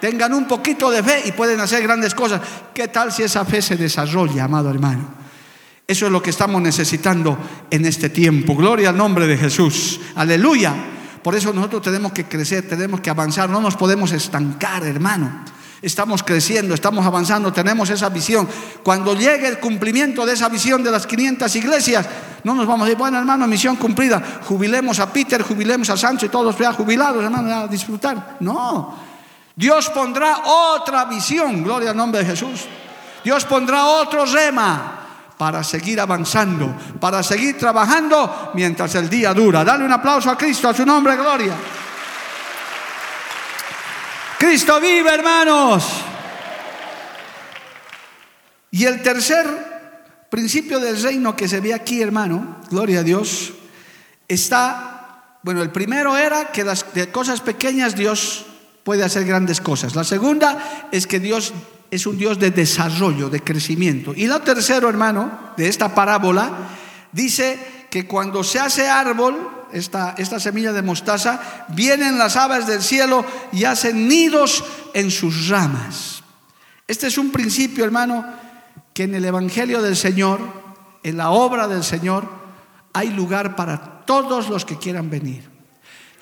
Tengan 0.00 0.34
un 0.34 0.46
poquito 0.46 0.90
de 0.90 1.02
fe 1.02 1.22
y 1.26 1.32
pueden 1.32 1.60
hacer 1.60 1.82
grandes 1.82 2.14
cosas. 2.14 2.40
¿Qué 2.74 2.88
tal 2.88 3.12
si 3.12 3.22
esa 3.22 3.44
fe 3.44 3.62
se 3.62 3.76
desarrolla, 3.76 4.44
amado 4.44 4.70
hermano? 4.70 5.22
Eso 5.86 6.06
es 6.06 6.12
lo 6.12 6.22
que 6.22 6.30
estamos 6.30 6.60
necesitando 6.62 7.36
en 7.70 7.84
este 7.84 8.08
tiempo. 8.08 8.56
Gloria 8.56 8.90
al 8.90 8.96
nombre 8.96 9.26
de 9.26 9.36
Jesús. 9.36 10.00
Aleluya. 10.16 10.74
Por 11.22 11.34
eso 11.34 11.52
nosotros 11.52 11.82
tenemos 11.82 12.12
que 12.12 12.24
crecer, 12.24 12.68
tenemos 12.68 13.00
que 13.00 13.10
avanzar, 13.10 13.48
no 13.48 13.60
nos 13.60 13.76
podemos 13.76 14.12
estancar, 14.12 14.84
hermano. 14.84 15.44
Estamos 15.80 16.22
creciendo, 16.22 16.74
estamos 16.74 17.04
avanzando, 17.04 17.52
tenemos 17.52 17.90
esa 17.90 18.08
visión. 18.08 18.48
Cuando 18.84 19.14
llegue 19.14 19.48
el 19.48 19.58
cumplimiento 19.58 20.24
de 20.24 20.34
esa 20.34 20.48
visión 20.48 20.82
de 20.82 20.90
las 20.90 21.06
500 21.06 21.56
iglesias, 21.56 22.06
no 22.44 22.54
nos 22.54 22.66
vamos 22.66 22.82
a 22.82 22.84
decir, 22.86 22.98
bueno 22.98 23.18
hermano, 23.18 23.46
misión 23.46 23.76
cumplida, 23.76 24.40
jubilemos 24.46 25.00
a 25.00 25.12
Peter, 25.12 25.42
jubilemos 25.42 25.90
a 25.90 25.96
Sancho 25.96 26.26
y 26.26 26.28
todos 26.28 26.56
ya 26.58 26.72
jubilados, 26.72 27.24
hermano, 27.24 27.52
a 27.52 27.66
disfrutar. 27.66 28.36
No, 28.40 28.94
Dios 29.56 29.90
pondrá 29.90 30.42
otra 30.44 31.04
visión, 31.06 31.64
gloria 31.64 31.90
al 31.90 31.96
nombre 31.96 32.20
de 32.20 32.26
Jesús. 32.26 32.66
Dios 33.24 33.44
pondrá 33.44 33.84
otro 33.86 34.24
rema 34.24 35.01
para 35.42 35.64
seguir 35.64 35.98
avanzando, 35.98 36.72
para 37.00 37.20
seguir 37.20 37.58
trabajando 37.58 38.52
mientras 38.54 38.94
el 38.94 39.10
día 39.10 39.34
dura. 39.34 39.64
Dale 39.64 39.84
un 39.84 39.90
aplauso 39.90 40.30
a 40.30 40.38
Cristo, 40.38 40.68
a 40.68 40.72
su 40.72 40.86
nombre, 40.86 41.16
gloria. 41.16 41.52
Cristo 44.38 44.80
vive, 44.80 45.12
hermanos. 45.12 45.84
Y 48.70 48.84
el 48.84 49.02
tercer 49.02 50.28
principio 50.30 50.78
del 50.78 51.02
reino 51.02 51.34
que 51.34 51.48
se 51.48 51.58
ve 51.58 51.74
aquí, 51.74 52.00
hermano, 52.00 52.60
gloria 52.70 53.00
a 53.00 53.02
Dios, 53.02 53.52
está, 54.28 55.38
bueno, 55.42 55.60
el 55.60 55.72
primero 55.72 56.16
era 56.16 56.52
que 56.52 56.62
las 56.62 56.94
de 56.94 57.10
cosas 57.10 57.40
pequeñas 57.40 57.96
Dios 57.96 58.46
puede 58.84 59.02
hacer 59.02 59.24
grandes 59.24 59.60
cosas. 59.60 59.96
La 59.96 60.04
segunda 60.04 60.88
es 60.92 61.08
que 61.08 61.18
Dios 61.18 61.52
es 61.92 62.06
un 62.06 62.16
Dios 62.16 62.38
de 62.38 62.50
desarrollo, 62.50 63.28
de 63.28 63.42
crecimiento. 63.42 64.14
Y 64.16 64.26
lo 64.26 64.40
tercero, 64.40 64.88
hermano, 64.88 65.52
de 65.58 65.68
esta 65.68 65.94
parábola, 65.94 66.50
dice 67.12 67.86
que 67.90 68.06
cuando 68.06 68.42
se 68.42 68.58
hace 68.58 68.88
árbol, 68.88 69.66
esta, 69.72 70.14
esta 70.16 70.40
semilla 70.40 70.72
de 70.72 70.80
mostaza, 70.80 71.66
vienen 71.68 72.16
las 72.16 72.36
aves 72.36 72.66
del 72.66 72.80
cielo 72.80 73.26
y 73.52 73.64
hacen 73.64 74.08
nidos 74.08 74.64
en 74.94 75.10
sus 75.10 75.50
ramas. 75.50 76.22
Este 76.88 77.08
es 77.08 77.18
un 77.18 77.30
principio, 77.30 77.84
hermano, 77.84 78.24
que 78.94 79.02
en 79.02 79.14
el 79.14 79.26
Evangelio 79.26 79.82
del 79.82 79.96
Señor, 79.96 80.40
en 81.02 81.18
la 81.18 81.28
obra 81.28 81.68
del 81.68 81.84
Señor, 81.84 82.26
hay 82.94 83.10
lugar 83.10 83.54
para 83.54 84.00
todos 84.06 84.48
los 84.48 84.64
que 84.64 84.78
quieran 84.78 85.10
venir. 85.10 85.46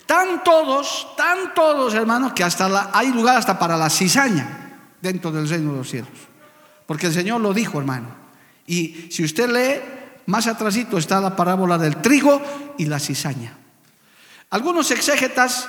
Tan 0.04 0.42
todos, 0.42 1.06
tan 1.16 1.54
todos, 1.54 1.94
hermano, 1.94 2.34
que 2.34 2.42
hasta 2.42 2.90
hay 2.92 3.12
lugar 3.12 3.36
hasta 3.36 3.56
para 3.56 3.76
la 3.76 3.88
cizaña 3.88 4.66
dentro 5.00 5.30
del 5.32 5.48
reino 5.48 5.72
de 5.72 5.78
los 5.78 5.90
cielos. 5.90 6.10
Porque 6.86 7.06
el 7.06 7.14
Señor 7.14 7.40
lo 7.40 7.54
dijo, 7.54 7.78
hermano. 7.78 8.08
Y 8.66 9.06
si 9.10 9.24
usted 9.24 9.48
lee, 9.50 9.80
más 10.26 10.46
atrásito 10.46 10.98
está 10.98 11.20
la 11.20 11.36
parábola 11.36 11.78
del 11.78 11.96
trigo 11.96 12.40
y 12.78 12.86
la 12.86 12.98
cizaña. 12.98 13.56
Algunos 14.50 14.90
exégetas 14.90 15.68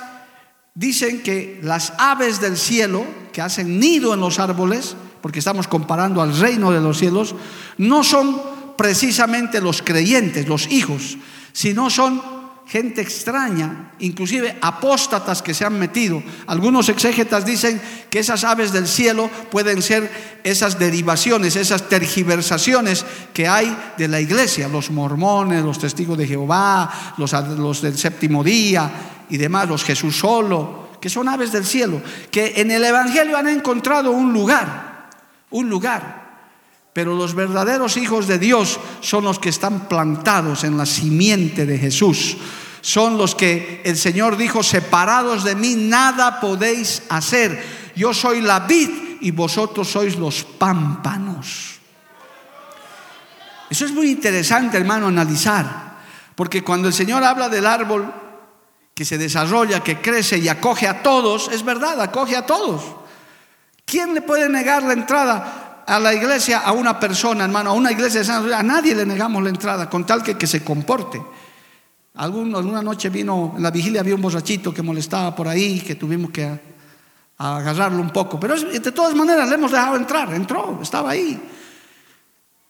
dicen 0.74 1.22
que 1.22 1.60
las 1.62 1.92
aves 1.98 2.40
del 2.40 2.56
cielo, 2.56 3.04
que 3.32 3.40
hacen 3.42 3.78
nido 3.78 4.14
en 4.14 4.20
los 4.20 4.38
árboles, 4.38 4.96
porque 5.20 5.38
estamos 5.38 5.68
comparando 5.68 6.20
al 6.20 6.36
reino 6.36 6.72
de 6.72 6.80
los 6.80 6.98
cielos, 6.98 7.34
no 7.78 8.02
son 8.02 8.42
precisamente 8.76 9.60
los 9.60 9.82
creyentes, 9.82 10.48
los 10.48 10.70
hijos, 10.70 11.16
sino 11.52 11.90
son 11.90 12.41
gente 12.66 13.00
extraña, 13.00 13.92
inclusive 13.98 14.56
apóstatas 14.60 15.42
que 15.42 15.54
se 15.54 15.64
han 15.64 15.78
metido. 15.78 16.22
Algunos 16.46 16.88
exégetas 16.88 17.44
dicen 17.44 17.80
que 18.08 18.20
esas 18.20 18.44
aves 18.44 18.72
del 18.72 18.88
cielo 18.88 19.28
pueden 19.50 19.82
ser 19.82 20.40
esas 20.44 20.78
derivaciones, 20.78 21.56
esas 21.56 21.88
tergiversaciones 21.88 23.04
que 23.34 23.48
hay 23.48 23.76
de 23.98 24.08
la 24.08 24.20
iglesia, 24.20 24.68
los 24.68 24.90
mormones, 24.90 25.62
los 25.64 25.78
testigos 25.78 26.16
de 26.16 26.26
Jehová, 26.26 27.14
los, 27.18 27.32
los 27.32 27.82
del 27.82 27.98
séptimo 27.98 28.42
día 28.42 28.90
y 29.28 29.36
demás, 29.36 29.68
los 29.68 29.84
Jesús 29.84 30.16
solo, 30.16 30.90
que 31.00 31.10
son 31.10 31.28
aves 31.28 31.52
del 31.52 31.64
cielo, 31.64 32.00
que 32.30 32.54
en 32.56 32.70
el 32.70 32.84
Evangelio 32.84 33.36
han 33.36 33.48
encontrado 33.48 34.12
un 34.12 34.32
lugar, 34.32 35.10
un 35.50 35.68
lugar. 35.68 36.21
Pero 36.92 37.14
los 37.16 37.34
verdaderos 37.34 37.96
hijos 37.96 38.26
de 38.26 38.38
Dios 38.38 38.78
son 39.00 39.24
los 39.24 39.38
que 39.38 39.48
están 39.48 39.88
plantados 39.88 40.64
en 40.64 40.76
la 40.76 40.84
simiente 40.84 41.64
de 41.64 41.78
Jesús, 41.78 42.36
son 42.82 43.16
los 43.16 43.34
que 43.34 43.80
el 43.84 43.96
Señor 43.96 44.36
dijo, 44.36 44.62
separados 44.62 45.44
de 45.44 45.54
mí 45.54 45.76
nada 45.76 46.40
podéis 46.40 47.04
hacer. 47.08 47.64
Yo 47.94 48.12
soy 48.12 48.40
la 48.40 48.60
vid 48.60 48.90
y 49.20 49.30
vosotros 49.30 49.88
sois 49.88 50.16
los 50.16 50.42
pámpanos. 50.42 51.78
Eso 53.70 53.86
es 53.86 53.92
muy 53.92 54.10
interesante, 54.10 54.76
hermano, 54.76 55.06
analizar. 55.06 55.92
Porque 56.34 56.62
cuando 56.62 56.88
el 56.88 56.94
Señor 56.94 57.22
habla 57.22 57.48
del 57.48 57.66
árbol 57.66 58.12
que 58.92 59.04
se 59.04 59.16
desarrolla, 59.16 59.82
que 59.82 60.00
crece 60.00 60.38
y 60.38 60.48
acoge 60.48 60.88
a 60.88 61.02
todos, 61.02 61.48
es 61.52 61.64
verdad, 61.64 62.00
acoge 62.00 62.36
a 62.36 62.44
todos. 62.44 62.82
¿Quién 63.86 64.12
le 64.12 64.22
puede 64.22 64.48
negar 64.48 64.82
la 64.82 64.92
entrada 64.92 65.61
a 65.86 65.98
la 65.98 66.14
iglesia 66.14 66.60
a 66.60 66.72
una 66.72 66.98
persona, 66.98 67.44
hermano? 67.44 67.70
A 67.70 67.72
una 67.72 67.92
iglesia 67.92 68.20
de 68.20 68.26
San 68.26 68.52
A 68.52 68.62
nadie 68.62 68.94
le 68.94 69.06
negamos 69.06 69.42
la 69.42 69.50
entrada, 69.50 69.88
con 69.88 70.04
tal 70.04 70.22
que, 70.22 70.36
que 70.36 70.46
se 70.46 70.62
comporte. 70.62 71.22
alguna 72.14 72.82
noche 72.82 73.08
vino, 73.08 73.54
en 73.56 73.62
la 73.62 73.70
vigilia 73.70 74.00
había 74.00 74.14
un 74.14 74.22
borrachito 74.22 74.72
que 74.72 74.82
molestaba 74.82 75.34
por 75.34 75.48
ahí, 75.48 75.80
que 75.80 75.94
tuvimos 75.94 76.30
que 76.30 76.60
agarrarlo 77.38 78.00
un 78.00 78.10
poco. 78.10 78.38
Pero 78.38 78.58
de 78.58 78.92
todas 78.92 79.14
maneras 79.14 79.48
le 79.48 79.54
hemos 79.54 79.70
dejado 79.72 79.96
entrar, 79.96 80.32
entró, 80.32 80.78
estaba 80.82 81.10
ahí. 81.10 81.40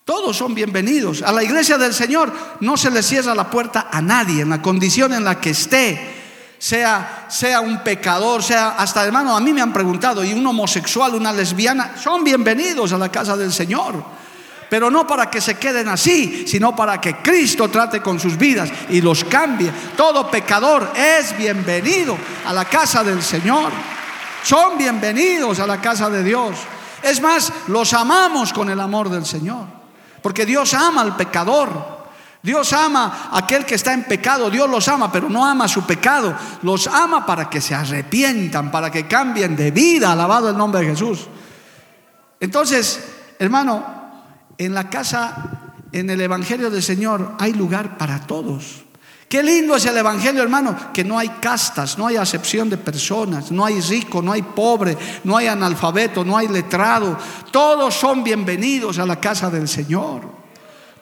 Todos 0.04 0.36
son 0.36 0.54
bienvenidos. 0.54 1.22
A 1.22 1.30
la 1.30 1.44
iglesia 1.44 1.78
del 1.78 1.94
Señor 1.94 2.32
no 2.60 2.76
se 2.76 2.90
le 2.90 3.02
cierra 3.02 3.34
la 3.34 3.48
puerta 3.48 3.88
a 3.90 4.02
nadie 4.02 4.42
en 4.42 4.50
la 4.50 4.60
condición 4.60 5.12
en 5.12 5.24
la 5.24 5.40
que 5.40 5.50
esté. 5.50 6.21
Sea, 6.62 7.26
sea 7.28 7.60
un 7.60 7.82
pecador, 7.82 8.40
sea 8.40 8.76
hasta 8.78 9.04
hermano, 9.04 9.36
a 9.36 9.40
mí 9.40 9.52
me 9.52 9.60
han 9.60 9.72
preguntado, 9.72 10.22
y 10.22 10.32
un 10.32 10.46
homosexual, 10.46 11.12
una 11.12 11.32
lesbiana, 11.32 11.96
son 12.00 12.22
bienvenidos 12.22 12.92
a 12.92 12.98
la 12.98 13.08
casa 13.08 13.36
del 13.36 13.52
Señor. 13.52 14.00
Pero 14.70 14.88
no 14.88 15.04
para 15.04 15.28
que 15.28 15.40
se 15.40 15.56
queden 15.56 15.88
así, 15.88 16.44
sino 16.46 16.76
para 16.76 17.00
que 17.00 17.16
Cristo 17.16 17.68
trate 17.68 18.00
con 18.00 18.20
sus 18.20 18.38
vidas 18.38 18.70
y 18.90 19.00
los 19.00 19.24
cambie. 19.24 19.72
Todo 19.96 20.30
pecador 20.30 20.92
es 20.94 21.36
bienvenido 21.36 22.16
a 22.46 22.52
la 22.52 22.64
casa 22.66 23.02
del 23.02 23.24
Señor. 23.24 23.72
Son 24.44 24.78
bienvenidos 24.78 25.58
a 25.58 25.66
la 25.66 25.80
casa 25.80 26.08
de 26.10 26.22
Dios. 26.22 26.54
Es 27.02 27.20
más, 27.20 27.52
los 27.66 27.92
amamos 27.92 28.52
con 28.52 28.70
el 28.70 28.78
amor 28.78 29.08
del 29.08 29.26
Señor. 29.26 29.66
Porque 30.22 30.46
Dios 30.46 30.74
ama 30.74 31.00
al 31.00 31.16
pecador. 31.16 32.01
Dios 32.42 32.72
ama 32.72 33.28
a 33.30 33.38
aquel 33.38 33.64
que 33.64 33.76
está 33.76 33.92
en 33.92 34.02
pecado, 34.02 34.50
Dios 34.50 34.68
los 34.68 34.88
ama, 34.88 35.12
pero 35.12 35.28
no 35.28 35.46
ama 35.46 35.68
su 35.68 35.86
pecado, 35.86 36.36
los 36.62 36.88
ama 36.88 37.24
para 37.24 37.48
que 37.48 37.60
se 37.60 37.74
arrepientan, 37.74 38.70
para 38.70 38.90
que 38.90 39.06
cambien 39.06 39.54
de 39.54 39.70
vida, 39.70 40.10
alabado 40.10 40.50
el 40.50 40.56
nombre 40.56 40.80
de 40.80 40.88
Jesús. 40.88 41.28
Entonces, 42.40 43.00
hermano, 43.38 43.84
en 44.58 44.74
la 44.74 44.90
casa, 44.90 45.74
en 45.92 46.10
el 46.10 46.20
Evangelio 46.20 46.68
del 46.68 46.82
Señor, 46.82 47.36
hay 47.38 47.52
lugar 47.52 47.96
para 47.96 48.20
todos. 48.26 48.82
Qué 49.28 49.40
lindo 49.42 49.76
es 49.76 49.86
el 49.86 49.96
Evangelio, 49.96 50.42
hermano, 50.42 50.76
que 50.92 51.04
no 51.04 51.18
hay 51.18 51.28
castas, 51.28 51.96
no 51.96 52.08
hay 52.08 52.16
acepción 52.16 52.68
de 52.68 52.76
personas, 52.76 53.52
no 53.52 53.64
hay 53.64 53.80
rico, 53.80 54.20
no 54.20 54.32
hay 54.32 54.42
pobre, 54.42 54.98
no 55.22 55.36
hay 55.36 55.46
analfabeto, 55.46 56.24
no 56.24 56.36
hay 56.36 56.48
letrado. 56.48 57.16
Todos 57.52 57.94
son 57.94 58.24
bienvenidos 58.24 58.98
a 58.98 59.06
la 59.06 59.20
casa 59.20 59.48
del 59.48 59.68
Señor. 59.68 60.41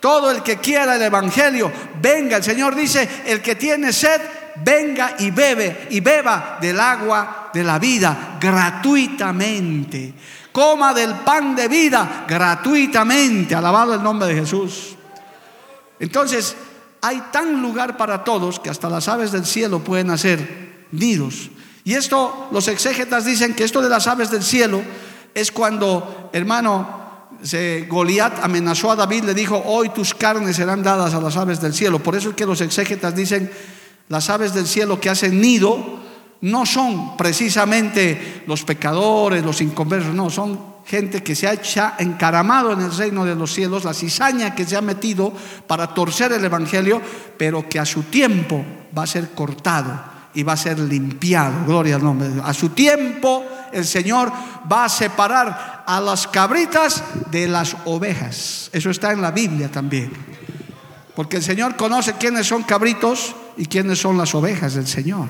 Todo 0.00 0.30
el 0.30 0.42
que 0.42 0.56
quiera 0.56 0.96
el 0.96 1.02
Evangelio, 1.02 1.70
venga. 2.00 2.38
El 2.38 2.42
Señor 2.42 2.74
dice, 2.74 3.06
el 3.26 3.42
que 3.42 3.54
tiene 3.54 3.92
sed, 3.92 4.20
venga 4.64 5.16
y 5.18 5.30
bebe 5.30 5.88
y 5.90 6.00
beba 6.00 6.58
del 6.60 6.80
agua 6.80 7.50
de 7.52 7.62
la 7.62 7.78
vida 7.78 8.38
gratuitamente. 8.40 10.14
Coma 10.50 10.94
del 10.94 11.14
pan 11.16 11.54
de 11.54 11.68
vida 11.68 12.24
gratuitamente. 12.26 13.54
Alabado 13.54 13.94
el 13.94 14.02
nombre 14.02 14.28
de 14.28 14.40
Jesús. 14.40 14.96
Entonces, 15.98 16.56
hay 17.02 17.22
tan 17.30 17.60
lugar 17.60 17.96
para 17.96 18.24
todos 18.24 18.58
que 18.58 18.70
hasta 18.70 18.88
las 18.88 19.06
aves 19.08 19.32
del 19.32 19.44
cielo 19.44 19.80
pueden 19.80 20.10
hacer 20.10 20.86
nidos. 20.92 21.50
Y 21.84 21.94
esto, 21.94 22.48
los 22.52 22.68
exégetas 22.68 23.24
dicen 23.24 23.54
que 23.54 23.64
esto 23.64 23.80
de 23.82 23.88
las 23.88 24.06
aves 24.06 24.30
del 24.30 24.42
cielo 24.42 24.82
es 25.34 25.52
cuando, 25.52 26.30
hermano, 26.32 26.99
Goliat 27.88 28.44
amenazó 28.44 28.90
a 28.90 28.96
David, 28.96 29.24
le 29.24 29.34
dijo, 29.34 29.62
hoy 29.64 29.90
tus 29.90 30.14
carnes 30.14 30.56
serán 30.56 30.82
dadas 30.82 31.14
a 31.14 31.20
las 31.20 31.36
aves 31.36 31.60
del 31.60 31.74
cielo. 31.74 31.98
Por 31.98 32.16
eso 32.16 32.30
es 32.30 32.36
que 32.36 32.46
los 32.46 32.60
exégetas 32.60 33.14
dicen, 33.14 33.50
las 34.08 34.28
aves 34.30 34.54
del 34.54 34.66
cielo 34.66 35.00
que 35.00 35.10
hacen 35.10 35.40
nido 35.40 36.00
no 36.42 36.66
son 36.66 37.16
precisamente 37.16 38.42
los 38.46 38.64
pecadores, 38.64 39.44
los 39.44 39.60
inconversos, 39.60 40.14
no, 40.14 40.30
son 40.30 40.70
gente 40.86 41.22
que 41.22 41.34
se 41.34 41.46
ha 41.46 41.94
encaramado 41.98 42.72
en 42.72 42.80
el 42.80 42.96
reino 42.96 43.24
de 43.24 43.34
los 43.34 43.52
cielos, 43.52 43.84
la 43.84 43.94
cizaña 43.94 44.54
que 44.54 44.64
se 44.64 44.76
ha 44.76 44.80
metido 44.80 45.32
para 45.66 45.94
torcer 45.94 46.32
el 46.32 46.44
Evangelio, 46.44 47.00
pero 47.36 47.68
que 47.68 47.78
a 47.78 47.86
su 47.86 48.04
tiempo 48.04 48.64
va 48.96 49.04
a 49.04 49.06
ser 49.06 49.30
cortado 49.30 50.19
y 50.34 50.42
va 50.42 50.54
a 50.54 50.56
ser 50.56 50.78
limpiado. 50.78 51.64
Gloria 51.66 51.96
al 51.96 52.04
nombre. 52.04 52.28
A 52.42 52.52
su 52.54 52.70
tiempo 52.70 53.44
el 53.72 53.84
Señor 53.84 54.32
va 54.70 54.84
a 54.84 54.88
separar 54.88 55.84
a 55.86 56.00
las 56.00 56.26
cabritas 56.26 57.02
de 57.30 57.48
las 57.48 57.76
ovejas. 57.84 58.70
Eso 58.72 58.90
está 58.90 59.12
en 59.12 59.22
la 59.22 59.30
Biblia 59.30 59.70
también. 59.70 60.12
Porque 61.14 61.38
el 61.38 61.42
Señor 61.42 61.76
conoce 61.76 62.14
quiénes 62.14 62.46
son 62.46 62.62
cabritos 62.62 63.34
y 63.56 63.66
quiénes 63.66 63.98
son 63.98 64.16
las 64.16 64.34
ovejas 64.34 64.74
del 64.74 64.86
Señor 64.86 65.28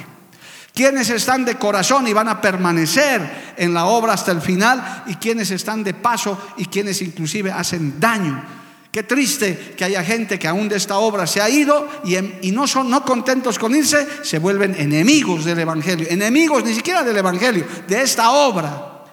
quienes 0.74 1.10
están 1.10 1.44
de 1.44 1.56
corazón 1.56 2.06
y 2.06 2.12
van 2.12 2.28
a 2.28 2.40
permanecer 2.40 3.54
en 3.56 3.74
la 3.74 3.86
obra 3.86 4.12
hasta 4.12 4.32
el 4.32 4.40
final 4.40 5.04
y 5.06 5.16
quienes 5.16 5.50
están 5.50 5.82
de 5.82 5.94
paso 5.94 6.38
y 6.56 6.66
quienes 6.66 7.02
inclusive 7.02 7.50
hacen 7.50 7.98
daño. 7.98 8.59
Qué 8.90 9.04
triste 9.04 9.74
que 9.76 9.84
haya 9.84 10.02
gente 10.02 10.38
que 10.38 10.48
aún 10.48 10.68
de 10.68 10.76
esta 10.76 10.98
obra 10.98 11.24
se 11.26 11.40
ha 11.40 11.48
ido 11.48 11.88
y, 12.02 12.50
no 12.50 12.66
son 12.66 12.90
no 12.90 13.04
contentos 13.04 13.56
con 13.56 13.74
irse, 13.74 14.04
se 14.22 14.40
vuelven 14.40 14.74
enemigos 14.76 15.44
del 15.44 15.60
Evangelio, 15.60 16.08
enemigos 16.10 16.64
ni 16.64 16.74
siquiera 16.74 17.04
del 17.04 17.16
Evangelio, 17.16 17.64
de 17.86 18.02
esta 18.02 18.32
obra. 18.32 19.04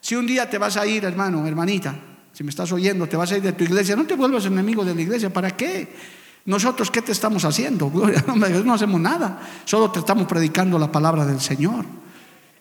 Si 0.00 0.14
un 0.14 0.26
día 0.26 0.48
te 0.48 0.56
vas 0.56 0.76
a 0.76 0.86
ir, 0.86 1.04
hermano, 1.04 1.44
hermanita, 1.46 1.96
si 2.32 2.44
me 2.44 2.50
estás 2.50 2.70
oyendo, 2.70 3.08
te 3.08 3.16
vas 3.16 3.32
a 3.32 3.36
ir 3.36 3.42
de 3.42 3.52
tu 3.52 3.64
iglesia, 3.64 3.96
no 3.96 4.04
te 4.04 4.14
vuelvas 4.14 4.46
enemigo 4.46 4.84
de 4.84 4.94
la 4.94 5.02
iglesia, 5.02 5.32
¿para 5.32 5.56
qué? 5.56 5.88
Nosotros, 6.44 6.90
¿qué 6.90 7.02
te 7.02 7.10
estamos 7.10 7.44
haciendo? 7.44 7.90
no 8.64 8.74
hacemos 8.74 9.00
nada, 9.00 9.40
solo 9.64 9.90
te 9.90 9.98
estamos 9.98 10.28
predicando 10.28 10.78
la 10.78 10.92
palabra 10.92 11.26
del 11.26 11.40
Señor. 11.40 12.03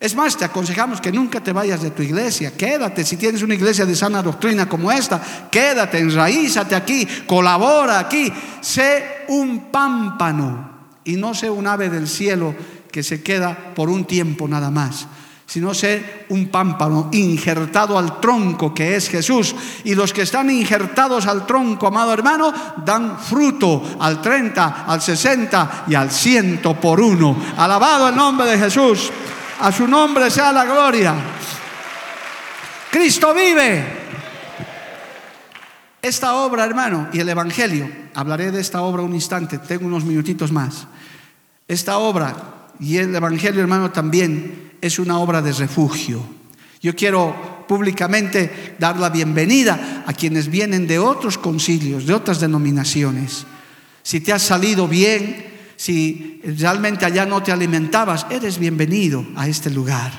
Es 0.03 0.15
más, 0.15 0.35
te 0.35 0.43
aconsejamos 0.43 0.99
que 0.99 1.13
nunca 1.13 1.39
te 1.39 1.53
vayas 1.53 1.81
de 1.81 1.91
tu 1.91 2.01
iglesia, 2.01 2.51
quédate, 2.57 3.05
si 3.05 3.15
tienes 3.15 3.41
una 3.41 3.53
iglesia 3.53 3.85
de 3.85 3.95
sana 3.95 4.21
doctrina 4.21 4.67
como 4.67 4.91
esta, 4.91 5.47
quédate, 5.49 5.97
enraízate 5.97 6.75
aquí, 6.75 7.07
colabora 7.25 7.99
aquí, 7.99 8.29
sé 8.59 9.23
un 9.29 9.71
pámpano 9.71 10.71
y 11.05 11.15
no 11.15 11.33
sé 11.33 11.49
un 11.49 11.67
ave 11.67 11.87
del 11.87 12.09
cielo 12.09 12.53
que 12.91 13.01
se 13.01 13.23
queda 13.23 13.57
por 13.73 13.89
un 13.89 14.03
tiempo 14.03 14.45
nada 14.45 14.69
más 14.69 15.07
sino 15.45 15.73
ser 15.73 16.25
un 16.29 16.47
pámpano 16.47 17.09
injertado 17.11 17.97
al 17.97 18.19
tronco 18.19 18.73
que 18.73 18.95
es 18.95 19.07
Jesús. 19.07 19.53
Y 19.83 19.93
los 19.93 20.11
que 20.11 20.23
están 20.23 20.49
injertados 20.49 21.27
al 21.27 21.45
tronco, 21.45 21.85
amado 21.85 22.11
hermano, 22.11 22.51
dan 22.83 23.19
fruto 23.19 23.83
al 23.99 24.19
30, 24.19 24.85
al 24.87 24.99
60 24.99 25.83
y 25.89 25.93
al 25.93 26.09
100 26.09 26.59
por 26.81 26.99
uno. 26.99 27.37
Alabado 27.55 28.09
el 28.09 28.15
nombre 28.15 28.47
de 28.47 28.57
Jesús. 28.57 29.11
A 29.63 29.71
su 29.71 29.87
nombre 29.87 30.29
sea 30.29 30.51
la 30.51 30.65
gloria. 30.65 31.15
Cristo 32.91 33.33
vive. 33.33 33.81
Esta 36.01 36.35
obra, 36.35 36.65
hermano, 36.65 37.07
y 37.13 37.21
el 37.21 37.29
Evangelio, 37.29 37.89
hablaré 38.13 38.51
de 38.51 38.59
esta 38.59 38.81
obra 38.81 39.03
un 39.03 39.15
instante, 39.15 39.59
tengo 39.59 39.85
unos 39.85 40.03
minutitos 40.03 40.51
más. 40.51 40.85
Esta 41.65 41.97
obra 41.97 42.35
y 42.77 42.97
el 42.97 43.15
Evangelio, 43.15 43.61
hermano, 43.61 43.89
también 43.89 44.73
es 44.81 44.99
una 44.99 45.17
obra 45.19 45.41
de 45.41 45.53
refugio. 45.53 46.21
Yo 46.81 46.93
quiero 46.93 47.63
públicamente 47.65 48.75
dar 48.77 48.99
la 48.99 49.09
bienvenida 49.09 50.03
a 50.05 50.11
quienes 50.11 50.49
vienen 50.49 50.87
de 50.87 50.99
otros 50.99 51.37
concilios, 51.37 52.05
de 52.05 52.13
otras 52.13 52.41
denominaciones. 52.41 53.45
Si 54.01 54.19
te 54.19 54.33
has 54.33 54.41
salido 54.41 54.89
bien, 54.89 55.52
si 55.83 56.39
realmente 56.45 57.05
allá 57.05 57.25
no 57.25 57.43
te 57.43 57.51
alimentabas, 57.51 58.25
eres 58.29 58.57
bienvenido 58.57 59.25
a 59.35 59.49
este 59.49 59.69
lugar. 59.69 60.13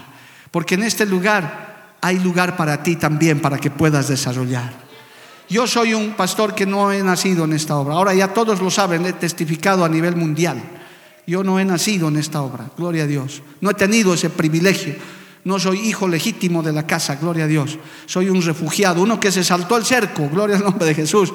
Porque 0.51 0.75
en 0.75 0.83
este 0.83 1.07
lugar 1.07 1.95
hay 2.03 2.19
lugar 2.19 2.55
para 2.55 2.83
ti 2.83 2.97
también, 2.97 3.41
para 3.41 3.57
que 3.57 3.71
puedas 3.71 4.09
desarrollar. 4.09 4.75
Yo 5.49 5.67
soy 5.67 5.95
un 5.95 6.11
pastor 6.17 6.55
que 6.55 6.67
no 6.67 6.93
he 6.93 7.03
nacido 7.03 7.45
en 7.45 7.55
esta 7.55 7.77
obra. 7.77 7.95
Ahora 7.95 8.13
ya 8.13 8.35
todos 8.35 8.61
lo 8.61 8.71
saben, 8.71 9.07
he 9.07 9.15
testificado 9.15 9.87
a 9.87 9.89
nivel 9.89 10.17
mundial. 10.17 10.63
Yo 11.27 11.43
no 11.43 11.59
he 11.59 11.65
nacido 11.65 12.09
en 12.09 12.17
esta 12.17 12.43
obra, 12.43 12.69
gloria 12.77 13.05
a 13.05 13.07
Dios. 13.07 13.41
No 13.63 13.71
he 13.71 13.75
tenido 13.75 14.13
ese 14.13 14.29
privilegio. 14.29 14.97
No 15.45 15.59
soy 15.59 15.79
hijo 15.81 16.07
legítimo 16.07 16.63
de 16.63 16.75
la 16.75 16.87
casa, 16.87 17.17
gloria 17.17 17.45
a 17.45 17.49
Dios. 17.49 17.79
Soy 18.05 18.29
un 18.29 18.43
refugiado, 18.43 19.01
uno 19.01 19.19
que 19.19 19.33
se 19.33 19.43
saltó 19.43 19.79
el 19.79 19.87
cerco, 19.87 20.29
gloria 20.29 20.57
al 20.57 20.65
nombre 20.65 20.85
de 20.85 20.95
Jesús. 20.95 21.33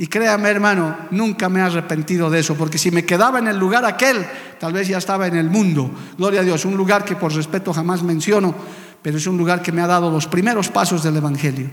Y 0.00 0.06
créame, 0.06 0.48
hermano, 0.48 0.96
nunca 1.10 1.48
me 1.48 1.58
he 1.58 1.62
arrepentido 1.62 2.30
de 2.30 2.38
eso, 2.38 2.54
porque 2.54 2.78
si 2.78 2.92
me 2.92 3.04
quedaba 3.04 3.40
en 3.40 3.48
el 3.48 3.58
lugar 3.58 3.84
aquel, 3.84 4.24
tal 4.60 4.72
vez 4.72 4.86
ya 4.86 4.98
estaba 4.98 5.26
en 5.26 5.36
el 5.36 5.50
mundo. 5.50 5.90
Gloria 6.16 6.40
a 6.40 6.44
Dios, 6.44 6.64
un 6.64 6.76
lugar 6.76 7.04
que 7.04 7.16
por 7.16 7.34
respeto 7.34 7.72
jamás 7.72 8.04
menciono, 8.04 8.54
pero 9.02 9.18
es 9.18 9.26
un 9.26 9.36
lugar 9.36 9.60
que 9.60 9.72
me 9.72 9.82
ha 9.82 9.88
dado 9.88 10.08
los 10.08 10.28
primeros 10.28 10.68
pasos 10.68 11.02
del 11.02 11.16
Evangelio. 11.16 11.68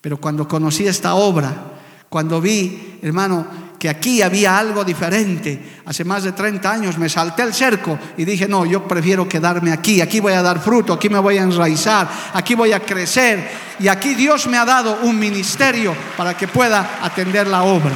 Pero 0.00 0.18
cuando 0.18 0.46
conocí 0.46 0.86
esta 0.86 1.14
obra, 1.14 1.73
cuando 2.14 2.40
vi, 2.40 3.00
hermano, 3.02 3.44
que 3.76 3.88
aquí 3.88 4.22
había 4.22 4.56
algo 4.56 4.84
diferente. 4.84 5.80
Hace 5.84 6.04
más 6.04 6.22
de 6.22 6.30
30 6.30 6.70
años 6.70 6.96
me 6.96 7.08
salté 7.08 7.42
el 7.42 7.52
cerco 7.52 7.98
y 8.16 8.24
dije, 8.24 8.46
no, 8.46 8.64
yo 8.64 8.86
prefiero 8.86 9.28
quedarme 9.28 9.72
aquí, 9.72 10.00
aquí 10.00 10.20
voy 10.20 10.34
a 10.34 10.40
dar 10.40 10.62
fruto, 10.62 10.92
aquí 10.92 11.08
me 11.08 11.18
voy 11.18 11.38
a 11.38 11.42
enraizar, 11.42 12.08
aquí 12.32 12.54
voy 12.54 12.70
a 12.70 12.78
crecer 12.78 13.50
y 13.80 13.88
aquí 13.88 14.14
Dios 14.14 14.46
me 14.46 14.56
ha 14.56 14.64
dado 14.64 15.00
un 15.02 15.18
ministerio 15.18 15.92
para 16.16 16.36
que 16.36 16.46
pueda 16.46 17.00
atender 17.02 17.48
la 17.48 17.64
obra. 17.64 17.90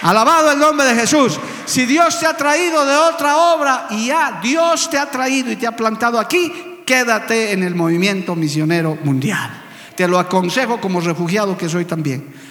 Alabado 0.00 0.52
el 0.52 0.58
nombre 0.58 0.86
de 0.86 0.94
Jesús. 0.94 1.38
Si 1.66 1.84
Dios 1.84 2.18
te 2.18 2.26
ha 2.26 2.34
traído 2.34 2.86
de 2.86 2.96
otra 2.96 3.36
obra 3.36 3.88
y 3.90 4.06
ya 4.06 4.40
Dios 4.42 4.88
te 4.88 4.96
ha 4.96 5.10
traído 5.10 5.52
y 5.52 5.56
te 5.56 5.66
ha 5.66 5.76
plantado 5.76 6.18
aquí, 6.18 6.80
quédate 6.86 7.52
en 7.52 7.64
el 7.64 7.74
movimiento 7.74 8.34
misionero 8.34 8.96
mundial. 9.04 9.62
Te 9.94 10.08
lo 10.08 10.18
aconsejo 10.18 10.80
como 10.80 11.02
refugiado 11.02 11.58
que 11.58 11.68
soy 11.68 11.84
también. 11.84 12.49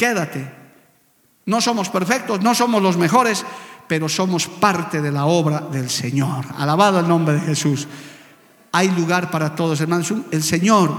Quédate. 0.00 0.50
No 1.44 1.60
somos 1.60 1.90
perfectos, 1.90 2.40
no 2.40 2.54
somos 2.54 2.80
los 2.80 2.96
mejores, 2.96 3.44
pero 3.86 4.08
somos 4.08 4.46
parte 4.46 5.02
de 5.02 5.12
la 5.12 5.26
obra 5.26 5.60
del 5.60 5.90
Señor. 5.90 6.46
Alabado 6.56 7.00
el 7.00 7.06
nombre 7.06 7.34
de 7.34 7.40
Jesús. 7.42 7.86
Hay 8.72 8.88
lugar 8.92 9.30
para 9.30 9.54
todos, 9.54 9.78
hermanos. 9.78 10.10
El 10.30 10.42
Señor 10.42 10.90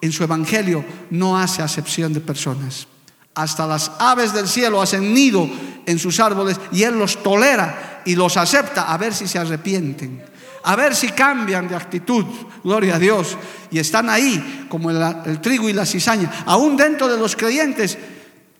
en 0.00 0.10
su 0.10 0.24
Evangelio 0.24 0.84
no 1.10 1.38
hace 1.38 1.62
acepción 1.62 2.12
de 2.12 2.18
personas. 2.18 2.88
Hasta 3.36 3.68
las 3.68 3.92
aves 4.00 4.32
del 4.32 4.48
cielo 4.48 4.82
hacen 4.82 5.14
nido 5.14 5.48
en 5.86 6.00
sus 6.00 6.18
árboles 6.18 6.58
y 6.72 6.82
Él 6.82 6.98
los 6.98 7.22
tolera 7.22 8.02
y 8.04 8.16
los 8.16 8.36
acepta 8.36 8.92
a 8.92 8.98
ver 8.98 9.14
si 9.14 9.28
se 9.28 9.38
arrepienten, 9.38 10.24
a 10.64 10.74
ver 10.74 10.96
si 10.96 11.10
cambian 11.10 11.68
de 11.68 11.76
actitud, 11.76 12.24
gloria 12.64 12.96
a 12.96 12.98
Dios, 12.98 13.36
y 13.70 13.78
están 13.78 14.10
ahí 14.10 14.66
como 14.68 14.90
el, 14.90 15.40
trigo 15.40 15.68
y 15.68 15.72
la 15.72 15.86
cizaña, 15.86 16.42
aún 16.46 16.76
dentro 16.76 17.06
de 17.06 17.16
los 17.16 17.36
creyentes. 17.36 17.96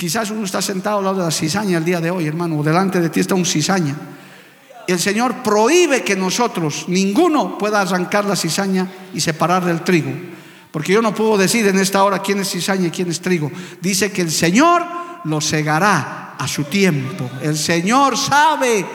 Quizás 0.01 0.31
uno 0.31 0.47
está 0.47 0.63
sentado 0.63 0.97
al 0.97 1.05
lado 1.05 1.19
de 1.19 1.25
la 1.25 1.31
cizaña 1.31 1.77
el 1.77 1.85
día 1.85 2.01
de 2.01 2.11
hoy, 2.11 2.27
hermano, 2.27 2.63
delante 2.63 3.03
de 3.03 3.11
ti 3.11 3.21
está 3.21 3.35
un 3.35 3.45
cizaña. 3.45 3.95
El 4.87 4.99
Señor 4.99 5.43
prohíbe 5.43 6.03
que 6.03 6.17
nosotros, 6.17 6.87
ninguno, 6.89 7.59
pueda 7.59 7.83
arrancar 7.83 8.25
la 8.25 8.35
cizaña 8.35 8.91
y 9.13 9.21
separar 9.21 9.63
del 9.63 9.83
trigo. 9.83 10.11
Porque 10.71 10.95
yo 10.95 11.03
no 11.03 11.15
puedo 11.15 11.37
decir 11.37 11.67
en 11.67 11.79
esta 11.79 12.03
hora 12.03 12.23
quién 12.23 12.39
es 12.39 12.49
cizaña 12.49 12.87
y 12.87 12.91
quién 12.91 13.11
es 13.11 13.21
trigo. 13.21 13.53
Dice 13.83 14.11
que 14.11 14.23
el 14.23 14.31
Señor 14.31 14.87
lo 15.25 15.39
cegará 15.39 16.35
a 16.39 16.49
su 16.49 16.65
tiempo. 16.65 17.29
El 17.43 17.59
Señor 17.59 18.17
sabe 18.17 18.87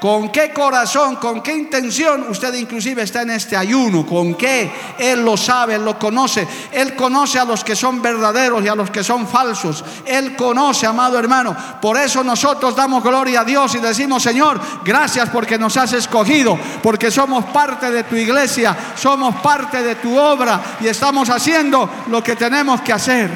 con 0.00 0.30
qué 0.30 0.52
corazón, 0.52 1.16
con 1.16 1.42
qué 1.42 1.56
intención 1.56 2.26
usted 2.28 2.52
inclusive 2.54 3.02
está 3.02 3.22
en 3.22 3.30
este 3.30 3.56
ayuno, 3.56 4.04
con 4.04 4.34
qué 4.34 4.70
Él 4.98 5.24
lo 5.24 5.36
sabe, 5.36 5.76
Él 5.76 5.84
lo 5.84 5.98
conoce. 5.98 6.46
Él 6.70 6.94
conoce 6.94 7.38
a 7.38 7.44
los 7.44 7.64
que 7.64 7.74
son 7.74 8.02
verdaderos 8.02 8.62
y 8.62 8.68
a 8.68 8.74
los 8.74 8.90
que 8.90 9.02
son 9.02 9.26
falsos. 9.26 9.84
Él 10.04 10.36
conoce, 10.36 10.86
amado 10.86 11.18
hermano. 11.18 11.56
Por 11.80 11.96
eso 11.96 12.22
nosotros 12.22 12.76
damos 12.76 13.02
gloria 13.02 13.40
a 13.40 13.44
Dios 13.44 13.74
y 13.74 13.78
decimos, 13.78 14.22
Señor, 14.22 14.60
gracias 14.84 15.30
porque 15.30 15.58
nos 15.58 15.76
has 15.76 15.92
escogido, 15.94 16.58
porque 16.82 17.10
somos 17.10 17.46
parte 17.46 17.90
de 17.90 18.04
tu 18.04 18.16
iglesia, 18.16 18.76
somos 18.96 19.36
parte 19.36 19.82
de 19.82 19.96
tu 19.96 20.18
obra 20.18 20.76
y 20.80 20.88
estamos 20.88 21.30
haciendo 21.30 21.88
lo 22.08 22.22
que 22.22 22.36
tenemos 22.36 22.82
que 22.82 22.92
hacer. 22.92 23.30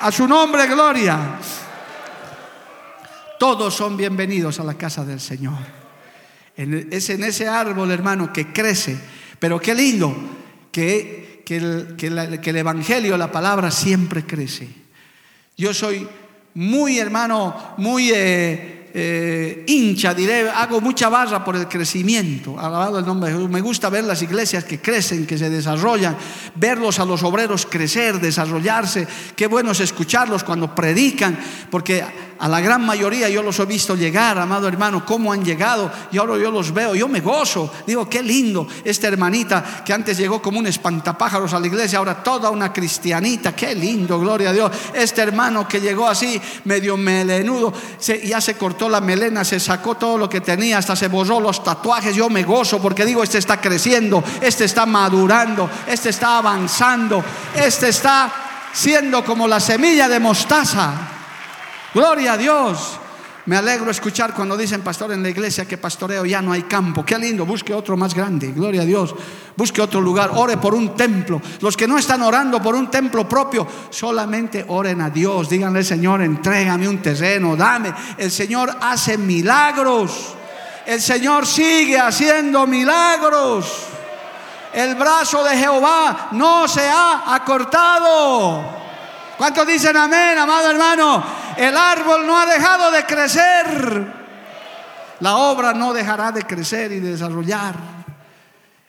A 0.00 0.10
su 0.10 0.26
nombre, 0.26 0.66
gloria. 0.66 1.18
Todos 3.38 3.74
son 3.74 3.96
bienvenidos 3.96 4.60
a 4.60 4.64
la 4.64 4.74
casa 4.74 5.04
del 5.04 5.18
Señor. 5.18 5.79
Es 6.56 7.10
en 7.10 7.24
ese 7.24 7.48
árbol, 7.48 7.90
hermano, 7.90 8.32
que 8.32 8.52
crece. 8.52 8.98
Pero 9.38 9.60
qué 9.60 9.74
lindo 9.74 10.14
que, 10.70 11.42
que, 11.44 11.56
el, 11.56 11.96
que, 11.96 12.50
el, 12.50 12.56
Evangelio, 12.56 13.16
la 13.16 13.32
palabra, 13.32 13.70
siempre 13.70 14.24
crece. 14.24 14.68
Yo 15.56 15.72
soy 15.74 16.06
muy, 16.54 16.98
hermano, 16.98 17.74
muy... 17.78 18.10
Eh, 18.12 18.76
eh, 18.92 19.64
hincha, 19.68 20.12
diré, 20.14 20.50
hago 20.50 20.80
mucha 20.80 21.08
barra 21.08 21.44
por 21.44 21.54
el 21.54 21.68
crecimiento, 21.68 22.58
alabado 22.58 22.98
el 22.98 23.06
nombre 23.06 23.30
de 23.30 23.36
Jesús. 23.36 23.50
Me 23.50 23.60
gusta 23.60 23.88
ver 23.88 24.02
las 24.02 24.20
iglesias 24.22 24.64
que 24.64 24.80
crecen, 24.80 25.26
que 25.26 25.38
se 25.38 25.48
desarrollan, 25.48 26.16
verlos 26.56 26.98
a 26.98 27.04
los 27.04 27.22
obreros 27.22 27.66
crecer, 27.66 28.18
desarrollarse. 28.18 29.06
Qué 29.36 29.46
bueno 29.46 29.70
es 29.70 29.80
escucharlos 29.80 30.42
cuando 30.42 30.74
predican, 30.74 31.38
porque 31.70 32.04
a 32.40 32.48
la 32.48 32.60
gran 32.60 32.84
mayoría 32.86 33.28
yo 33.28 33.42
los 33.42 33.58
he 33.58 33.66
visto 33.66 33.94
llegar, 33.94 34.38
amado 34.38 34.66
hermano, 34.66 35.04
cómo 35.04 35.30
han 35.30 35.44
llegado 35.44 35.92
y 36.10 36.16
ahora 36.16 36.38
yo 36.38 36.50
los 36.50 36.72
veo, 36.72 36.94
yo 36.94 37.06
me 37.06 37.20
gozo, 37.20 37.70
digo, 37.86 38.08
qué 38.08 38.22
lindo 38.22 38.66
esta 38.82 39.08
hermanita 39.08 39.82
que 39.84 39.92
antes 39.92 40.16
llegó 40.16 40.40
como 40.40 40.58
un 40.58 40.66
espantapájaros 40.66 41.52
a 41.52 41.60
la 41.60 41.66
iglesia, 41.66 41.98
ahora 41.98 42.22
toda 42.22 42.48
una 42.48 42.72
cristianita, 42.72 43.54
qué 43.54 43.74
lindo, 43.74 44.18
gloria 44.18 44.50
a 44.50 44.52
Dios. 44.54 44.72
Este 44.94 45.20
hermano 45.20 45.68
que 45.68 45.82
llegó 45.82 46.08
así, 46.08 46.40
medio 46.64 46.96
melenudo, 46.96 47.74
ya 48.24 48.40
se 48.40 48.54
cortó 48.54 48.88
la 48.88 49.02
melena, 49.02 49.44
se 49.44 49.60
sacó 49.60 49.96
todo 49.96 50.16
lo 50.16 50.28
que 50.28 50.40
tenía, 50.40 50.78
hasta 50.78 50.96
se 50.96 51.08
borró 51.08 51.40
los 51.40 51.62
tatuajes, 51.62 52.16
yo 52.16 52.30
me 52.30 52.42
gozo 52.42 52.80
porque 52.80 53.04
digo, 53.04 53.22
este 53.22 53.36
está 53.36 53.60
creciendo, 53.60 54.24
este 54.40 54.64
está 54.64 54.86
madurando, 54.86 55.68
este 55.86 56.08
está 56.08 56.38
avanzando, 56.38 57.22
este 57.54 57.90
está 57.90 58.32
siendo 58.72 59.22
como 59.22 59.46
la 59.46 59.60
semilla 59.60 60.08
de 60.08 60.18
mostaza. 60.20 61.19
Gloria 61.92 62.34
a 62.34 62.36
Dios. 62.36 62.98
Me 63.46 63.56
alegro 63.56 63.90
escuchar 63.90 64.32
cuando 64.34 64.56
dicen, 64.56 64.82
pastor, 64.82 65.12
en 65.12 65.22
la 65.22 65.30
iglesia 65.30 65.66
que 65.66 65.78
pastoreo 65.78 66.24
ya 66.24 66.40
no 66.40 66.52
hay 66.52 66.62
campo. 66.62 67.04
Qué 67.04 67.18
lindo, 67.18 67.44
busque 67.46 67.74
otro 67.74 67.96
más 67.96 68.14
grande. 68.14 68.52
Gloria 68.52 68.82
a 68.82 68.84
Dios. 68.84 69.14
Busque 69.56 69.80
otro 69.80 70.00
lugar, 70.00 70.30
ore 70.34 70.56
por 70.58 70.72
un 70.74 70.94
templo. 70.94 71.40
Los 71.60 71.76
que 71.76 71.88
no 71.88 71.98
están 71.98 72.22
orando 72.22 72.62
por 72.62 72.74
un 72.74 72.90
templo 72.90 73.28
propio, 73.28 73.66
solamente 73.90 74.64
oren 74.68 75.00
a 75.00 75.10
Dios. 75.10 75.48
Díganle, 75.48 75.82
Señor, 75.82 76.22
entrégame 76.22 76.86
un 76.86 77.02
terreno, 77.02 77.56
dame. 77.56 77.92
El 78.18 78.30
Señor 78.30 78.76
hace 78.80 79.18
milagros. 79.18 80.34
El 80.86 81.00
Señor 81.00 81.46
sigue 81.46 81.98
haciendo 81.98 82.66
milagros. 82.66 83.66
El 84.72 84.94
brazo 84.94 85.42
de 85.42 85.56
Jehová 85.56 86.28
no 86.32 86.68
se 86.68 86.88
ha 86.88 87.34
acortado. 87.34 88.78
¿Cuántos 89.36 89.66
dicen 89.66 89.96
amén, 89.96 90.38
amado 90.38 90.70
hermano? 90.70 91.39
El 91.56 91.76
árbol 91.76 92.26
no 92.26 92.38
ha 92.38 92.46
dejado 92.46 92.90
de 92.90 93.04
crecer. 93.04 94.20
La 95.20 95.36
obra 95.36 95.72
no 95.72 95.92
dejará 95.92 96.32
de 96.32 96.42
crecer 96.42 96.92
y 96.92 97.00
de 97.00 97.12
desarrollar. 97.12 98.00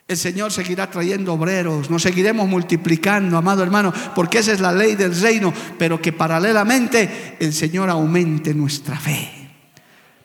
El 0.07 0.17
Señor 0.17 0.51
seguirá 0.51 0.89
trayendo 0.89 1.33
obreros, 1.33 1.89
nos 1.89 2.01
seguiremos 2.01 2.47
multiplicando, 2.47 3.37
amado 3.37 3.63
hermano, 3.63 3.93
porque 4.13 4.39
esa 4.39 4.51
es 4.51 4.59
la 4.59 4.73
ley 4.73 4.95
del 4.95 5.19
reino, 5.19 5.53
pero 5.77 6.01
que 6.01 6.11
paralelamente 6.11 7.37
el 7.39 7.53
Señor 7.53 7.89
aumente 7.89 8.53
nuestra 8.53 8.97
fe. 8.97 9.31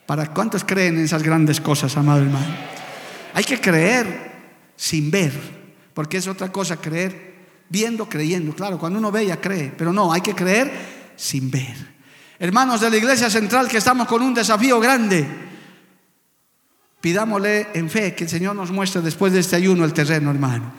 ¿Para 0.05 0.33
cuántos 0.33 0.65
creen 0.65 0.97
en 0.97 1.05
esas 1.05 1.23
grandes 1.23 1.61
cosas, 1.61 1.95
amado 1.95 2.21
hermano? 2.21 2.53
Hay 3.33 3.45
que 3.45 3.61
creer 3.61 4.31
sin 4.75 5.09
ver, 5.09 5.31
porque 5.93 6.17
es 6.17 6.27
otra 6.27 6.51
cosa 6.51 6.77
creer 6.77 7.35
viendo, 7.69 8.09
creyendo. 8.09 8.53
Claro, 8.53 8.77
cuando 8.77 8.99
uno 8.99 9.11
ve 9.11 9.25
ya 9.25 9.39
cree, 9.39 9.71
pero 9.77 9.93
no, 9.93 10.11
hay 10.11 10.21
que 10.21 10.35
creer 10.35 10.71
sin 11.15 11.49
ver. 11.49 11.96
Hermanos 12.39 12.81
de 12.81 12.89
la 12.89 12.97
iglesia 12.97 13.29
central 13.29 13.67
que 13.67 13.77
estamos 13.77 14.07
con 14.07 14.21
un 14.21 14.33
desafío 14.33 14.79
grande, 14.79 15.27
pidámosle 17.01 17.69
en 17.73 17.89
fe 17.89 18.13
que 18.13 18.25
el 18.25 18.29
Señor 18.29 18.55
nos 18.55 18.71
muestre 18.71 19.01
después 19.01 19.33
de 19.33 19.39
este 19.39 19.55
ayuno 19.55 19.83
el 19.83 19.93
terreno, 19.93 20.29
hermano. 20.29 20.71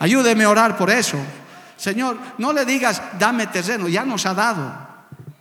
Ayúdeme 0.00 0.42
a 0.42 0.50
orar 0.50 0.76
por 0.76 0.90
eso. 0.90 1.16
Señor, 1.76 2.18
no 2.38 2.52
le 2.52 2.64
digas, 2.64 3.00
dame 3.18 3.46
terreno, 3.46 3.86
ya 3.86 4.04
nos 4.04 4.26
ha 4.26 4.34
dado. 4.34 4.74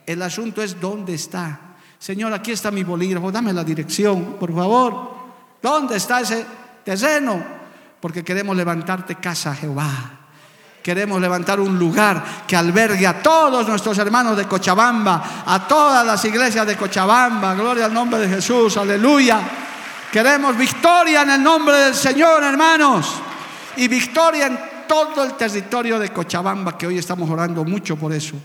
El 0.05 0.21
asunto 0.21 0.61
es 0.61 0.79
dónde 0.79 1.15
está. 1.15 1.59
Señor, 1.97 2.31
aquí 2.33 2.51
está 2.51 2.69
mi 2.69 2.83
bolígrafo, 2.83 3.31
dame 3.31 3.53
la 3.53 3.63
dirección, 3.63 4.37
por 4.39 4.53
favor. 4.53 5.15
¿Dónde 5.61 5.97
está 5.97 6.21
ese 6.21 6.45
terreno? 6.83 7.43
Porque 7.99 8.23
queremos 8.23 8.55
levantarte 8.55 9.15
casa, 9.15 9.55
Jehová. 9.55 10.20
Queremos 10.81 11.21
levantar 11.21 11.59
un 11.59 11.77
lugar 11.77 12.45
que 12.47 12.55
albergue 12.55 13.05
a 13.05 13.21
todos 13.21 13.67
nuestros 13.67 13.97
hermanos 13.99 14.35
de 14.35 14.45
Cochabamba, 14.45 15.43
a 15.45 15.67
todas 15.67 16.05
las 16.05 16.23
iglesias 16.25 16.65
de 16.65 16.75
Cochabamba. 16.75 17.53
Gloria 17.53 17.85
al 17.85 17.93
nombre 17.93 18.19
de 18.21 18.27
Jesús, 18.27 18.77
aleluya. 18.77 19.39
Queremos 20.11 20.57
victoria 20.57 21.21
en 21.21 21.29
el 21.31 21.43
nombre 21.43 21.75
del 21.75 21.95
Señor, 21.95 22.43
hermanos. 22.43 23.13
Y 23.77 23.87
victoria 23.87 24.47
en 24.47 24.59
todo 24.87 25.23
el 25.23 25.33
territorio 25.33 25.99
de 25.99 26.09
Cochabamba, 26.09 26.77
que 26.77 26.87
hoy 26.87 26.97
estamos 26.97 27.29
orando 27.29 27.63
mucho 27.63 27.95
por 27.95 28.11
eso. 28.11 28.35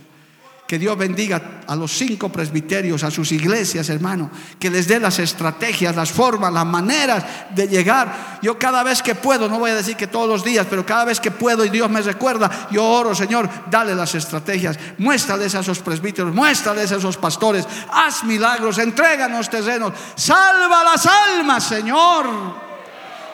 Que 0.66 0.80
Dios 0.80 0.98
bendiga 0.98 1.60
a 1.68 1.76
los 1.76 1.92
cinco 1.92 2.28
presbiterios, 2.28 3.04
a 3.04 3.10
sus 3.10 3.30
iglesias, 3.30 3.88
hermano. 3.88 4.30
Que 4.58 4.68
les 4.68 4.88
dé 4.88 4.98
las 4.98 5.20
estrategias, 5.20 5.94
las 5.94 6.10
formas, 6.10 6.52
las 6.52 6.66
maneras 6.66 7.24
de 7.54 7.68
llegar. 7.68 8.38
Yo 8.42 8.58
cada 8.58 8.82
vez 8.82 9.00
que 9.00 9.14
puedo, 9.14 9.48
no 9.48 9.60
voy 9.60 9.70
a 9.70 9.76
decir 9.76 9.94
que 9.94 10.08
todos 10.08 10.28
los 10.28 10.42
días, 10.42 10.66
pero 10.68 10.84
cada 10.84 11.04
vez 11.04 11.20
que 11.20 11.30
puedo 11.30 11.64
y 11.64 11.70
Dios 11.70 11.88
me 11.88 12.02
recuerda, 12.02 12.68
yo 12.72 12.84
oro, 12.84 13.14
Señor, 13.14 13.48
dale 13.70 13.94
las 13.94 14.16
estrategias. 14.16 14.76
Muéstrales 14.98 15.54
a 15.54 15.60
esos 15.60 15.78
presbíteros, 15.78 16.34
muéstrales 16.34 16.90
a 16.90 16.96
esos 16.96 17.16
pastores. 17.16 17.64
Haz 17.92 18.24
milagros, 18.24 18.78
entréganos 18.78 19.48
terrenos. 19.48 19.92
Salva 20.16 20.82
las 20.82 21.06
almas, 21.06 21.62
Señor. 21.62 22.26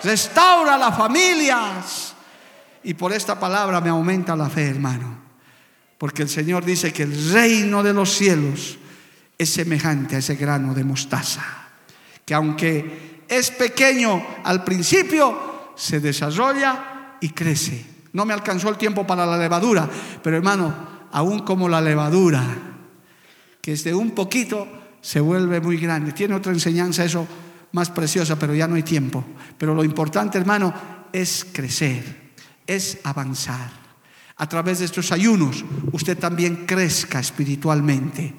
Restaura 0.04 0.76
las 0.76 0.94
familias. 0.94 2.14
Y 2.84 2.92
por 2.92 3.12
esta 3.14 3.40
palabra 3.40 3.80
me 3.80 3.88
aumenta 3.88 4.36
la 4.36 4.50
fe, 4.50 4.68
hermano. 4.68 5.21
Porque 6.02 6.22
el 6.22 6.28
Señor 6.28 6.64
dice 6.64 6.92
que 6.92 7.04
el 7.04 7.30
reino 7.30 7.80
de 7.80 7.92
los 7.92 8.10
cielos 8.10 8.76
es 9.38 9.48
semejante 9.48 10.16
a 10.16 10.18
ese 10.18 10.34
grano 10.34 10.74
de 10.74 10.82
mostaza, 10.82 11.44
que 12.24 12.34
aunque 12.34 13.22
es 13.28 13.52
pequeño 13.52 14.20
al 14.42 14.64
principio, 14.64 15.70
se 15.76 16.00
desarrolla 16.00 17.18
y 17.20 17.28
crece. 17.28 17.86
No 18.14 18.24
me 18.24 18.34
alcanzó 18.34 18.68
el 18.68 18.78
tiempo 18.78 19.06
para 19.06 19.24
la 19.24 19.38
levadura, 19.38 19.88
pero 20.20 20.36
hermano, 20.36 20.74
aún 21.12 21.44
como 21.44 21.68
la 21.68 21.80
levadura, 21.80 22.42
que 23.60 23.70
es 23.70 23.84
de 23.84 23.94
un 23.94 24.10
poquito, 24.10 24.66
se 25.00 25.20
vuelve 25.20 25.60
muy 25.60 25.76
grande. 25.76 26.10
Tiene 26.10 26.34
otra 26.34 26.50
enseñanza 26.50 27.04
eso 27.04 27.28
más 27.70 27.90
preciosa, 27.90 28.36
pero 28.36 28.56
ya 28.56 28.66
no 28.66 28.74
hay 28.74 28.82
tiempo. 28.82 29.24
Pero 29.56 29.72
lo 29.72 29.84
importante, 29.84 30.36
hermano, 30.36 30.74
es 31.12 31.46
crecer, 31.52 32.32
es 32.66 32.98
avanzar. 33.04 33.81
A 34.36 34.48
través 34.48 34.78
de 34.78 34.86
estos 34.86 35.12
ayunos, 35.12 35.64
usted 35.92 36.18
también 36.18 36.66
crezca 36.66 37.20
espiritualmente. 37.20 38.34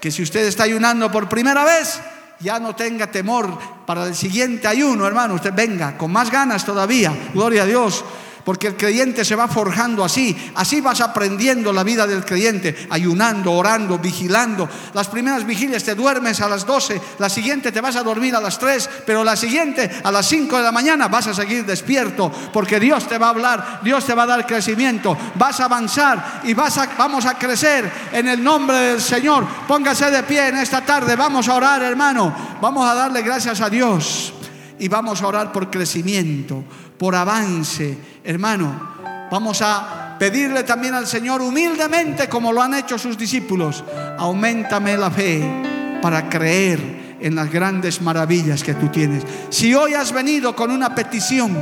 Que 0.00 0.10
si 0.10 0.22
usted 0.22 0.46
está 0.46 0.64
ayunando 0.64 1.10
por 1.10 1.28
primera 1.28 1.64
vez, 1.64 2.00
ya 2.40 2.58
no 2.60 2.74
tenga 2.74 3.10
temor 3.10 3.58
para 3.86 4.06
el 4.06 4.14
siguiente 4.14 4.68
ayuno, 4.68 5.06
hermano. 5.06 5.34
Usted 5.34 5.54
venga 5.54 5.96
con 5.96 6.12
más 6.12 6.30
ganas 6.30 6.64
todavía. 6.64 7.16
Gloria 7.32 7.62
a 7.62 7.66
Dios 7.66 8.04
porque 8.46 8.68
el 8.68 8.76
creyente 8.76 9.24
se 9.24 9.34
va 9.34 9.48
forjando 9.48 10.04
así. 10.04 10.52
Así 10.54 10.80
vas 10.80 11.00
aprendiendo 11.00 11.72
la 11.72 11.82
vida 11.82 12.06
del 12.06 12.24
creyente, 12.24 12.86
ayunando, 12.90 13.50
orando, 13.50 13.98
vigilando. 13.98 14.68
Las 14.94 15.08
primeras 15.08 15.44
vigilias 15.44 15.82
te 15.82 15.96
duermes 15.96 16.40
a 16.40 16.48
las 16.48 16.64
12, 16.64 17.00
la 17.18 17.28
siguiente 17.28 17.72
te 17.72 17.80
vas 17.80 17.96
a 17.96 18.04
dormir 18.04 18.36
a 18.36 18.40
las 18.40 18.56
3, 18.60 18.88
pero 19.04 19.24
la 19.24 19.34
siguiente 19.34 19.90
a 20.00 20.12
las 20.12 20.28
5 20.28 20.58
de 20.58 20.62
la 20.62 20.70
mañana 20.70 21.08
vas 21.08 21.26
a 21.26 21.34
seguir 21.34 21.66
despierto, 21.66 22.30
porque 22.52 22.78
Dios 22.78 23.08
te 23.08 23.18
va 23.18 23.26
a 23.26 23.30
hablar, 23.30 23.80
Dios 23.82 24.04
te 24.04 24.14
va 24.14 24.22
a 24.22 24.26
dar 24.26 24.46
crecimiento, 24.46 25.18
vas 25.34 25.58
a 25.58 25.64
avanzar 25.64 26.42
y 26.44 26.54
vas 26.54 26.80
vamos 26.96 27.26
a 27.26 27.34
crecer 27.36 27.90
en 28.12 28.28
el 28.28 28.44
nombre 28.44 28.76
del 28.76 29.00
Señor. 29.00 29.44
Póngase 29.66 30.08
de 30.12 30.22
pie 30.22 30.50
en 30.50 30.58
esta 30.58 30.82
tarde, 30.82 31.16
vamos 31.16 31.48
a 31.48 31.54
orar 31.54 31.82
hermano, 31.82 32.32
vamos 32.60 32.88
a 32.88 32.94
darle 32.94 33.22
gracias 33.22 33.60
a 33.60 33.68
Dios 33.68 34.32
y 34.78 34.86
vamos 34.86 35.20
a 35.20 35.26
orar 35.26 35.50
por 35.50 35.68
crecimiento, 35.68 36.62
por 36.96 37.14
avance, 37.14 38.15
hermano. 38.26 38.96
Vamos 39.30 39.62
a 39.62 40.16
pedirle 40.18 40.64
también 40.64 40.94
al 40.94 41.06
Señor 41.06 41.40
humildemente, 41.40 42.28
como 42.28 42.52
lo 42.52 42.60
han 42.60 42.74
hecho 42.74 42.98
sus 42.98 43.16
discípulos, 43.16 43.84
aumentame 44.18 44.96
la 44.96 45.10
fe 45.10 45.98
para 46.02 46.28
creer 46.28 47.16
en 47.20 47.34
las 47.34 47.50
grandes 47.50 48.02
maravillas 48.02 48.62
que 48.62 48.74
tú 48.74 48.88
tienes. 48.88 49.22
Si 49.48 49.74
hoy 49.74 49.94
has 49.94 50.12
venido 50.12 50.54
con 50.54 50.70
una 50.70 50.94
petición, 50.94 51.56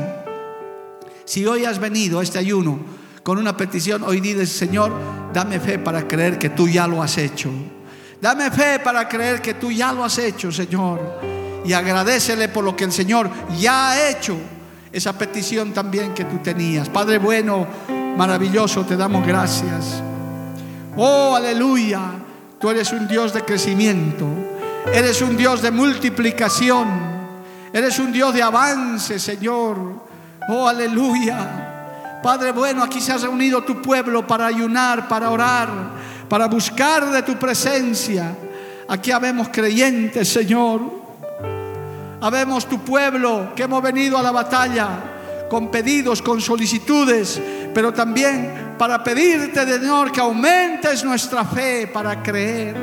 si 1.24 1.46
hoy 1.46 1.64
has 1.64 1.78
venido 1.78 2.20
a 2.20 2.22
este 2.22 2.38
ayuno 2.38 2.78
con 3.22 3.38
una 3.38 3.56
petición, 3.56 4.02
hoy 4.02 4.20
dices, 4.20 4.50
Señor, 4.50 4.92
dame 5.32 5.60
fe 5.60 5.78
para 5.78 6.06
creer 6.06 6.38
que 6.38 6.50
tú 6.50 6.68
ya 6.68 6.86
lo 6.86 7.02
has 7.02 7.16
hecho. 7.18 7.50
Dame 8.20 8.50
fe 8.50 8.80
para 8.80 9.08
creer 9.08 9.40
que 9.40 9.54
tú 9.54 9.70
ya 9.70 9.92
lo 9.92 10.04
has 10.04 10.18
hecho, 10.18 10.50
Señor. 10.52 11.20
Y 11.64 11.72
agradecele 11.72 12.48
por 12.48 12.64
lo 12.64 12.76
que 12.76 12.84
el 12.84 12.92
Señor 12.92 13.30
ya 13.58 13.90
ha 13.90 14.10
hecho 14.10 14.36
esa 14.94 15.12
petición 15.18 15.72
también 15.72 16.14
que 16.14 16.24
tú 16.24 16.38
tenías. 16.38 16.88
Padre 16.88 17.18
bueno, 17.18 17.66
maravilloso, 18.16 18.84
te 18.84 18.96
damos 18.96 19.26
gracias. 19.26 20.00
Oh, 20.96 21.34
aleluya. 21.34 22.00
Tú 22.60 22.70
eres 22.70 22.92
un 22.92 23.08
Dios 23.08 23.34
de 23.34 23.42
crecimiento. 23.42 24.24
Eres 24.94 25.20
un 25.20 25.36
Dios 25.36 25.62
de 25.62 25.72
multiplicación. 25.72 26.86
Eres 27.72 27.98
un 27.98 28.12
Dios 28.12 28.32
de 28.34 28.42
avance, 28.44 29.18
Señor. 29.18 29.76
Oh, 30.48 30.68
aleluya. 30.68 32.20
Padre 32.22 32.52
bueno, 32.52 32.84
aquí 32.84 33.00
se 33.00 33.10
ha 33.10 33.18
reunido 33.18 33.64
tu 33.64 33.82
pueblo 33.82 34.24
para 34.24 34.46
ayunar, 34.46 35.08
para 35.08 35.28
orar, 35.28 35.68
para 36.28 36.46
buscar 36.46 37.10
de 37.10 37.22
tu 37.22 37.34
presencia. 37.36 38.32
Aquí 38.86 39.10
habemos 39.10 39.48
creyentes, 39.48 40.28
Señor 40.28 41.03
Habemos 42.24 42.64
tu 42.64 42.78
pueblo 42.78 43.52
que 43.54 43.64
hemos 43.64 43.82
venido 43.82 44.16
a 44.16 44.22
la 44.22 44.30
batalla 44.30 44.88
con 45.50 45.70
pedidos, 45.70 46.22
con 46.22 46.40
solicitudes, 46.40 47.38
pero 47.74 47.92
también 47.92 48.76
para 48.78 49.04
pedirte, 49.04 49.62
Señor, 49.66 50.10
que 50.10 50.20
aumentes 50.20 51.04
nuestra 51.04 51.44
fe 51.44 51.86
para 51.86 52.22
creer. 52.22 52.74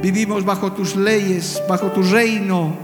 Vivimos 0.00 0.46
bajo 0.46 0.72
tus 0.72 0.96
leyes, 0.96 1.62
bajo 1.68 1.88
tu 1.88 2.02
reino. 2.02 2.74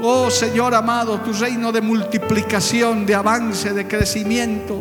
Oh 0.00 0.30
Señor 0.30 0.76
amado, 0.76 1.18
tu 1.22 1.32
reino 1.32 1.72
de 1.72 1.80
multiplicación, 1.80 3.04
de 3.04 3.16
avance, 3.16 3.72
de 3.72 3.88
crecimiento. 3.88 4.80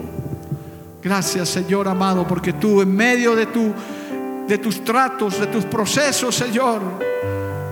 Gracias 1.02 1.50
Señor 1.50 1.88
amado, 1.88 2.28
porque 2.28 2.54
tú 2.54 2.84
en 2.84 2.96
medio 2.96 3.36
de, 3.36 3.48
tu, 3.48 3.74
de 4.48 4.60
tus 4.60 4.84
tratos, 4.84 5.40
de 5.40 5.48
tus 5.48 5.66
procesos, 5.66 6.36
Señor, 6.36 6.82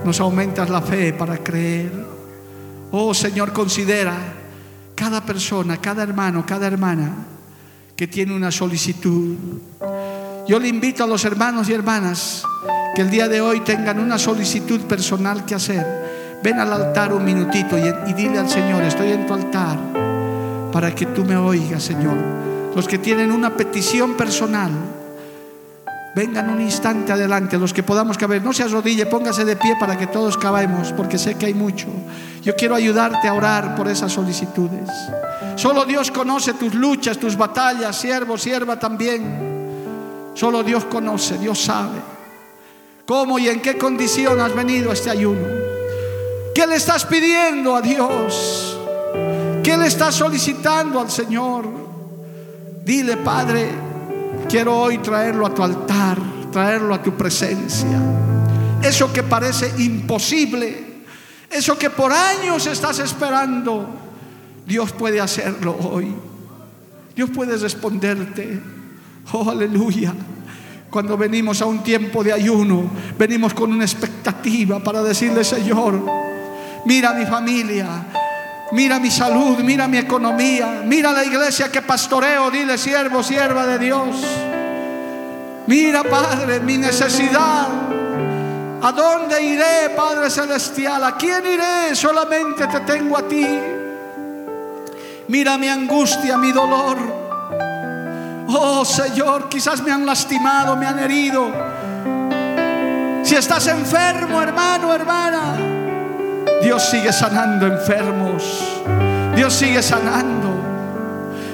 nos 0.04 0.20
aumentas 0.20 0.68
la 0.70 0.82
fe 0.82 1.12
para 1.12 1.38
creer. 1.38 1.92
Oh 2.90 3.12
Señor, 3.14 3.52
considera 3.52 4.14
cada 4.94 5.20
persona, 5.22 5.78
cada 5.78 6.02
hermano, 6.02 6.44
cada 6.46 6.66
hermana 6.66 7.12
que 7.96 8.06
tiene 8.06 8.34
una 8.34 8.50
solicitud. 8.50 9.36
Yo 10.46 10.58
le 10.58 10.68
invito 10.68 11.04
a 11.04 11.06
los 11.06 11.24
hermanos 11.24 11.68
y 11.68 11.72
hermanas 11.72 12.44
que 12.94 13.02
el 13.02 13.10
día 13.10 13.28
de 13.28 13.40
hoy 13.40 13.60
tengan 13.60 13.98
una 13.98 14.18
solicitud 14.18 14.80
personal 14.82 15.44
que 15.44 15.54
hacer. 15.54 16.38
Ven 16.42 16.58
al 16.58 16.72
altar 16.72 17.12
un 17.12 17.24
minutito 17.24 17.76
y, 17.78 18.12
dile 18.12 18.38
al 18.38 18.50
Señor, 18.50 18.82
estoy 18.84 19.12
en 19.12 19.26
tu 19.26 19.34
altar 19.34 19.78
para 20.70 20.94
que 20.94 21.06
tú 21.06 21.24
me 21.24 21.36
oigas, 21.36 21.82
Señor. 21.82 22.16
Los 22.76 22.86
que 22.86 22.98
tienen 22.98 23.32
una 23.32 23.56
petición 23.56 24.16
personal, 24.16 24.70
Vengan 26.14 26.48
un 26.48 26.60
instante 26.60 27.12
adelante, 27.12 27.58
los 27.58 27.72
que 27.72 27.82
podamos 27.82 28.16
caber. 28.16 28.42
No 28.42 28.52
se 28.52 28.62
arrodille, 28.62 29.06
póngase 29.06 29.44
de 29.44 29.56
pie 29.56 29.74
para 29.80 29.98
que 29.98 30.06
todos 30.06 30.38
cabemos, 30.38 30.92
porque 30.92 31.18
sé 31.18 31.34
que 31.34 31.46
hay 31.46 31.54
mucho. 31.54 31.88
Yo 32.42 32.54
quiero 32.54 32.76
ayudarte 32.76 33.26
a 33.26 33.34
orar 33.34 33.74
por 33.74 33.88
esas 33.88 34.12
solicitudes. 34.12 34.88
Solo 35.56 35.84
Dios 35.84 36.12
conoce 36.12 36.54
tus 36.54 36.74
luchas, 36.74 37.18
tus 37.18 37.36
batallas, 37.36 37.96
siervo, 37.96 38.38
sierva 38.38 38.78
también. 38.78 40.32
Solo 40.34 40.62
Dios 40.62 40.84
conoce, 40.84 41.36
Dios 41.38 41.60
sabe. 41.60 41.98
¿Cómo 43.06 43.38
y 43.38 43.48
en 43.48 43.60
qué 43.60 43.76
condición 43.76 44.40
has 44.40 44.54
venido 44.54 44.90
a 44.90 44.94
este 44.94 45.10
ayuno? 45.10 45.46
¿Qué 46.54 46.66
le 46.66 46.76
estás 46.76 47.04
pidiendo 47.04 47.74
a 47.74 47.82
Dios? 47.82 48.78
¿Qué 49.64 49.76
le 49.76 49.88
estás 49.88 50.14
solicitando 50.14 51.00
al 51.00 51.10
Señor? 51.10 51.66
Dile, 52.84 53.16
Padre, 53.16 53.70
Quiero 54.48 54.76
hoy 54.76 54.98
traerlo 54.98 55.46
a 55.46 55.54
tu 55.54 55.62
altar, 55.62 56.18
traerlo 56.52 56.94
a 56.94 57.02
tu 57.02 57.16
presencia. 57.16 58.00
Eso 58.82 59.12
que 59.12 59.22
parece 59.22 59.72
imposible, 59.82 61.04
eso 61.50 61.78
que 61.78 61.90
por 61.90 62.12
años 62.12 62.66
estás 62.66 62.98
esperando, 62.98 63.86
Dios 64.66 64.92
puede 64.92 65.20
hacerlo 65.20 65.76
hoy. 65.80 66.14
Dios 67.14 67.30
puede 67.30 67.56
responderte. 67.56 68.60
Oh, 69.32 69.50
aleluya. 69.50 70.12
Cuando 70.90 71.16
venimos 71.16 71.60
a 71.60 71.66
un 71.66 71.82
tiempo 71.82 72.22
de 72.22 72.32
ayuno, 72.32 72.90
venimos 73.18 73.54
con 73.54 73.72
una 73.72 73.84
expectativa 73.84 74.78
para 74.80 75.02
decirle, 75.02 75.42
Señor, 75.42 76.00
mira 76.84 77.12
mi 77.14 77.26
familia, 77.26 78.06
Mira 78.74 78.98
mi 78.98 79.08
salud, 79.08 79.60
mira 79.60 79.86
mi 79.86 79.98
economía, 79.98 80.82
mira 80.84 81.12
la 81.12 81.24
iglesia 81.24 81.70
que 81.70 81.80
pastoreo, 81.80 82.50
dile 82.50 82.76
siervo, 82.76 83.22
sierva 83.22 83.66
de 83.66 83.78
Dios. 83.78 84.16
Mira, 85.68 86.02
Padre, 86.02 86.58
mi 86.58 86.76
necesidad. 86.76 87.68
¿A 88.82 88.90
dónde 88.90 89.40
iré, 89.40 89.90
Padre 89.96 90.28
Celestial? 90.28 91.04
¿A 91.04 91.16
quién 91.16 91.46
iré? 91.46 91.94
Solamente 91.94 92.66
te 92.66 92.80
tengo 92.80 93.16
a 93.16 93.28
ti. 93.28 93.46
Mira 95.28 95.56
mi 95.56 95.68
angustia, 95.68 96.36
mi 96.36 96.50
dolor. 96.50 96.98
Oh 98.48 98.84
Señor, 98.84 99.48
quizás 99.48 99.82
me 99.84 99.92
han 99.92 100.04
lastimado, 100.04 100.74
me 100.74 100.86
han 100.86 100.98
herido. 100.98 101.48
Si 103.22 103.36
estás 103.36 103.68
enfermo, 103.68 104.42
hermano, 104.42 104.92
hermana, 104.92 105.73
Dios 106.64 106.82
sigue 106.82 107.12
sanando 107.12 107.66
enfermos. 107.66 108.42
Dios 109.36 109.52
sigue 109.52 109.82
sanando. 109.82 110.48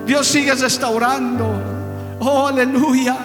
Dios 0.07 0.27
sigue 0.27 0.55
restaurando. 0.55 1.51
Oh, 2.21 2.47
aleluya. 2.47 3.17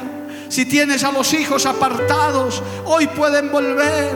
Si 0.49 0.65
tienes 0.65 1.03
a 1.03 1.11
los 1.11 1.31
hijos 1.33 1.67
apartados, 1.67 2.63
hoy 2.85 3.05
pueden 3.07 3.51
volver. 3.51 4.15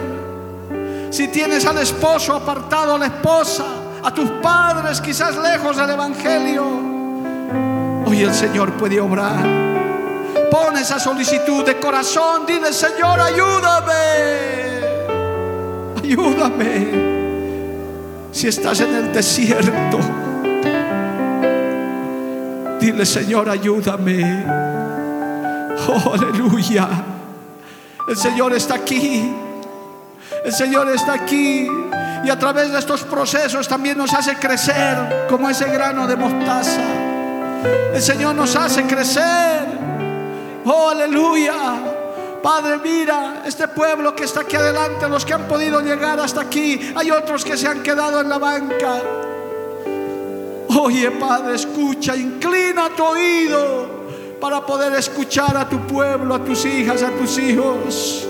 Si 1.11 1.27
tienes 1.27 1.63
al 1.67 1.77
esposo 1.77 2.33
apartado, 2.33 2.95
a 2.95 2.97
la 2.97 3.05
esposa, 3.05 3.65
a 4.03 4.11
tus 4.11 4.29
padres 4.41 4.99
quizás 4.99 5.37
lejos 5.37 5.77
del 5.77 5.91
Evangelio, 5.91 6.65
hoy 8.05 8.21
el 8.21 8.33
Señor 8.33 8.73
puede 8.73 8.99
obrar. 8.99 9.45
Pon 10.49 10.75
esa 10.75 10.99
solicitud 10.99 11.63
de 11.63 11.79
corazón, 11.79 12.47
dile 12.47 12.73
Señor, 12.73 13.19
ayúdame, 13.19 13.93
ayúdame. 16.01 17.18
Si 18.39 18.47
estás 18.47 18.79
en 18.79 18.95
el 18.95 19.11
desierto, 19.11 19.99
dile 22.79 23.05
Señor, 23.05 23.49
ayúdame. 23.49 24.45
Oh, 25.89 26.13
aleluya. 26.13 26.87
El 28.07 28.15
Señor 28.15 28.53
está 28.53 28.75
aquí. 28.75 29.29
El 30.45 30.53
Señor 30.53 30.87
está 30.87 31.15
aquí 31.15 31.67
y 32.23 32.29
a 32.29 32.39
través 32.39 32.71
de 32.71 32.79
estos 32.79 33.03
procesos 33.03 33.67
también 33.67 33.97
nos 33.97 34.13
hace 34.13 34.37
crecer 34.37 35.27
como 35.27 35.49
ese 35.49 35.65
grano 35.65 36.07
de 36.07 36.15
mostaza. 36.15 36.79
El 37.93 38.01
Señor 38.01 38.35
nos 38.35 38.55
hace 38.55 38.83
crecer. 38.83 39.67
Oh, 40.63 40.91
aleluya. 40.91 41.88
Padre, 42.41 42.77
mira 42.77 43.43
este 43.45 43.67
pueblo 43.67 44.15
que 44.15 44.23
está 44.23 44.41
aquí 44.41 44.55
adelante, 44.55 45.07
los 45.09 45.25
que 45.25 45.33
han 45.33 45.47
podido 45.47 45.81
llegar 45.81 46.19
hasta 46.19 46.41
aquí. 46.41 46.91
Hay 46.95 47.11
otros 47.11 47.43
que 47.43 47.57
se 47.57 47.67
han 47.67 47.83
quedado 47.83 48.21
en 48.21 48.29
la 48.29 48.37
banca. 48.37 49.01
Oye, 50.79 51.11
Padre, 51.11 51.55
escucha, 51.55 52.15
inclina 52.15 52.89
tu 52.95 53.03
oído 53.03 53.99
para 54.39 54.65
poder 54.65 54.93
escuchar 54.93 55.57
a 55.57 55.67
tu 55.67 55.79
pueblo, 55.87 56.35
a 56.35 56.43
tus 56.43 56.65
hijas, 56.65 57.03
a 57.03 57.09
tus 57.11 57.37
hijos. 57.37 58.27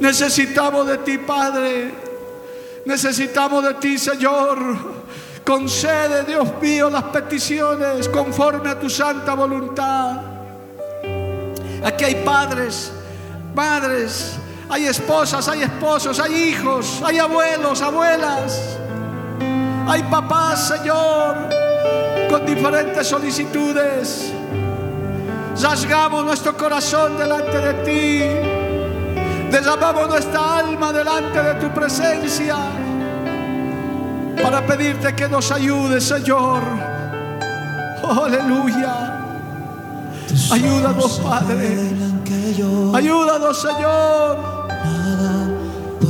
Necesitamos 0.00 0.86
de 0.86 0.98
ti, 0.98 1.18
Padre. 1.18 1.94
Necesitamos 2.84 3.62
de 3.62 3.74
ti, 3.74 3.98
Señor. 3.98 4.58
Concede, 5.44 6.24
Dios 6.24 6.48
mío, 6.60 6.88
las 6.90 7.04
peticiones 7.04 8.08
conforme 8.08 8.70
a 8.70 8.78
tu 8.78 8.88
santa 8.88 9.34
voluntad. 9.34 10.29
Aquí 11.84 12.04
hay 12.04 12.14
padres, 12.16 12.92
madres, 13.54 14.36
hay 14.68 14.86
esposas, 14.86 15.48
hay 15.48 15.62
esposos, 15.62 16.20
hay 16.20 16.34
hijos, 16.34 17.02
hay 17.04 17.18
abuelos, 17.18 17.80
abuelas. 17.82 18.78
Hay 19.88 20.04
papás, 20.04 20.68
Señor, 20.68 21.48
con 22.30 22.46
diferentes 22.46 23.08
solicitudes. 23.08 24.32
Rasgamos 25.60 26.24
nuestro 26.24 26.56
corazón 26.56 27.18
delante 27.18 27.58
de 27.58 27.74
ti. 27.84 29.50
Derramamos 29.50 30.08
nuestra 30.08 30.58
alma 30.58 30.92
delante 30.92 31.42
de 31.42 31.54
tu 31.54 31.70
presencia 31.70 32.56
para 34.40 34.64
pedirte 34.64 35.14
que 35.14 35.28
nos 35.28 35.50
ayudes, 35.50 36.04
Señor. 36.04 36.62
Oh, 38.02 38.24
aleluya. 38.24 39.19
Ayúdanos, 40.50 41.20
Padre. 41.20 41.90
Ayúdanos, 42.94 43.60
Señor. 43.60 44.38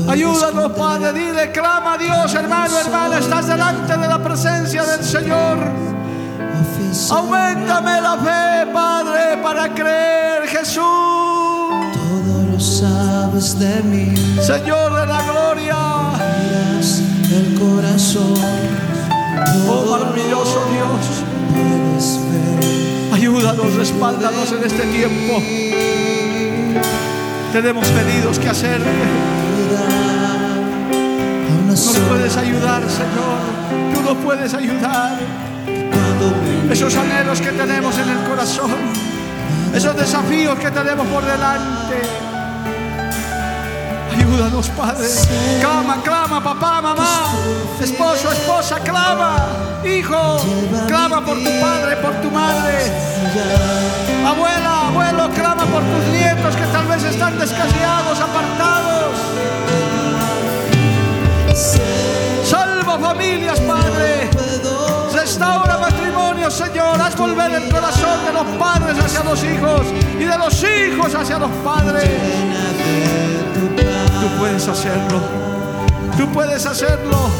Ayúdanos, 0.08 0.72
Padre. 0.72 1.12
Dile, 1.12 1.52
clama 1.52 1.94
a 1.94 1.98
Dios, 1.98 2.34
hermano, 2.34 2.78
hermana. 2.78 3.18
Estás 3.18 3.46
delante 3.46 3.96
de 3.96 4.08
la 4.08 4.22
presencia 4.22 4.84
del 4.84 5.04
Señor. 5.04 5.58
Aumentame 7.10 8.00
la 8.00 8.16
fe, 8.18 8.72
Padre, 8.72 9.36
para 9.42 9.72
creer, 9.72 10.46
Jesús. 10.48 10.84
Todo 11.94 12.46
lo 12.52 12.60
sabes 12.60 13.58
de 13.58 13.82
mí. 13.82 14.14
Señor 14.42 14.94
de 15.00 15.06
la 15.06 15.22
gloria. 15.22 15.76
El 17.30 17.58
corazón. 17.58 18.34
Oh, 19.68 19.72
Todo 19.72 19.98
maravilloso 19.98 20.60
Dios. 20.72 21.24
Ayúdanos, 23.40 23.74
respáldanos 23.74 24.52
en 24.52 24.64
este 24.64 24.82
tiempo. 24.82 25.42
Tenemos 27.54 27.88
pedidos 27.88 28.38
que 28.38 28.50
hacer. 28.50 28.82
A 31.48 31.54
una 31.62 31.72
Nos 31.72 31.98
puedes 32.06 32.36
ayudar, 32.36 32.82
Señor. 32.82 33.94
Tú 33.94 34.02
nos 34.02 34.22
puedes 34.22 34.52
ayudar. 34.52 35.18
Esos 36.70 36.94
anhelos 36.96 37.40
que 37.40 37.52
tenemos 37.52 37.96
en 37.96 38.10
el 38.10 38.18
corazón. 38.28 38.72
Esos 39.74 39.96
desafíos 39.96 40.58
que 40.58 40.70
tenemos 40.70 41.06
por 41.06 41.24
delante. 41.24 42.39
Ayúdanos, 44.30 44.68
Padre. 44.70 45.08
Clama, 45.60 45.96
clama, 46.04 46.40
papá, 46.40 46.80
mamá. 46.80 47.32
Esposo, 47.80 48.30
esposa, 48.30 48.78
clama. 48.78 49.48
Hijo, 49.84 50.38
clama 50.86 51.20
por 51.24 51.36
tu 51.36 51.50
padre, 51.60 51.96
por 51.96 52.14
tu 52.22 52.30
madre. 52.30 52.78
Abuela, 54.24 54.86
abuelo, 54.86 55.30
clama 55.34 55.64
por 55.64 55.82
tus 55.82 56.04
nietos 56.12 56.54
que 56.54 56.64
tal 56.66 56.86
vez 56.86 57.02
están 57.02 57.38
descasiados, 57.40 58.20
apartados. 58.20 59.16
Salva 62.44 62.98
familias, 63.00 63.58
Padre. 63.60 64.30
Restaura 65.12 65.76
matrimonios, 65.78 66.54
Señor. 66.54 67.00
Haz 67.00 67.16
volver 67.16 67.50
el 67.50 67.68
corazón 67.68 68.24
de 68.24 68.32
los 68.32 68.46
padres 68.60 68.96
hacia 69.04 69.24
los 69.24 69.42
hijos 69.42 69.86
y 70.20 70.24
de 70.24 70.38
los 70.38 70.62
hijos 70.62 71.14
hacia 71.16 71.38
los 71.40 71.50
padres. 71.64 72.08
Tú 74.20 74.28
puedes 74.38 74.68
hacerlo. 74.68 75.20
Tú 76.18 76.30
puedes 76.32 76.66
hacerlo. 76.66 77.30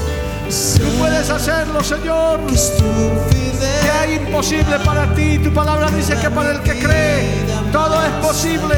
Tú 0.78 0.99
puedes 0.99 1.28
hacerlo, 1.28 1.85
Señor. 1.85 2.41
Que 2.47 3.91
hay 3.91 4.14
imposible 4.14 4.78
para 4.78 5.14
ti. 5.14 5.39
Tu 5.39 5.53
palabra 5.53 5.91
dice 5.91 6.16
que 6.16 6.31
para 6.31 6.53
el 6.53 6.61
que 6.61 6.78
cree, 6.78 7.45
todo 7.70 8.03
es 8.03 8.26
posible. 8.26 8.76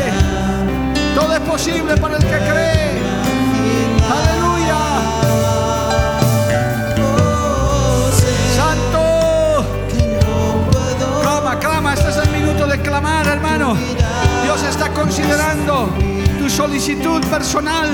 Todo 1.14 1.32
es 1.32 1.40
posible 1.40 1.96
para 1.96 2.16
el 2.16 2.24
que 2.24 2.38
cree. 2.38 2.90
Aleluya. 4.10 4.78
Santo. 8.56 9.64
Clama, 11.22 11.58
clama. 11.60 11.94
Este 11.94 12.10
es 12.10 12.16
el 12.16 12.30
minuto 12.30 12.66
de 12.66 12.80
clamar, 12.80 13.28
hermano. 13.28 13.76
Dios 14.42 14.62
está 14.64 14.88
considerando 14.92 16.11
solicitud 16.52 17.24
personal. 17.28 17.88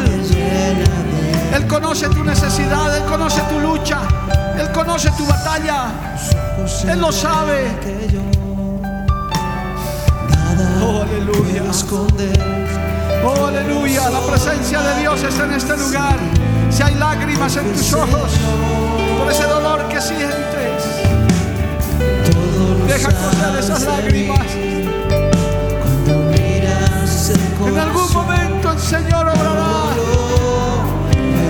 Él 1.54 1.66
conoce 1.66 2.08
tu 2.08 2.24
necesidad, 2.24 2.96
Él 2.96 3.04
conoce 3.04 3.40
tu 3.42 3.60
lucha, 3.60 4.00
Él 4.58 4.70
conoce 4.72 5.10
tu 5.12 5.24
batalla, 5.26 5.92
Él 6.88 7.00
lo 7.00 7.12
sabe. 7.12 7.68
Oh, 10.82 11.02
aleluya. 11.02 11.62
Oh, 13.24 13.46
aleluya. 13.46 14.10
La 14.10 14.20
presencia 14.20 14.80
de 14.80 15.00
Dios 15.00 15.22
está 15.22 15.44
en 15.44 15.52
este 15.52 15.76
lugar. 15.76 16.16
Si 16.70 16.82
hay 16.82 16.94
lágrimas 16.94 17.56
en 17.56 17.72
tus 17.72 17.92
ojos 17.94 18.32
por 19.18 19.30
ese 19.30 19.44
dolor 19.44 19.88
que 19.88 20.00
sientes, 20.00 20.82
deja 22.88 23.12
correr 23.12 23.58
esas 23.58 23.82
lágrimas. 23.84 24.46
En 27.66 27.78
algún 27.78 28.12
momento 28.12 28.47
el 28.78 28.84
Señor 28.84 29.28
obrará. 29.28 29.90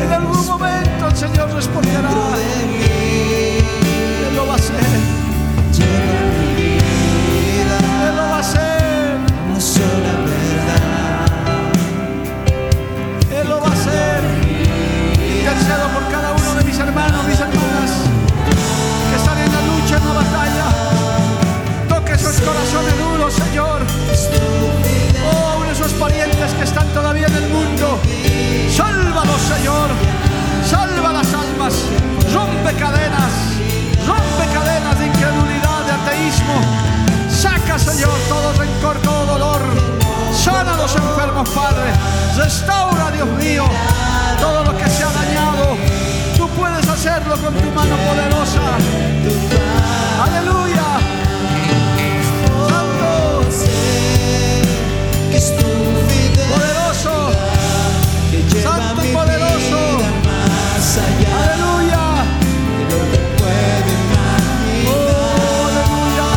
En 0.03 0.13
algún 0.13 0.47
momento 0.47 1.09
el 1.09 1.17
Señor 1.17 1.51
responderá. 1.53 2.88
Que 26.59 26.65
están 26.65 26.89
todavía 26.89 27.27
en 27.27 27.37
el 27.37 27.49
mundo. 27.51 28.01
Sálvalos, 28.75 29.41
Señor. 29.41 29.89
Salva 30.69 31.13
las 31.13 31.33
almas. 31.33 31.75
Rompe 32.35 32.73
cadenas. 32.75 33.33
Rompe 34.07 34.45
cadenas 34.53 34.99
de 34.99 35.07
incredulidad, 35.07 35.81
de 35.87 35.93
ateísmo. 35.93 36.57
Saca, 37.31 37.79
Señor, 37.79 38.19
todo 38.29 38.53
rencor, 38.55 38.97
todo 39.03 39.27
dolor. 39.27 39.61
Sana 40.33 40.75
a 40.75 40.77
los 40.77 40.95
enfermos, 40.97 41.49
Padre. 41.51 41.93
Restaura, 42.37 43.11
Dios 43.13 43.29
mío, 43.39 43.65
todo 44.41 44.65
lo 44.65 44.77
que 44.77 44.89
se 44.91 45.05
ha 45.05 45.11
dañado. 45.11 45.77
Tú 46.37 46.49
puedes 46.51 46.89
hacerlo 46.89 47.37
con 47.37 47.55
tu 47.55 47.71
mano 47.71 47.97
poderosa. 48.09 48.63
Aleluya. 50.25 50.87
Santo, 52.69 53.43
Aleluya. 60.89 62.25
Oh, 64.89 65.67
aleluya. 65.69 66.29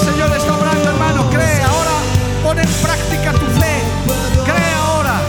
El 0.00 0.06
Señor 0.08 0.32
está 0.34 0.54
obrando, 0.56 0.88
hermano. 0.88 1.30
Cree 1.30 1.62
ahora. 1.62 1.96
Pon 2.42 2.58
en 2.58 2.68
práctica 2.80 3.32
tu 3.32 3.46
fe. 3.60 3.82
Cree 4.42 4.72
ahora. 4.80 5.20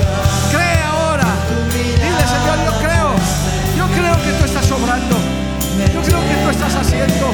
Cree 0.49 0.81
ahora. 0.83 1.27
Dile, 1.73 2.23
Señor, 2.31 2.57
yo 2.65 2.73
creo. 2.79 3.09
Yo 3.77 3.85
creo 3.93 4.15
que 4.23 4.31
tú 4.39 4.45
estás 4.45 4.71
obrando. 4.71 5.15
Yo 5.93 6.01
creo 6.01 6.21
que 6.21 6.35
tú 6.43 6.49
estás 6.49 6.75
haciendo. 6.75 7.27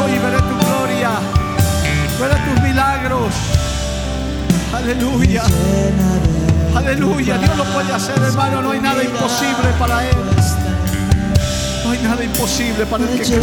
Hoy 0.00 0.12
veré 0.12 0.38
tu 0.42 0.56
gloria. 0.64 1.10
Veré 2.20 2.36
tus 2.44 2.62
milagros. 2.62 3.34
Aleluya. 4.72 5.42
Aleluya, 6.86 7.36
Dios 7.38 7.56
lo 7.56 7.64
puede 7.64 7.92
hacer, 7.92 8.16
hermano. 8.16 8.62
No 8.62 8.70
hay 8.70 8.80
nada 8.80 9.02
imposible 9.02 9.70
para 9.76 10.08
Él. 10.08 10.16
No 11.84 11.90
hay 11.90 11.98
nada 11.98 12.22
imposible 12.22 12.86
para 12.86 13.02
el 13.02 13.10
que 13.18 13.24
cree. 13.24 13.40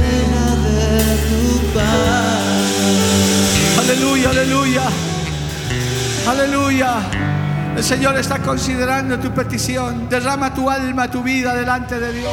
Aleluya, 3.79 4.29
aleluya. 4.29 4.83
Aleluya. 6.25 6.95
El 7.75 7.83
Señor 7.83 8.17
está 8.17 8.39
considerando 8.39 9.19
tu 9.19 9.29
petición. 9.31 10.07
Derrama 10.07 10.53
tu 10.53 10.69
alma, 10.69 11.11
tu 11.11 11.21
vida 11.21 11.53
delante 11.53 11.99
de 11.99 12.13
Dios. 12.13 12.31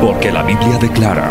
Porque 0.00 0.32
la 0.32 0.42
Biblia 0.42 0.78
declara, 0.78 1.30